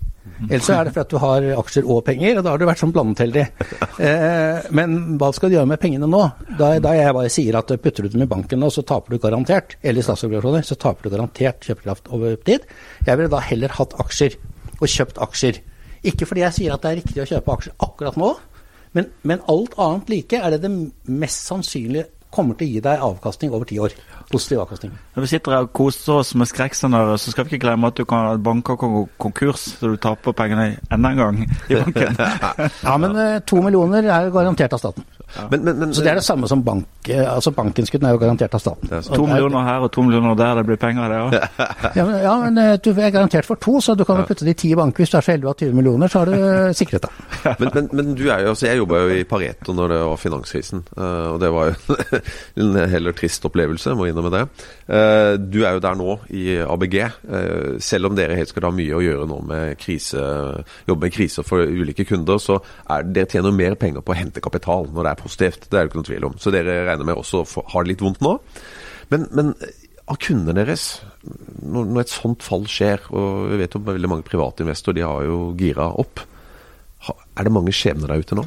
Eller 0.45 0.61
så 0.61 0.75
er 0.75 0.85
det 0.85 0.93
fordi 0.93 1.05
at 1.05 1.13
du 1.13 1.17
har 1.21 1.45
aksjer 1.63 1.87
og 1.89 2.03
penger, 2.05 2.37
og 2.37 2.45
da 2.45 2.51
har 2.53 2.61
du 2.61 2.65
vært 2.69 2.81
sånn 2.83 2.93
blandet 2.95 3.25
heldig. 3.25 3.47
Eh, 3.97 4.65
men 4.77 4.91
hva 5.17 5.31
skal 5.33 5.49
du 5.49 5.55
gjøre 5.55 5.69
med 5.71 5.79
pengene 5.81 6.05
nå? 6.05 6.19
Da, 6.59 6.67
da, 6.83 6.91
jeg 6.93 7.13
bare 7.17 7.31
sier 7.33 7.55
at 7.57 7.71
putter 7.81 8.05
du 8.05 8.13
dem 8.13 8.27
i 8.27 8.29
banken 8.29 8.61
nå, 8.61 8.67
så 8.69 8.83
taper 8.85 9.15
du 9.15 9.23
garantert. 9.23 9.73
Eller 9.81 10.03
i 10.03 10.05
statsobligasjoner, 10.05 10.65
så 10.67 10.77
taper 10.77 11.07
du 11.07 11.15
garantert 11.15 11.65
kjøpekraft 11.65 12.11
over 12.13 12.35
tid. 12.45 12.67
Jeg 13.07 13.17
ville 13.17 13.31
da 13.33 13.39
heller 13.41 13.73
hatt 13.73 13.95
aksjer, 14.03 14.37
og 14.77 14.85
kjøpt 14.93 15.17
aksjer. 15.25 15.57
Ikke 16.11 16.29
fordi 16.29 16.45
jeg 16.45 16.57
sier 16.59 16.75
at 16.75 16.85
det 16.85 16.91
er 16.91 16.99
riktig 17.01 17.23
å 17.23 17.27
kjøpe 17.31 17.55
aksjer 17.57 17.75
akkurat 17.87 18.21
nå, 18.21 18.29
men, 18.95 19.09
men, 19.23 19.41
alt 19.49 19.75
annet 19.81 20.09
like 20.09 20.39
er 20.39 20.55
det 20.55 20.61
det 20.63 20.71
mest 21.07 21.49
sannsynlige 21.49 22.07
kommer 22.33 22.57
til 22.59 22.67
å 22.67 22.71
gi 22.75 22.81
deg 22.83 23.03
avkastning 23.07 23.53
over 23.55 23.67
ti 23.67 23.77
år. 23.81 23.93
Positiv 24.31 24.59
avkastning. 24.61 24.91
Når 25.15 25.23
vi 25.23 25.29
sitter 25.31 25.55
her 25.55 25.65
og 25.65 25.71
koser 25.79 26.19
oss 26.19 26.33
med 26.37 26.49
skrekkscenarioer, 26.49 27.21
så 27.23 27.31
skal 27.31 27.47
vi 27.47 27.55
ikke 27.55 27.63
glemme 27.63 27.89
at 27.89 27.97
du 27.97 28.03
kan 28.09 28.41
banker 28.43 28.77
konkurs, 29.17 29.69
så 29.79 29.93
du 29.93 29.99
taper 30.01 30.35
pengene 30.37 30.67
enda 30.91 31.13
en 31.13 31.21
gang 31.23 31.39
i 31.45 31.79
banken. 31.79 32.19
ja, 32.87 32.97
men 32.99 33.15
eh, 33.23 33.39
to 33.47 33.61
millioner 33.63 34.03
er 34.03 34.31
garantert 34.35 34.75
av 34.75 34.83
staten. 34.83 35.07
Men, 35.35 35.63
men, 35.63 35.79
men, 35.79 35.93
så 35.93 36.01
det 36.01 36.11
er 36.11 36.19
det 36.19 36.23
samme 36.25 36.47
som 36.47 36.61
bank, 36.63 36.87
eh, 37.09 37.25
altså 37.27 37.51
bankinnskuddene 37.51 38.09
er 38.09 38.15
jo 38.15 38.21
garantert 38.21 38.53
av 38.55 38.61
staten. 38.63 38.91
To 39.11 39.25
millioner 39.27 39.65
her 39.67 39.85
og 39.85 39.91
to 39.93 40.03
millioner 40.05 40.37
der, 40.39 40.59
det 40.59 40.65
blir 40.69 40.79
penger 40.81 41.11
det 41.11 41.19
òg? 41.25 41.35
ja, 41.97 42.05
men, 42.07 42.15
ja, 42.23 42.35
men 42.45 42.61
eh, 42.61 42.73
du 42.83 42.89
er 42.93 43.11
garantert 43.13 43.47
for 43.47 43.59
to, 43.61 43.77
så 43.83 43.95
du 43.97 44.05
kan 44.07 44.21
jo 44.21 44.27
putte 44.29 44.47
det 44.47 44.55
i 44.55 44.59
ti 44.63 44.71
banker. 44.77 45.03
Hvis 45.03 45.13
du 45.13 45.17
er 45.19 45.27
så 45.27 45.35
heldig 45.35 45.49
å 45.49 45.53
ha 45.53 45.59
20 45.59 45.75
millioner, 45.77 46.11
så 46.11 46.23
har 46.23 46.31
du 46.31 46.37
eh, 46.37 46.71
sikret 46.77 47.07
det. 47.07 47.11
men, 47.97 48.13
du 48.17 48.23
er 48.29 48.45
jo, 48.45 48.53
altså 48.53 48.69
jeg 48.69 48.81
jobba 48.81 49.03
jo 49.03 49.17
i 49.17 49.27
Pareto 49.27 49.75
når 49.75 49.93
det 49.93 49.99
var 50.07 50.21
finanskrisen, 50.21 50.85
og 50.97 51.37
det 51.43 51.51
var 51.53 51.71
jo 51.73 51.97
en 52.63 52.81
heller 52.95 53.17
trist 53.17 53.45
opplevelse, 53.47 53.95
må 53.97 54.07
innrømme 54.07 54.33
det. 54.33 54.43
Du 55.51 55.59
er 55.67 55.75
jo 55.75 55.83
der 55.83 55.99
nå 55.99 56.17
i 56.33 56.45
ABG, 56.63 56.97
selv 57.83 58.09
om 58.09 58.17
dere 58.17 58.37
helt 58.39 58.51
skal 58.53 58.69
ha 58.69 58.73
mye 58.73 58.95
å 58.95 59.03
gjøre 59.03 59.27
nå 59.29 59.41
med 59.47 59.75
krise, 59.81 60.23
jobbe 60.87 61.07
med 61.07 61.15
kriser 61.15 61.45
for 61.47 61.67
ulike 61.67 62.07
kunder, 62.07 62.39
så 62.41 62.59
er 62.93 63.05
dere 63.11 63.29
tjener 63.31 63.55
mer 63.55 63.75
penger 63.79 64.05
på 64.05 64.15
å 64.15 64.17
hente 64.17 64.43
kapital 64.43 64.87
når 64.93 65.03
det 65.03 65.11
er 65.11 65.16
positivt. 65.19 65.67
Det 65.67 65.75
er 65.75 65.85
det 65.85 65.91
ikke 65.91 66.01
noen 66.01 66.09
tvil 66.11 66.29
om. 66.29 66.37
Så 66.41 66.53
dere 66.53 66.83
regner 66.87 67.07
med 67.07 67.19
også 67.19 67.43
har 67.73 67.83
det 67.85 67.93
litt 67.93 68.05
vondt 68.05 68.23
nå. 68.25 68.37
Men, 69.11 69.27
men 69.35 69.53
av 70.07 70.19
kundene 70.23 70.55
deres, 70.55 70.87
når, 71.61 71.85
når, 71.91 72.01
et 72.03 72.13
sånt 72.13 72.43
fall 72.45 72.65
skjer, 72.71 73.03
og 73.11 73.51
vi 73.51 73.61
vet 73.61 73.75
jo 73.75 73.83
veldig 73.83 74.11
mange 74.11 74.27
private 74.27 74.63
investorer 74.63 75.01
de 75.01 75.07
har 75.07 75.27
jo 75.27 75.39
gira 75.59 75.89
opp, 75.99 76.23
er 77.07 77.47
det 77.47 77.53
mange 77.53 77.73
skjebner 77.75 78.11
der 78.11 78.23
ute 78.23 78.37
nå? 78.37 78.45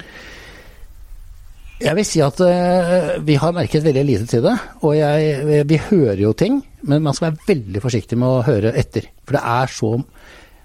Jeg 1.81 1.97
vil 1.97 2.05
si 2.05 2.21
at 2.21 2.41
uh, 2.45 3.15
vi 3.25 3.39
har 3.41 3.55
merket 3.57 3.85
veldig 3.87 4.03
lite 4.05 4.27
til 4.29 4.45
det. 4.45 4.53
Og 4.85 4.99
jeg, 4.99 5.65
vi 5.69 5.79
hører 5.81 6.21
jo 6.21 6.35
ting, 6.37 6.59
men 6.85 7.05
man 7.05 7.17
skal 7.17 7.31
være 7.31 7.47
veldig 7.55 7.81
forsiktig 7.81 8.19
med 8.21 8.29
å 8.29 8.43
høre 8.45 8.75
etter. 8.77 9.09
For 9.25 9.39
det 9.39 9.45
er 9.49 9.73
så 9.73 9.95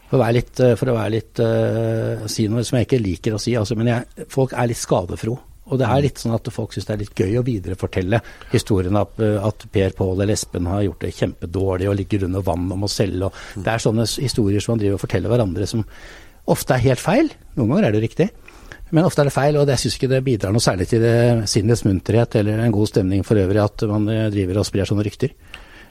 For 0.05 0.19
å 0.19 0.21
være 0.21 0.35
litt, 0.35 0.59
for 0.77 0.91
å 0.91 0.93
være 0.95 1.13
litt 1.15 1.39
uh, 1.41 2.25
si 2.29 2.49
noe 2.51 2.63
som 2.67 2.77
jeg 2.77 2.85
ikke 2.85 3.01
liker 3.01 3.35
å 3.35 3.39
si, 3.41 3.55
altså, 3.57 3.77
men 3.79 3.89
jeg, 3.89 4.27
folk 4.29 4.53
er 4.53 4.67
litt 4.69 4.79
skadefro. 4.79 5.33
Og 5.65 5.79
det 5.81 5.87
er 5.89 6.03
litt 6.05 6.19
sånn 6.21 6.35
at 6.35 6.49
folk 6.53 6.75
syns 6.75 6.85
det 6.85 6.93
er 6.93 7.01
litt 7.01 7.21
gøy 7.21 7.39
å 7.39 7.45
viderefortelle 7.45 8.19
historien 8.51 8.99
at, 8.99 9.17
at 9.17 9.65
Per 9.73 9.95
Pål 9.97 10.21
eller 10.21 10.35
Espen 10.35 10.69
har 10.69 10.83
gjort 10.85 11.01
det 11.01 11.15
kjempedårlig 11.17 11.89
og 11.89 11.97
ligger 11.97 12.27
under 12.27 12.45
vann 12.45 12.67
og 12.69 12.83
må 12.83 12.89
selge. 12.91 13.31
Og 13.31 13.63
det 13.65 13.73
er 13.73 13.81
sånne 13.81 14.05
historier 14.05 14.61
som 14.61 14.75
man 14.75 14.83
driver 14.83 14.99
og 14.99 15.05
forteller 15.07 15.33
hverandre 15.33 15.69
som 15.69 15.81
ofte 16.53 16.77
er 16.77 16.85
helt 16.91 17.01
feil. 17.01 17.31
Noen 17.57 17.73
ganger 17.73 17.89
er 17.89 17.97
det 17.97 18.03
riktig. 18.05 18.29
Men 18.93 19.07
ofte 19.07 19.23
er 19.23 19.29
det 19.29 19.33
feil, 19.33 19.57
og 19.57 19.69
jeg 19.71 19.81
syns 19.81 19.97
ikke 19.97 20.11
det 20.11 20.23
bidrar 20.25 20.53
noe 20.53 20.63
særlig 20.63 20.85
til 20.91 21.01
det 21.01 21.15
sinnets 21.49 21.81
munterhet 21.87 22.37
eller 22.37 22.61
en 22.61 22.75
god 22.75 22.91
stemning 22.91 23.25
for 23.25 23.41
øvrig 23.41 23.63
at 23.63 23.85
man 23.89 24.05
eh, 24.13 24.27
driver 24.33 24.61
og 24.61 24.67
sprer 24.69 24.87
sånne 24.87 25.05
rykter. 25.07 25.33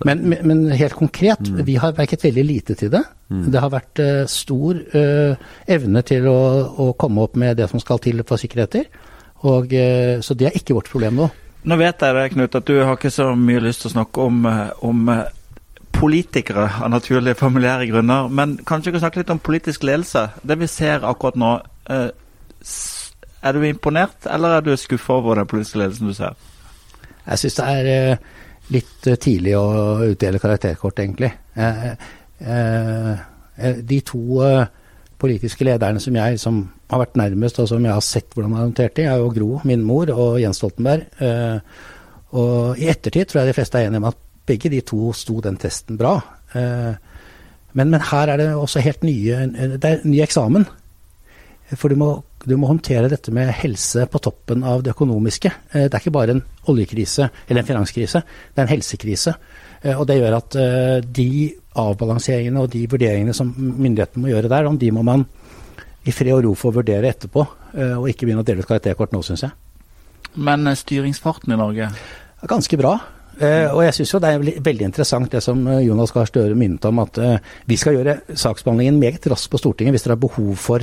Men, 0.05 0.23
men, 0.27 0.63
helt 0.75 0.97
konkret, 0.99 1.43
vi 1.67 1.77
har 1.79 1.95
verket 1.95 2.25
veldig 2.27 2.45
lite 2.47 2.75
til 2.79 2.91
det. 2.91 3.03
Det 3.31 3.61
har 3.63 3.71
vært 3.71 4.01
uh, 4.03 4.25
stor 4.31 4.81
uh, 4.91 5.53
evne 5.71 6.03
til 6.07 6.27
å, 6.27 6.39
å 6.83 6.87
komme 6.99 7.23
opp 7.23 7.39
med 7.41 7.61
det 7.61 7.69
som 7.71 7.83
skal 7.83 8.03
til 8.03 8.25
for 8.27 8.43
sikkerheter. 8.43 8.89
Og, 9.44 9.72
eh, 9.72 10.20
så 10.20 10.35
det 10.35 10.48
er 10.48 10.59
ikke 10.59 10.76
vårt 10.78 10.90
problem 10.92 11.18
nå. 11.20 11.28
Nå 11.64 11.76
vet 11.80 12.00
jeg 12.00 12.16
det, 12.16 12.28
Knut, 12.33 12.57
at 12.57 12.68
du 12.68 12.76
har 12.80 12.96
ikke 12.96 13.12
så 13.12 13.30
mye 13.37 13.62
lyst 13.64 13.85
til 13.85 13.90
å 13.90 13.94
snakke 13.98 14.24
om, 14.24 14.44
eh, 14.48 14.70
om 14.85 15.09
eh, 15.12 15.24
politikere 15.94 16.66
av 16.83 16.90
naturlige 16.92 17.38
familiære 17.40 17.88
grunner. 17.92 18.28
Men 18.28 18.57
kanskje 18.64 18.90
vi 18.90 18.96
kan 18.96 19.04
snakke 19.04 19.22
litt 19.22 19.33
om 19.33 19.42
politisk 19.44 19.85
ledelse. 19.85 20.26
Det 20.42 20.59
vi 20.61 20.68
ser 20.68 21.04
akkurat 21.07 21.37
nå. 21.40 21.52
Er 23.44 23.52
du 23.52 23.61
imponert, 23.68 24.26
eller 24.26 24.57
er 24.57 24.64
du 24.64 24.72
skuffa 24.80 25.18
over 25.20 25.37
den 25.37 25.46
politiske 25.46 25.78
ledelsen 25.78 26.09
du 26.09 26.16
ser? 26.16 26.35
Jeg 27.26 27.40
syns 27.42 27.59
det 27.61 27.66
er 27.68 28.18
litt 28.72 29.09
tidlig 29.20 29.54
å 29.57 29.64
utdele 30.09 30.40
karakterkort, 30.40 30.98
egentlig. 30.98 31.30
De 33.92 34.00
to 34.09 34.40
politiske 35.20 35.66
lederne 35.66 36.00
som 36.03 36.16
jeg 36.18 36.38
som 36.42 36.61
har 36.90 37.03
vært 37.05 37.18
nærmest, 37.18 37.59
og 37.62 37.68
som 37.70 37.85
jeg 37.85 37.94
har 37.94 38.05
sett 38.05 38.35
hvordan 38.35 38.53
de 38.53 38.59
har 38.59 38.68
håndtert 38.68 38.96
det, 38.98 39.07
er 39.09 39.22
jo 39.22 39.33
Gro, 39.35 39.48
min 39.68 39.85
mor, 39.87 40.11
og 40.12 40.38
Jens 40.42 40.61
Stoltenberg. 40.61 41.07
Eh, 41.22 41.81
og 42.35 42.79
i 42.81 42.88
ettertid 42.90 43.31
tror 43.31 43.42
jeg 43.42 43.53
de 43.53 43.57
fleste 43.57 43.81
er 43.81 43.88
enige 43.88 44.03
om 44.03 44.11
at 44.11 44.20
begge 44.44 44.70
de 44.72 44.83
to 44.85 45.12
sto 45.16 45.38
den 45.44 45.59
testen 45.61 45.98
bra. 46.00 46.16
Eh, 46.55 46.92
men, 47.74 47.90
men 47.90 48.07
her 48.11 48.31
er 48.31 48.38
det 48.38 48.53
også 48.55 48.83
helt 48.85 49.03
nye 49.03 49.48
Det 49.83 49.90
er 49.90 50.05
ny 50.07 50.20
eksamen. 50.22 50.66
For 51.74 51.90
du 51.90 51.98
må, 51.98 52.11
du 52.44 52.55
må 52.61 52.68
håndtere 52.68 53.09
dette 53.11 53.33
med 53.35 53.50
helse 53.62 54.05
på 54.11 54.20
toppen 54.22 54.62
av 54.68 54.85
det 54.85 54.92
økonomiske. 54.92 55.50
Eh, 55.72 55.88
Det 55.88 55.94
er 55.94 56.03
ikke 56.03 56.14
bare 56.18 56.37
en 56.37 56.44
oljekrise 56.70 57.31
eller 57.48 57.62
en 57.62 57.72
finanskrise, 57.72 58.22
det 58.55 58.62
er 58.62 58.68
en 58.68 58.74
helsekrise. 58.77 59.35
Og 59.85 60.07
det 60.09 60.14
gjør 60.16 60.38
at 60.38 60.55
de 61.12 61.31
avbalanseringene 61.81 62.63
og 62.63 62.71
de 62.73 62.85
vurderingene 62.91 63.35
som 63.37 63.51
myndighetene 63.57 64.23
må 64.23 64.31
gjøre 64.31 64.51
der, 64.53 64.69
om 64.69 64.79
de 64.79 64.91
må 64.95 65.03
man 65.07 65.27
i 66.05 66.13
fred 66.13 66.35
og 66.37 66.45
ro 66.45 66.53
få 66.59 66.73
vurdere 66.75 67.11
etterpå, 67.11 67.47
eh, 67.75 67.97
og 67.97 68.09
ikke 68.11 68.29
begynne 68.29 68.45
å 68.45 68.47
dele 68.47 68.65
ut 68.65 68.69
karakterkort 68.69 69.15
nå, 69.15 69.23
syns 69.25 69.47
jeg. 69.47 69.55
Men 70.37 70.67
eh, 70.69 70.79
styringsfarten 70.79 71.55
i 71.55 71.59
Norge 71.59 71.89
er 71.89 72.51
ganske 72.51 72.79
bra. 72.81 72.95
Eh, 73.35 73.67
og 73.73 73.81
jeg 73.87 73.97
syns 73.99 74.13
jo 74.15 74.21
det 74.23 74.31
er 74.31 74.45
veldig- 74.63 74.89
interessant 74.91 75.33
det 75.33 75.43
som 75.43 75.65
Jonas 75.83 76.13
Gahr 76.15 76.29
Støre 76.31 76.59
minnet 76.59 76.85
om, 76.87 77.01
at 77.03 77.19
vi 77.67 77.79
skal 77.81 77.97
gjøre 77.97 78.21
saksbehandlingen 78.31 79.01
meget 79.01 79.27
raskt 79.33 79.51
på 79.51 79.59
Stortinget 79.59 79.97
hvis 79.97 80.07
det 80.07 80.13
er 80.15 80.23
behov 80.23 80.55
for 80.61 80.79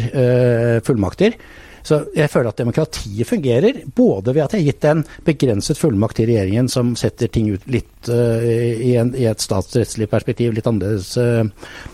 fullmakter. 0.87 1.37
Så 1.87 2.01
jeg 2.15 2.29
føler 2.31 2.51
at 2.51 2.61
demokratiet 2.61 3.27
fungerer, 3.27 3.81
både 3.95 4.35
ved 4.35 4.43
at 4.45 4.55
jeg 4.55 4.63
har 4.63 4.69
gitt 4.71 4.87
en 4.89 5.03
begrenset 5.27 5.79
fullmakt 5.79 6.19
til 6.19 6.29
regjeringen 6.29 6.69
som 6.71 6.93
setter 6.99 7.31
ting 7.31 7.49
ut 7.53 7.65
litt 7.71 8.11
uh, 8.11 8.43
i, 8.43 8.93
en, 8.99 9.13
i 9.17 9.27
et 9.29 9.43
statsrettslig 9.43 10.09
perspektiv 10.11 10.55
litt 10.55 10.67
annerledes, 10.69 11.13
uh, 11.17 11.45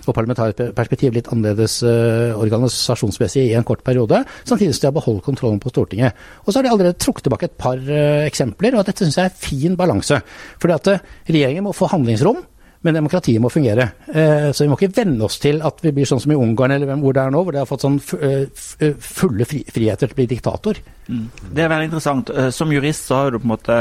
og 0.06 0.12
parlamentarisk 0.17 0.76
perspektiv 0.78 1.15
litt 1.15 1.32
annerledes 1.34 1.80
uh, 1.86 2.36
organisasjonsmessig 2.39 3.47
i 3.47 3.56
en 3.58 3.67
kort 3.67 3.86
periode, 3.88 4.23
samtidig 4.43 4.76
som 4.76 4.88
de 4.88 4.91
har 4.91 4.97
beholdt 5.00 5.26
kontrollen 5.28 5.62
på 5.63 5.71
Stortinget. 5.73 6.28
Og 6.45 6.52
så 6.52 6.60
har 6.60 6.67
de 6.67 6.73
allerede 6.73 7.00
trukket 7.02 7.28
tilbake 7.28 7.50
et 7.50 7.58
par 7.60 7.80
eksempler, 8.28 8.76
og 8.76 8.86
dette 8.88 9.06
syns 9.06 9.17
jeg 9.19 9.30
er 9.30 9.41
fin 9.41 9.76
balanse. 9.80 10.19
Fordi 10.62 10.76
at 10.76 10.93
regjeringen 11.30 11.67
må 11.67 11.76
få 11.76 11.89
handlingsrom. 11.91 12.43
Men 12.86 12.98
demokratiet 12.98 13.42
må 13.42 13.50
fungere. 13.50 13.90
Eh, 14.08 14.50
så 14.54 14.63
vi 14.63 14.70
må 14.70 14.78
ikke 14.78 14.94
venne 15.00 15.26
oss 15.26 15.40
til 15.42 15.62
at 15.66 15.82
vi 15.84 15.94
blir 15.96 16.08
sånn 16.08 16.22
som 16.22 16.34
i 16.34 16.38
Ungarn 16.38 16.76
eller 16.76 17.00
hvor 17.02 17.16
det 17.16 17.24
er 17.24 17.34
nå, 17.34 17.44
hvor 17.44 17.56
de 17.56 17.62
har 17.63 17.70
fått 17.70 17.86
sånn 17.86 17.98
eh, 18.22 18.44
eh, 18.86 19.00
fulle 19.02 19.48
friheter 19.48 20.06
til 20.06 20.13
å 20.13 20.20
bli 20.20 20.28
diktator. 20.30 20.82
Det 21.08 21.63
er 21.63 21.72
veldig 21.72 21.90
interessant. 21.90 22.34
Som 22.54 22.74
jurist 22.76 23.08
så 23.08 23.24
har 23.24 23.34
du 23.34 23.40
på 23.40 23.48
en 23.48 23.56
måte 23.56 23.80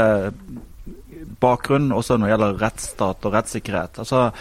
bakgrunn 1.43 1.91
også 1.93 2.17
når 2.17 2.25
det 2.25 2.33
gjelder 2.33 2.63
rettsstat 2.63 3.27
og 3.27 3.35
rettssikkerhet. 3.35 4.01
Altså, 4.01 4.31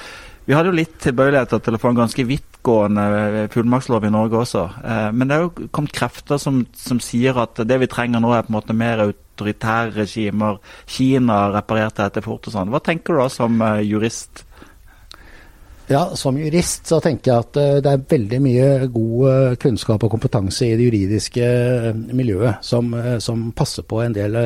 vi 0.47 0.55
hadde 0.55 0.71
jo 0.71 0.79
litt 0.79 0.95
tilbøyeligheter 1.03 1.61
til 1.61 1.77
å 1.77 1.81
få 1.83 1.90
en 1.90 1.99
ganske 1.99 2.25
vidtgående 2.29 3.47
fullmaktslov 3.53 4.07
i 4.07 4.12
Norge 4.14 4.38
også. 4.45 4.62
Men 5.19 5.27
det 5.27 5.37
er 5.37 5.42
jo 5.42 5.69
kommet 5.75 5.92
krefter 5.97 6.38
som, 6.40 6.62
som 6.79 7.03
sier 7.03 7.37
at 7.42 7.59
det 7.66 7.81
vi 7.83 7.90
trenger 7.90 8.23
nå 8.23 8.31
er 8.33 8.47
på 8.47 8.55
en 8.55 8.59
måte 8.61 8.77
mer 8.79 9.03
autoritære 9.09 9.97
regimer. 9.99 10.62
Kina 10.87 11.49
reparerte 11.59 12.07
dette 12.07 12.23
fort 12.25 12.47
og 12.47 12.55
sånn. 12.55 12.71
Hva 12.71 12.81
tenker 12.87 13.19
du 13.19 13.25
da 13.25 13.29
som 13.35 13.59
jurist? 13.83 14.45
Ja, 15.87 16.16
Som 16.16 16.38
jurist 16.38 16.88
så 16.90 16.99
tenker 17.03 17.31
jeg 17.31 17.44
at 17.44 17.59
eh, 17.62 17.77
det 17.85 17.92
er 17.92 18.07
veldig 18.11 18.40
mye 18.42 18.70
god 18.90 19.29
eh, 19.31 19.53
kunnskap 19.62 20.03
og 20.03 20.11
kompetanse 20.16 20.66
i 20.66 20.75
det 20.75 20.88
juridiske 20.88 21.46
eh, 21.46 22.01
miljøet 22.11 22.64
som, 22.66 22.90
som 23.22 23.53
passer 23.55 23.87
på 23.87 24.01
en 24.03 24.16
del 24.16 24.38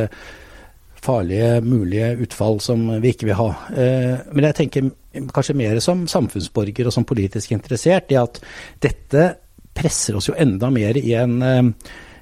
farlige 1.01 1.63
mulige 1.65 2.11
utfall 2.27 2.61
som 2.61 2.83
vi 3.01 3.15
ikke 3.15 3.31
vil 3.31 3.39
ha. 3.39 3.49
Men 3.73 4.47
jeg 4.51 4.57
tenker 4.59 4.91
kanskje 5.33 5.57
mer 5.57 5.79
som 5.81 6.03
samfunnsborger 6.13 6.91
og 6.91 6.93
som 6.93 7.07
politisk 7.09 7.55
interessert 7.57 8.13
i 8.13 8.19
at 8.21 8.37
dette 8.85 9.25
presser 9.73 10.19
oss 10.21 10.29
jo 10.29 10.37
enda 10.37 10.69
mer 10.69 11.01
i 11.01 11.15
en 11.17 11.41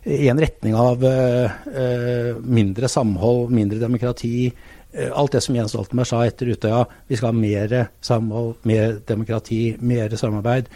i 0.09 0.29
en 0.31 0.39
retning 0.41 0.79
av 0.79 1.03
mindre 2.47 2.89
samhold, 2.89 3.51
mindre 3.51 3.83
demokrati. 3.83 4.47
Eh, 4.93 5.11
alt 5.13 5.35
det 5.37 5.43
som 5.45 5.57
Jens 5.57 5.75
Stoltenberg 5.75 6.11
sa 6.11 6.23
etter 6.27 6.53
Utøya. 6.53 6.85
Vi 7.09 7.19
skal 7.19 7.33
ha 7.33 7.41
mer 7.41 7.75
samhold, 8.05 8.57
mer 8.69 9.01
demokrati, 9.09 9.63
mer 9.81 10.15
samarbeid. 10.17 10.71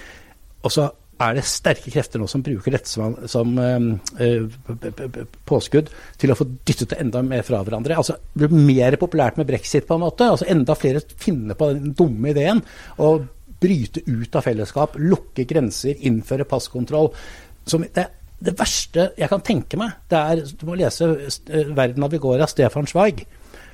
Og 0.62 0.72
så 0.74 0.90
er 1.22 1.36
det 1.36 1.44
sterke 1.46 1.92
krefter 1.92 2.20
nå 2.20 2.26
som 2.30 2.42
bruker 2.44 2.74
dette 2.74 2.90
som, 2.90 3.14
som 3.30 3.52
eh, 3.60 3.84
eh, 4.24 5.20
påskudd 5.48 5.90
til 6.20 6.32
å 6.32 6.38
få 6.38 6.46
dyttet 6.66 6.94
det 6.94 7.02
enda 7.02 7.22
mer 7.26 7.44
fra 7.46 7.62
hverandre. 7.62 7.98
Altså, 8.00 8.16
det 8.34 8.48
blir 8.48 8.66
mer 8.72 8.96
populært 9.00 9.38
med 9.40 9.48
brexit, 9.50 9.86
på 9.88 9.98
en 9.98 10.04
måte. 10.06 10.30
Altså, 10.32 10.48
enda 10.50 10.76
flere 10.78 11.04
finner 11.20 11.58
på 11.58 11.70
den 11.74 11.94
dumme 11.98 12.32
ideen. 12.34 12.62
å 12.98 13.14
bryte 13.62 14.02
ut 14.08 14.34
av 14.34 14.42
fellesskap, 14.42 14.96
lukke 14.98 15.44
grenser, 15.46 15.94
innføre 16.08 16.48
passkontroll. 16.50 17.12
Som 17.68 17.84
det, 17.94 18.08
det 18.42 18.56
verste 18.58 19.12
jeg 19.18 19.30
kan 19.30 19.44
tenke 19.46 19.78
meg, 19.78 20.00
det 20.10 20.18
er 20.18 20.42
Du 20.58 20.66
må 20.66 20.74
lese 20.74 21.06
'Verden 21.46 22.02
av 22.02 22.14
i 22.14 22.18
går' 22.18 22.42
av 22.42 22.50
Stefan 22.50 22.90
Zweig, 22.90 23.22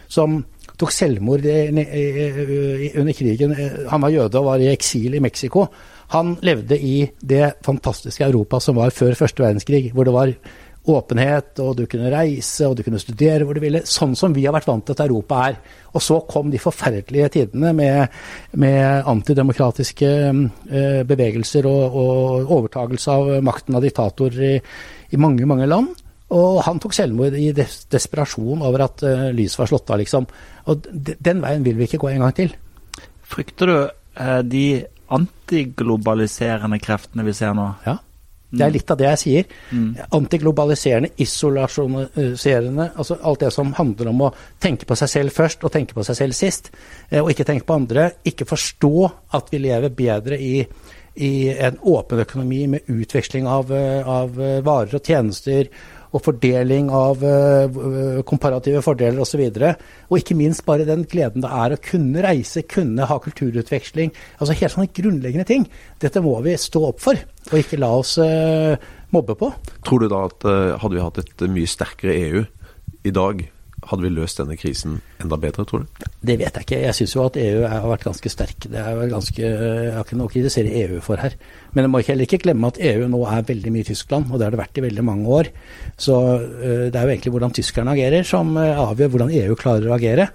som 0.09 0.41
tok 0.79 0.93
selvmord 0.95 1.47
under 1.49 3.15
krigen. 3.17 3.55
Han 3.91 4.05
var 4.05 4.15
jøde 4.15 4.41
og 4.41 4.51
var 4.53 4.63
i 4.63 4.71
eksil 4.73 5.17
i 5.19 5.23
Mexico. 5.23 5.67
Han 6.15 6.37
levde 6.45 6.79
i 6.79 7.03
det 7.21 7.59
fantastiske 7.67 8.25
Europa 8.25 8.61
som 8.63 8.79
var 8.79 8.95
før 8.95 9.19
første 9.19 9.43
verdenskrig, 9.45 9.91
hvor 9.93 10.09
det 10.09 10.15
var 10.15 10.33
åpenhet, 10.89 11.59
og 11.61 11.75
du 11.77 11.85
kunne 11.91 12.11
reise, 12.13 12.67
og 12.67 12.79
du 12.79 12.83
kunne 12.87 13.01
studere 13.03 13.45
hvor 13.45 13.57
du 13.57 13.63
ville. 13.63 13.83
Sånn 13.85 14.15
som 14.17 14.33
vi 14.33 14.47
har 14.47 14.55
vært 14.57 14.69
vant 14.71 14.87
til 14.87 14.97
at 14.97 15.05
Europa 15.05 15.43
er. 15.51 15.59
Og 15.93 16.05
så 16.05 16.21
kom 16.31 16.53
de 16.53 16.61
forferdelige 16.63 17.29
tidene 17.37 17.75
med, 17.77 18.19
med 18.61 19.09
antidemokratiske 19.13 20.11
eh, 20.29 21.01
bevegelser 21.09 21.69
og, 21.69 21.99
og 22.03 22.53
overtagelse 22.59 23.17
av 23.19 23.33
makten 23.45 23.77
av 23.77 23.85
diktatorer 23.85 24.45
i, 24.49 24.55
i 25.13 25.21
mange, 25.21 25.49
mange 25.49 25.69
land. 25.69 25.93
Og 26.37 26.59
han 26.67 26.81
tok 26.83 26.93
selvmord 26.93 27.37
i 27.41 27.53
des 27.57 27.79
desperasjon 27.89 28.65
over 28.67 28.85
at 28.85 29.05
uh, 29.07 29.29
lyset 29.33 29.63
var 29.63 29.71
slått 29.71 29.93
av, 29.95 30.01
liksom. 30.03 30.27
Og 30.69 30.89
den 31.01 31.41
veien 31.41 31.65
vil 31.65 31.79
vi 31.79 31.87
ikke 31.89 32.03
gå 32.03 32.11
en 32.13 32.27
gang 32.27 32.35
til. 32.37 32.53
Frykter 33.29 33.71
du 33.71 33.79
uh, 33.79 34.43
de 34.45 34.67
antiglobaliserende 35.09 36.79
kreftene 36.85 37.25
vi 37.25 37.33
ser 37.37 37.57
nå? 37.57 37.71
Ja. 37.87 37.97
Det 38.49 38.65
er 38.65 38.73
litt 38.73 38.89
av 38.89 38.97
det 38.97 39.05
jeg 39.11 39.21
sier. 39.21 39.49
Mm. 39.77 39.89
Antiglobaliserende, 40.17 41.11
isolasjoniserende. 41.21 42.87
Altså 42.97 43.19
alt 43.21 43.43
det 43.45 43.51
som 43.53 43.75
handler 43.77 44.09
om 44.09 44.23
å 44.25 44.31
tenke 44.61 44.89
på 44.89 44.97
seg 44.97 45.11
selv 45.13 45.37
først 45.37 45.67
og 45.69 45.73
tenke 45.75 45.97
på 45.97 46.05
seg 46.07 46.17
selv 46.17 46.37
sist. 46.37 46.71
eh, 47.11 47.21
Og 47.21 47.35
ikke 47.35 47.45
tenke 47.45 47.69
på 47.69 47.77
andre. 47.77 48.07
Ikke 48.25 48.49
forstå 48.49 49.11
at 49.37 49.53
vi 49.53 49.61
lever 49.61 49.93
bedre 49.93 50.41
i, 50.41 50.65
i 51.17 51.33
en 51.53 51.77
åpen 51.93 52.25
økonomi 52.25 52.63
med 52.73 52.89
utveksling 52.89 53.47
av, 53.47 53.69
av 53.69 54.41
varer 54.65 54.97
og 54.97 55.05
tjenester 55.05 55.69
og 56.15 56.23
fordeling 56.25 56.89
av 56.95 57.25
eh, 57.25 58.21
komparative 58.29 58.83
fordeler 58.85 59.21
osv. 59.23 59.43
Og, 59.49 59.59
så 59.59 59.73
og 60.09 60.21
ikke 60.21 60.37
minst 60.39 60.65
bare 60.69 60.87
den 60.89 61.05
gleden 61.09 61.45
det 61.45 61.51
er 61.53 61.75
å 61.75 61.81
kunne 61.83 62.25
reise, 62.25 62.65
kunne 62.69 63.09
ha 63.09 63.19
kulturutveksling. 63.23 64.15
Altså 64.39 64.57
helt 64.59 64.75
sånne 64.75 64.93
grunnleggende 64.95 65.49
ting. 65.49 65.69
Dette 66.03 66.23
må 66.25 66.37
vi 66.47 66.57
stå 66.61 66.85
opp 66.91 67.03
for, 67.05 67.21
og 67.51 67.61
ikke 67.61 67.81
la 67.81 67.93
oss 67.99 68.17
eh, 68.23 68.89
mobbe 69.15 69.37
på. 69.39 69.53
Tror 69.87 70.05
du 70.05 70.11
da 70.11 70.25
at 70.31 70.49
eh, 70.49 70.75
hadde 70.81 70.97
vi 70.97 71.05
hatt 71.05 71.23
et 71.25 71.47
mye 71.53 71.71
sterkere 71.71 72.17
EU 72.29 72.45
i 73.07 73.15
dag, 73.15 73.45
hadde 73.89 74.05
vi 74.05 74.11
løst 74.13 74.41
denne 74.41 74.57
krisen 74.61 74.99
enda 75.23 75.39
bedre, 75.41 75.65
tror 75.69 75.85
du? 75.85 76.09
Det 76.21 76.37
vet 76.41 76.57
jeg 76.59 76.67
ikke. 76.67 76.81
Jeg 76.83 76.97
syns 76.99 77.15
jo 77.17 77.23
at 77.25 77.39
EU 77.41 77.63
har 77.65 77.87
vært 77.89 78.07
ganske 78.09 78.33
sterk. 78.33 78.67
Det 78.69 78.81
er 78.83 79.13
ganske, 79.13 79.43
jeg 79.43 79.95
har 79.95 80.05
ikke 80.05 80.19
noe 80.21 80.29
å 80.29 80.33
kritisere 80.33 80.75
EU 80.83 80.99
for 81.05 81.21
her. 81.23 81.37
Men 81.73 81.87
jeg 81.87 81.93
må 81.93 82.03
heller 82.05 82.29
ikke 82.29 82.43
glemme 82.43 82.69
at 82.69 82.81
EU 82.91 83.07
nå 83.09 83.23
er 83.31 83.47
veldig 83.49 83.73
mye 83.73 83.89
Tyskland, 83.89 84.29
og 84.29 84.39
det 84.41 84.49
har 84.49 84.57
det 84.57 84.61
vært 84.61 84.81
i 84.81 84.85
veldig 84.85 85.05
mange 85.09 85.39
år. 85.39 85.53
Så 85.97 86.17
øh, 86.19 86.85
det 86.89 86.99
er 86.99 87.07
jo 87.07 87.15
egentlig 87.15 87.33
hvordan 87.37 87.57
tyskerne 87.57 87.95
agerer 87.97 88.29
som 88.29 88.53
øh, 88.57 88.83
avgjør 88.89 89.15
hvordan 89.15 89.33
EU 89.41 89.57
klarer 89.61 89.89
å 89.89 89.97
agere. 89.97 90.29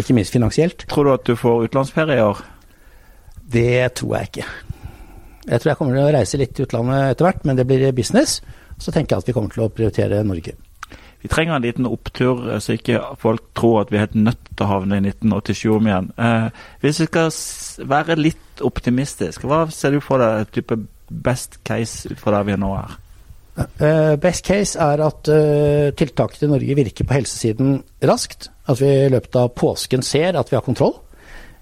Ikke 0.00 0.16
minst 0.16 0.34
finansielt. 0.34 0.86
Tror 0.90 1.06
du 1.06 1.12
at 1.14 1.28
du 1.28 1.36
får 1.38 1.68
utenlandsferie 1.68 2.16
i 2.16 2.24
år? 2.24 2.42
Det 3.50 3.92
tror 3.98 4.16
jeg 4.16 4.30
ikke. 4.30 4.48
Jeg 5.50 5.60
tror 5.60 5.70
jeg 5.70 5.78
kommer 5.78 5.96
til 5.96 6.06
å 6.06 6.14
reise 6.14 6.40
litt 6.40 6.56
til 6.56 6.66
utlandet 6.66 7.14
etter 7.14 7.26
hvert, 7.26 7.46
men 7.48 7.58
det 7.58 7.66
blir 7.68 7.92
business. 7.96 8.40
så 8.80 8.92
tenker 8.92 9.14
jeg 9.14 9.22
at 9.22 9.28
vi 9.28 9.32
kommer 9.36 9.52
til 9.52 9.66
å 9.66 9.68
prioritere 9.68 10.22
Norge. 10.24 10.54
Vi 11.20 11.28
trenger 11.28 11.54
en 11.54 11.62
liten 11.62 11.86
opptur, 11.86 12.46
eh, 12.52 12.58
så 12.58 12.76
ikke 12.76 13.00
folk 13.20 13.44
tror 13.56 13.82
at 13.82 13.92
vi 13.92 13.98
er 13.98 14.06
helt 14.06 14.16
nødt 14.16 14.40
til 14.54 14.64
å 14.64 14.70
havne 14.70 15.00
i 15.00 15.04
1987 15.04 15.74
om 15.76 15.90
igjen. 15.90 16.08
Eh, 16.16 16.48
hvis 16.80 17.02
vi 17.02 17.10
skal 17.10 17.30
være 17.90 18.16
litt 18.20 18.64
optimistiske, 18.64 19.48
hva 19.48 19.66
ser 19.72 19.96
du 19.96 20.00
for 20.04 20.22
deg 20.22 20.50
type 20.54 20.78
best 21.10 21.60
case 21.66 22.08
ut 22.10 22.20
fra 22.20 22.38
der 22.38 22.48
vi 22.48 22.56
nå 22.60 22.72
er? 22.78 22.98
Uh, 23.60 24.14
best 24.16 24.46
case 24.46 24.78
er 24.80 25.02
at 25.04 25.26
tiltakene 25.98 26.46
i 26.46 26.50
Norge 26.52 26.76
virker 26.78 27.04
på 27.04 27.16
helsesiden 27.18 27.80
raskt. 28.08 28.48
At 28.70 28.80
vi 28.80 28.88
i 28.88 29.10
løpet 29.12 29.36
av 29.36 29.50
påsken 29.58 30.04
ser 30.06 30.38
at 30.38 30.48
vi 30.48 30.56
har 30.56 30.64
kontroll. 30.64 30.94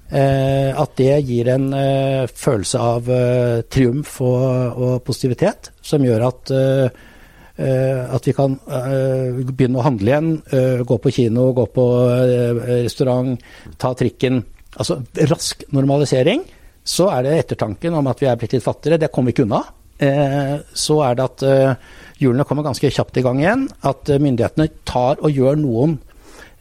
At 0.09 0.95
det 0.97 1.17
gir 1.27 1.49
en 1.53 1.67
følelse 2.29 2.81
av 2.81 3.09
triumf 3.73 4.15
og, 4.25 5.03
positivitet, 5.05 5.73
som 5.85 6.05
gjør 6.05 6.29
at 6.29 6.53
Eh, 6.55 6.91
at 7.59 8.27
vi 8.29 8.35
kan 8.37 8.55
eh, 8.71 9.41
begynne 9.49 9.81
å 9.81 9.87
handle 9.87 10.13
igjen, 10.13 10.31
eh, 10.55 10.85
gå 10.87 10.99
på 11.03 11.13
kino, 11.15 11.51
gå 11.57 11.65
på 11.75 11.87
restaurant, 12.69 13.35
ta 13.77 13.95
trikken. 13.99 14.45
Altså 14.79 15.01
rask 15.33 15.65
normalisering. 15.75 16.45
Så 16.89 17.09
er 17.13 17.27
det 17.27 17.39
ettertanken 17.43 17.97
om 17.99 18.07
at 18.09 18.23
vi 18.23 18.29
er 18.31 18.39
blitt 18.39 18.55
litt 18.55 18.65
fattigere. 18.65 19.01
Det 19.03 19.11
kommer 19.13 19.33
vi 19.33 19.37
ikke 19.37 19.49
unna. 19.49 19.65
Så 20.79 21.01
er 21.03 21.17
det 21.19 21.25
at 21.25 21.43
hjulene 22.23 22.47
kommer 22.47 22.65
ganske 22.65 22.89
kjapt 22.95 23.19
i 23.19 23.25
gang 23.27 23.43
igjen. 23.43 23.67
At 23.85 24.09
myndighetene 24.09 24.71
tar 24.89 25.19
og 25.19 25.35
gjør 25.35 25.59
noen 25.61 25.99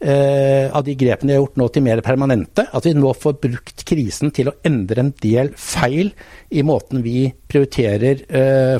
av 0.02 0.82
de 0.84 0.96
grepene 0.98 1.30
de 1.30 1.38
har 1.38 1.44
gjort 1.46 1.62
nå 1.62 1.70
til 1.72 1.86
mer 1.86 2.02
permanente. 2.04 2.66
At 2.66 2.84
vi 2.84 2.92
nå 2.98 3.14
får 3.16 3.38
brukt 3.46 3.86
krisen 3.88 4.34
til 4.36 4.50
å 4.50 4.56
endre 4.68 5.06
en 5.06 5.14
del 5.22 5.54
feil 5.56 6.12
i 6.50 6.66
måten 6.66 7.00
vi 7.06 7.30
prioriterer 7.48 8.26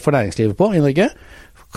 for 0.02 0.18
næringslivet 0.18 0.58
på 0.58 0.72
i 0.74 0.84
Norge 0.84 1.08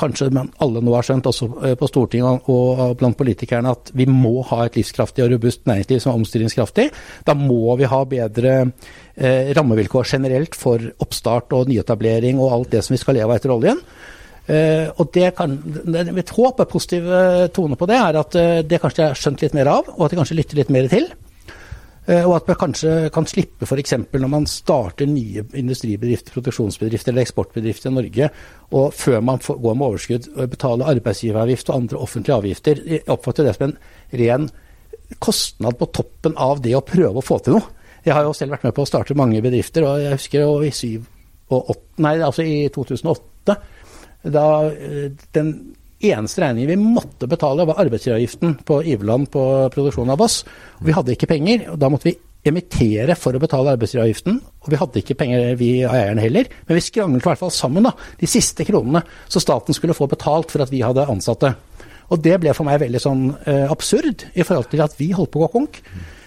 kanskje 0.02 0.30
alle 0.34 0.84
nå 0.84 0.96
har 0.98 1.08
skjønt, 1.08 1.30
også 1.32 1.50
eh, 1.62 1.76
på 1.80 1.90
Stortinget 1.90 2.50
og 2.52 2.98
blant 3.00 3.18
politikerne, 3.20 3.76
at 3.76 3.94
vi 3.98 4.08
må 4.10 4.42
ha 4.50 4.66
et 4.66 4.80
livskraftig 4.80 5.26
og 5.26 5.34
robust 5.36 5.66
næringsliv 5.70 6.02
som 6.04 6.14
er 6.14 6.22
omstillingskraftig. 6.22 6.88
Da 7.28 7.38
må 7.38 7.78
vi 7.80 7.90
ha 7.90 8.02
bedre 8.10 8.56
eh, 8.66 9.52
rammevilkår 9.58 10.10
generelt 10.16 10.58
for 10.58 10.92
oppstart 11.04 11.54
og 11.58 11.70
nyetablering 11.72 12.42
og 12.42 12.58
alt 12.58 12.74
det 12.74 12.84
som 12.86 12.98
vi 12.98 13.02
skal 13.02 13.20
leve 13.20 13.32
av 13.32 13.40
etter 13.40 13.54
oljen. 13.54 13.86
Uh, 14.50 14.90
og 15.00 15.12
det 15.14 15.30
kan, 15.38 15.54
Mitt 16.12 16.32
håp, 16.34 16.60
og 16.60 16.70
positiv 16.72 17.06
eh, 17.14 17.48
tone 17.54 17.78
på 17.78 17.88
det, 17.88 17.98
er 18.02 18.18
at 18.20 18.36
uh, 18.36 18.64
det 18.66 18.80
kanskje 18.82 19.06
er 19.06 19.20
skjønt 19.20 19.44
litt 19.46 19.54
mer 19.56 19.70
av, 19.70 19.92
og 19.94 20.08
at 20.08 20.12
de 20.12 20.18
kanskje 20.18 20.38
lytter 20.40 20.60
litt 20.60 20.72
mer 20.74 20.90
til. 20.92 21.06
Eh, 22.12 22.26
og 22.28 22.36
at 22.36 22.50
man 22.50 22.60
kanskje 22.60 22.94
kan 23.14 23.28
slippe 23.30 23.68
f.eks. 23.68 23.94
når 24.12 24.32
man 24.32 24.48
starter 24.50 25.08
nye 25.08 25.46
industribedrifter, 25.58 26.34
produksjonsbedrifter 26.36 27.14
eller 27.14 27.24
eksportbedrifter 27.24 27.92
i 27.92 27.96
Norge, 27.96 28.30
og 28.76 28.96
før 28.98 29.22
man 29.24 29.40
går 29.40 29.78
med 29.78 29.88
overskudd, 29.88 30.32
betale 30.52 30.90
arbeidsgiveravgift 30.92 31.72
og 31.72 31.78
andre 31.78 32.02
offentlige 32.04 32.38
avgifter. 32.38 32.84
Jeg 32.88 33.06
oppfatter 33.12 33.48
det 33.48 33.56
som 33.56 33.70
en 33.70 33.78
ren 34.22 34.50
kostnad 35.20 35.78
på 35.80 35.88
toppen 35.96 36.36
av 36.40 36.62
det 36.64 36.76
å 36.76 36.84
prøve 36.86 37.22
å 37.22 37.26
få 37.26 37.40
til 37.44 37.60
noe. 37.60 37.78
Jeg 38.02 38.16
har 38.18 38.26
jo 38.26 38.34
selv 38.34 38.56
vært 38.56 38.66
med 38.66 38.76
på 38.76 38.84
å 38.84 38.90
starte 38.90 39.16
mange 39.18 39.44
bedrifter, 39.44 39.86
og 39.86 40.02
jeg 40.02 40.18
husker 40.18 40.44
jo 40.44 40.56
i, 40.66 40.72
7 40.74 41.52
og 41.52 41.74
8, 41.76 41.82
nei, 42.02 42.16
altså 42.24 42.44
i 42.48 42.58
2008 42.74 43.56
da 44.32 44.46
eh, 44.70 45.12
den 45.34 45.54
eneste 46.10 46.42
regningen 46.44 46.72
vi 46.74 46.92
måtte 46.98 47.30
betale, 47.30 47.66
var 47.70 47.80
arbeidsgiveravgiften 47.84 48.58
på 48.68 48.82
Iveland 48.94 49.30
på 49.34 49.46
produksjonen 49.74 50.16
av 50.16 50.26
oss. 50.26 50.42
Vi 50.82 50.96
hadde 50.96 51.16
ikke 51.16 51.30
penger. 51.30 51.68
og 51.74 51.80
Da 51.82 51.90
måtte 51.92 52.10
vi 52.10 52.18
emittere 52.48 53.16
for 53.20 53.38
å 53.38 53.42
betale 53.42 53.76
arbeidsgiveravgiften. 53.76 54.40
Og 54.64 54.72
vi 54.74 54.80
hadde 54.82 55.02
ikke 55.02 55.18
penger, 55.20 55.52
vi 55.60 55.72
eierne 55.86 56.24
heller. 56.24 56.50
Men 56.68 56.80
vi 56.80 56.86
skranglet 56.86 57.22
i 57.22 57.30
hvert 57.30 57.42
fall 57.42 57.54
sammen, 57.54 57.86
da. 57.86 57.94
De 58.20 58.30
siste 58.30 58.66
kronene. 58.68 59.04
Så 59.30 59.44
staten 59.44 59.78
skulle 59.78 59.98
få 59.98 60.10
betalt 60.10 60.54
for 60.54 60.66
at 60.66 60.74
vi 60.74 60.82
hadde 60.86 61.06
ansatte. 61.12 61.54
Og 62.12 62.20
det 62.24 62.40
ble 62.44 62.54
for 62.56 62.68
meg 62.68 62.82
veldig 62.82 63.02
sånn 63.02 63.28
eh, 63.48 63.68
absurd 63.72 64.26
i 64.34 64.44
forhold 64.44 64.72
til 64.72 64.84
at 64.84 64.98
vi 65.00 65.14
holdt 65.16 65.32
på 65.32 65.40
å 65.40 65.46
gå 65.46 65.54
konk. 65.54 65.80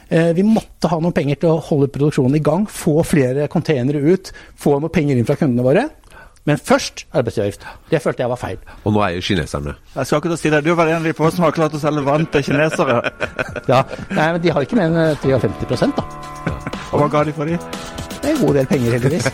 Eh, 0.09 0.31
vi 0.37 0.45
måtte 0.47 0.89
ha 0.89 1.01
noen 1.01 1.15
penger 1.17 1.43
til 1.43 1.53
å 1.53 1.61
holde 1.67 1.91
produksjonen 1.93 2.39
i 2.39 2.45
gang, 2.45 2.65
få 2.71 3.03
flere 3.07 3.49
containere 3.53 4.01
ut, 4.01 4.31
få 4.61 4.79
noen 4.79 4.93
penger 4.95 5.19
inn 5.19 5.29
fra 5.29 5.37
kundene 5.41 5.67
våre. 5.67 5.85
Men 6.45 6.59
først 6.61 7.07
arbeidsgiveravgift. 7.17 7.63
Det 7.91 8.03
følte 8.05 8.23
jeg 8.23 8.29
var 8.29 8.37
feil. 8.37 8.59
Og 8.85 8.93
nå 8.93 9.01
eier 9.07 9.25
kineserne. 9.25 9.73
Jeg 9.95 10.09
skal 10.09 10.21
ikke 10.21 10.37
si 10.37 10.51
det. 10.53 10.61
Du 10.67 10.75
var 10.77 10.91
en 10.93 10.99
av 10.99 11.07
de 11.09 11.15
få 11.17 11.31
som 11.33 11.47
har 11.47 11.55
klart 11.57 11.77
å 11.77 11.81
selge 11.81 12.05
vann 12.05 12.27
til 12.29 12.45
kinesere. 12.51 12.99
ja, 13.73 13.81
Nei, 14.11 14.27
men 14.35 14.43
de 14.45 14.53
har 14.53 14.67
ikke 14.67 14.77
mer 14.77 14.91
enn 14.93 15.17
53 15.23 15.95
da. 15.97 16.05
Og 16.93 17.01
hva 17.01 17.09
ga 17.15 17.25
de 17.25 17.33
for 17.37 17.49
de? 17.49 17.57
En 18.25 18.39
god 18.41 18.55
del 18.59 18.69
penger, 18.69 18.99
heldigvis. 18.99 19.31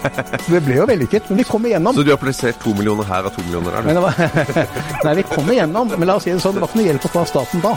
Det 0.47 0.63
ble 0.67 0.79
jo 0.79 0.87
vellykket. 0.87 1.27
Men 1.31 1.43
vi 1.43 1.49
kom 1.51 1.67
igjennom. 1.67 1.99
Så 1.99 2.07
du 2.07 2.15
har 2.15 2.23
plassert 2.23 2.63
to 2.63 2.75
millioner 2.79 3.07
her 3.11 3.27
og 3.27 3.35
to 3.35 3.43
millioner 3.47 3.91
der? 3.91 4.71
Nei, 5.07 5.19
vi 5.19 5.27
kom 5.35 5.51
igjennom. 5.51 5.91
Men 5.97 6.11
la 6.11 6.19
oss 6.19 6.27
si 6.29 6.35
det 6.35 6.39
sånn, 6.43 6.59
det 6.59 6.63
var 6.63 6.71
ikke 6.71 6.83
noe 6.83 6.91
hjelp 6.93 7.11
å 7.11 7.15
få 7.17 7.25
av 7.27 7.31
staten 7.35 7.67
da. 7.67 7.75